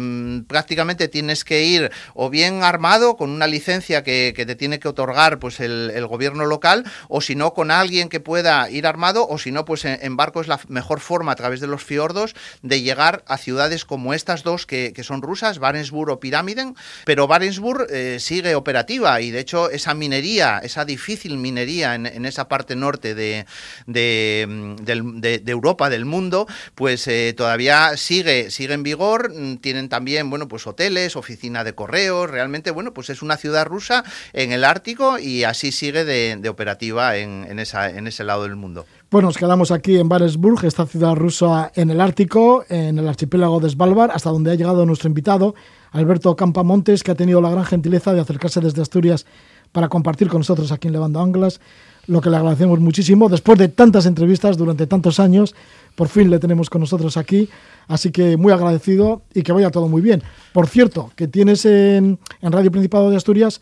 prácticamente 0.47 1.07
tienes 1.07 1.43
que 1.43 1.63
ir 1.63 1.91
o 2.13 2.29
bien 2.29 2.63
armado 2.63 3.15
con 3.15 3.29
una 3.29 3.47
licencia 3.47 4.03
que, 4.03 4.33
que 4.35 4.45
te 4.45 4.55
tiene 4.55 4.79
que 4.79 4.87
otorgar 4.87 5.39
pues 5.39 5.59
el, 5.59 5.91
el 5.93 6.07
gobierno 6.07 6.45
local, 6.45 6.85
o 7.07 7.21
si 7.21 7.35
no 7.35 7.53
con 7.53 7.71
alguien 7.71 8.09
que 8.09 8.19
pueda 8.19 8.69
ir 8.69 8.85
armado, 8.87 9.27
o 9.27 9.37
si 9.37 9.51
no, 9.53 9.65
pues 9.65 9.85
en, 9.85 10.17
barco 10.17 10.41
es 10.41 10.47
la 10.47 10.59
mejor 10.67 10.99
forma 10.99 11.31
a 11.31 11.35
través 11.35 11.59
de 11.59 11.67
los 11.67 11.83
fiordos 11.83 12.35
de 12.61 12.81
llegar 12.81 13.23
a 13.27 13.37
ciudades 13.37 13.85
como 13.85 14.13
estas 14.13 14.43
dos 14.43 14.65
que, 14.65 14.93
son 15.03 15.21
rusas, 15.21 15.59
Barentsburg 15.59 16.11
o 16.11 16.19
Pirámiden, 16.19 16.75
pero 17.05 17.27
Barentsburg 17.27 17.87
eh, 17.89 18.17
sigue 18.19 18.55
operativa 18.55 19.19
y 19.21 19.31
de 19.31 19.39
hecho 19.39 19.69
esa 19.69 19.93
minería, 19.93 20.59
esa 20.59 20.85
difícil 20.85 21.37
minería 21.37 21.95
en, 21.95 22.25
esa 22.25 22.47
parte 22.47 22.75
norte 22.75 23.15
de, 23.15 23.45
de, 23.85 25.43
Europa, 25.47 25.89
del 25.89 26.05
mundo, 26.05 26.47
pues 26.75 27.07
eh, 27.07 27.33
todavía 27.35 27.97
sigue, 27.97 28.49
sigue 28.49 28.73
en 28.73 28.83
vigor, 28.83 29.33
mm, 29.33 29.57
tienen 29.57 29.89
también, 29.89 30.29
bueno, 30.29 30.47
pues 30.47 30.65
hoteles, 30.67 31.15
oficina 31.15 31.63
de 31.63 31.75
correos, 31.75 32.29
realmente, 32.29 32.71
bueno, 32.71 32.93
pues 32.93 33.09
es 33.09 33.21
una 33.21 33.37
ciudad 33.37 33.65
rusa 33.65 34.03
en 34.33 34.51
el 34.51 34.63
Ártico 34.63 35.19
y 35.19 35.43
así 35.43 35.71
sigue 35.71 36.05
de, 36.05 36.49
operativa 36.49 37.17
en, 37.17 37.59
esa, 37.59 37.89
en 37.89 38.07
ese 38.07 38.23
lado 38.23 38.43
del 38.43 38.55
mundo. 38.55 38.85
Pues 39.13 39.23
nos 39.23 39.37
quedamos 39.37 39.69
aquí 39.69 39.99
en 39.99 40.09
Baresburg, 40.09 40.65
esta 40.65 40.87
ciudad 40.87 41.13
rusa 41.13 41.71
en 41.75 41.91
el 41.91 42.01
Ártico, 42.01 42.65
en 42.67 42.97
el 42.97 43.07
archipiélago 43.07 43.59
de 43.59 43.69
Svalbard, 43.69 44.09
hasta 44.09 44.31
donde 44.31 44.49
ha 44.49 44.55
llegado 44.55 44.87
nuestro 44.87 45.07
invitado, 45.07 45.53
Alberto 45.91 46.35
Campamontes, 46.35 47.03
que 47.03 47.11
ha 47.11 47.15
tenido 47.15 47.39
la 47.39 47.51
gran 47.51 47.63
gentileza 47.63 48.11
de 48.11 48.21
acercarse 48.21 48.59
desde 48.59 48.81
Asturias 48.81 49.27
para 49.71 49.87
compartir 49.87 50.29
con 50.29 50.39
nosotros 50.39 50.71
aquí 50.71 50.87
en 50.87 50.93
Levando 50.93 51.19
Anglas, 51.21 51.61
lo 52.07 52.21
que 52.21 52.31
le 52.31 52.37
agradecemos 52.37 52.79
muchísimo. 52.79 53.29
Después 53.29 53.59
de 53.59 53.67
tantas 53.67 54.07
entrevistas 54.07 54.57
durante 54.57 54.87
tantos 54.87 55.19
años, 55.19 55.53
por 55.93 56.07
fin 56.07 56.31
le 56.31 56.39
tenemos 56.39 56.71
con 56.71 56.81
nosotros 56.81 57.15
aquí, 57.15 57.49
así 57.87 58.09
que 58.09 58.35
muy 58.35 58.51
agradecido 58.51 59.21
y 59.31 59.43
que 59.43 59.51
vaya 59.51 59.69
todo 59.69 59.89
muy 59.89 60.01
bien. 60.01 60.23
Por 60.53 60.65
cierto, 60.65 61.11
que 61.15 61.27
tienes 61.27 61.65
en, 61.65 62.17
en 62.41 62.51
Radio 62.51 62.71
Principado 62.71 63.11
de 63.11 63.17
Asturias 63.17 63.61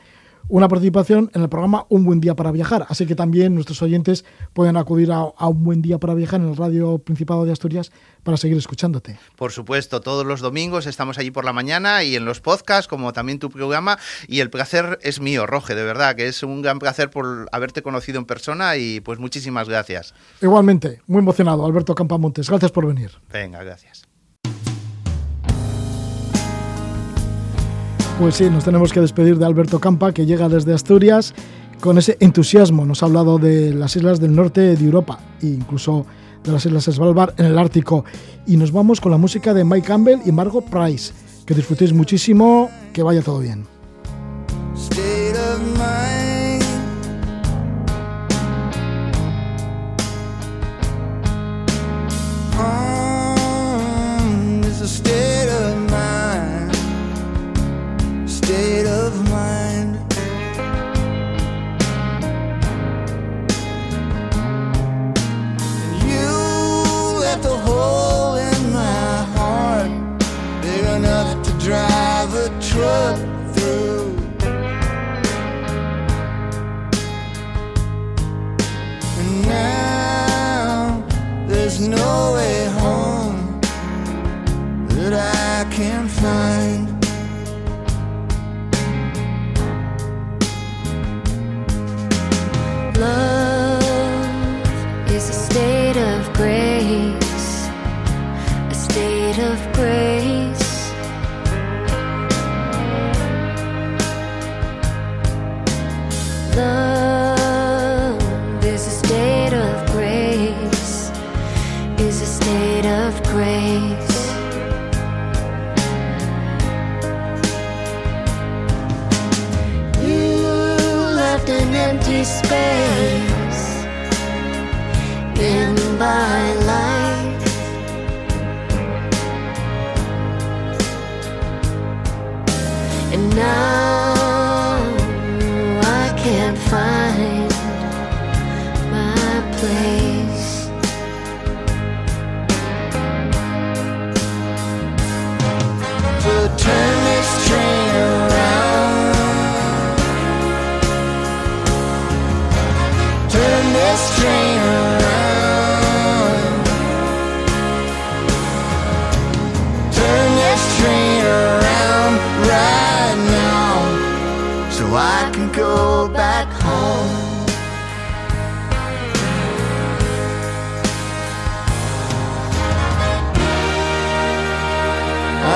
una 0.51 0.67
participación 0.67 1.31
en 1.33 1.41
el 1.43 1.49
programa 1.49 1.85
Un 1.87 2.03
Buen 2.03 2.19
Día 2.19 2.35
para 2.35 2.51
Viajar. 2.51 2.85
Así 2.89 3.05
que 3.05 3.15
también 3.15 3.55
nuestros 3.55 3.81
oyentes 3.81 4.25
pueden 4.53 4.75
acudir 4.75 5.09
a, 5.13 5.23
Un 5.47 5.63
Buen 5.63 5.81
Día 5.81 5.97
para 5.97 6.13
Viajar 6.13 6.41
en 6.41 6.49
el 6.49 6.57
Radio 6.57 6.99
Principado 6.99 7.45
de 7.45 7.53
Asturias 7.53 7.91
para 8.23 8.35
seguir 8.35 8.57
escuchándote. 8.57 9.17
Por 9.37 9.53
supuesto, 9.53 10.01
todos 10.01 10.25
los 10.25 10.41
domingos 10.41 10.87
estamos 10.87 11.17
allí 11.17 11.31
por 11.31 11.45
la 11.45 11.53
mañana 11.53 12.03
y 12.03 12.17
en 12.17 12.25
los 12.25 12.41
podcasts, 12.41 12.89
como 12.89 13.13
también 13.13 13.39
tu 13.39 13.49
programa. 13.49 13.97
Y 14.27 14.41
el 14.41 14.49
placer 14.49 14.99
es 15.03 15.21
mío, 15.21 15.47
Roge, 15.47 15.73
de 15.73 15.85
verdad, 15.85 16.17
que 16.17 16.27
es 16.27 16.43
un 16.43 16.61
gran 16.61 16.79
placer 16.79 17.09
por 17.09 17.47
haberte 17.53 17.81
conocido 17.81 18.19
en 18.19 18.25
persona 18.25 18.75
y 18.75 18.99
pues 18.99 19.19
muchísimas 19.19 19.69
gracias. 19.69 20.13
Igualmente, 20.41 21.01
muy 21.07 21.19
emocionado, 21.19 21.65
Alberto 21.65 21.95
Campamontes. 21.95 22.49
Gracias 22.49 22.73
por 22.73 22.85
venir. 22.85 23.11
Venga, 23.31 23.63
gracias. 23.63 24.10
Pues 28.21 28.35
sí, 28.35 28.51
nos 28.51 28.63
tenemos 28.65 28.93
que 28.93 28.99
despedir 28.99 29.39
de 29.39 29.47
Alberto 29.47 29.79
Campa, 29.79 30.11
que 30.11 30.27
llega 30.27 30.47
desde 30.47 30.75
Asturias 30.75 31.33
con 31.79 31.97
ese 31.97 32.17
entusiasmo. 32.19 32.85
Nos 32.85 33.01
ha 33.01 33.07
hablado 33.07 33.39
de 33.39 33.73
las 33.73 33.95
islas 33.95 34.19
del 34.19 34.35
norte 34.35 34.61
de 34.61 34.85
Europa 34.85 35.17
e 35.41 35.47
incluso 35.47 36.05
de 36.43 36.51
las 36.51 36.63
islas 36.63 36.83
Svalbard 36.83 37.33
en 37.39 37.47
el 37.47 37.57
Ártico. 37.57 38.05
Y 38.45 38.57
nos 38.57 38.71
vamos 38.71 39.01
con 39.01 39.11
la 39.11 39.17
música 39.17 39.55
de 39.55 39.63
Mike 39.63 39.87
Campbell 39.87 40.19
y 40.23 40.31
Margot 40.31 40.63
Price. 40.65 41.13
Que 41.47 41.55
disfrutéis 41.55 41.93
muchísimo, 41.93 42.69
que 42.93 43.01
vaya 43.01 43.23
todo 43.23 43.39
bien. 43.39 43.65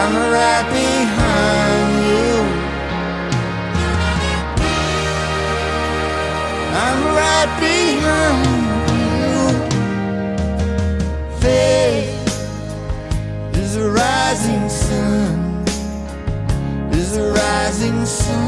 I'm 0.08 0.16
right 0.32 0.66
behind 0.70 1.91
you. 2.10 2.30
I'm 6.84 7.01
right 7.22 7.51
behind 7.66 8.45
you. 8.91 9.39
Faith 11.41 12.28
is 13.58 13.72
a 13.78 13.89
rising 13.89 14.70
sun. 14.70 15.66
Is 16.91 17.18
a 17.18 17.20
rising 17.32 18.06
sun. 18.06 18.45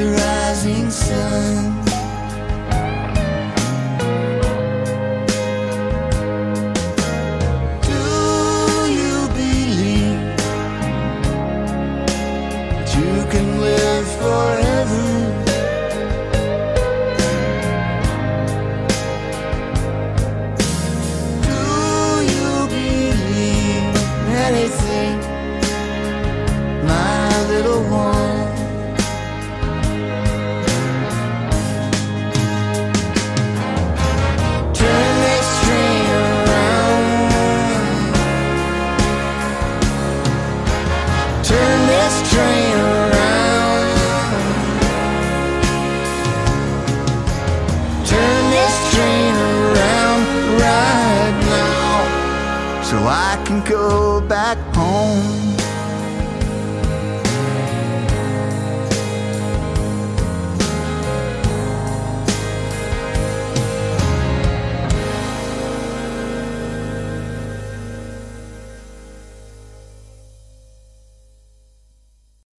the 0.00 0.06
rising 0.06 0.90
sun. 0.90 1.69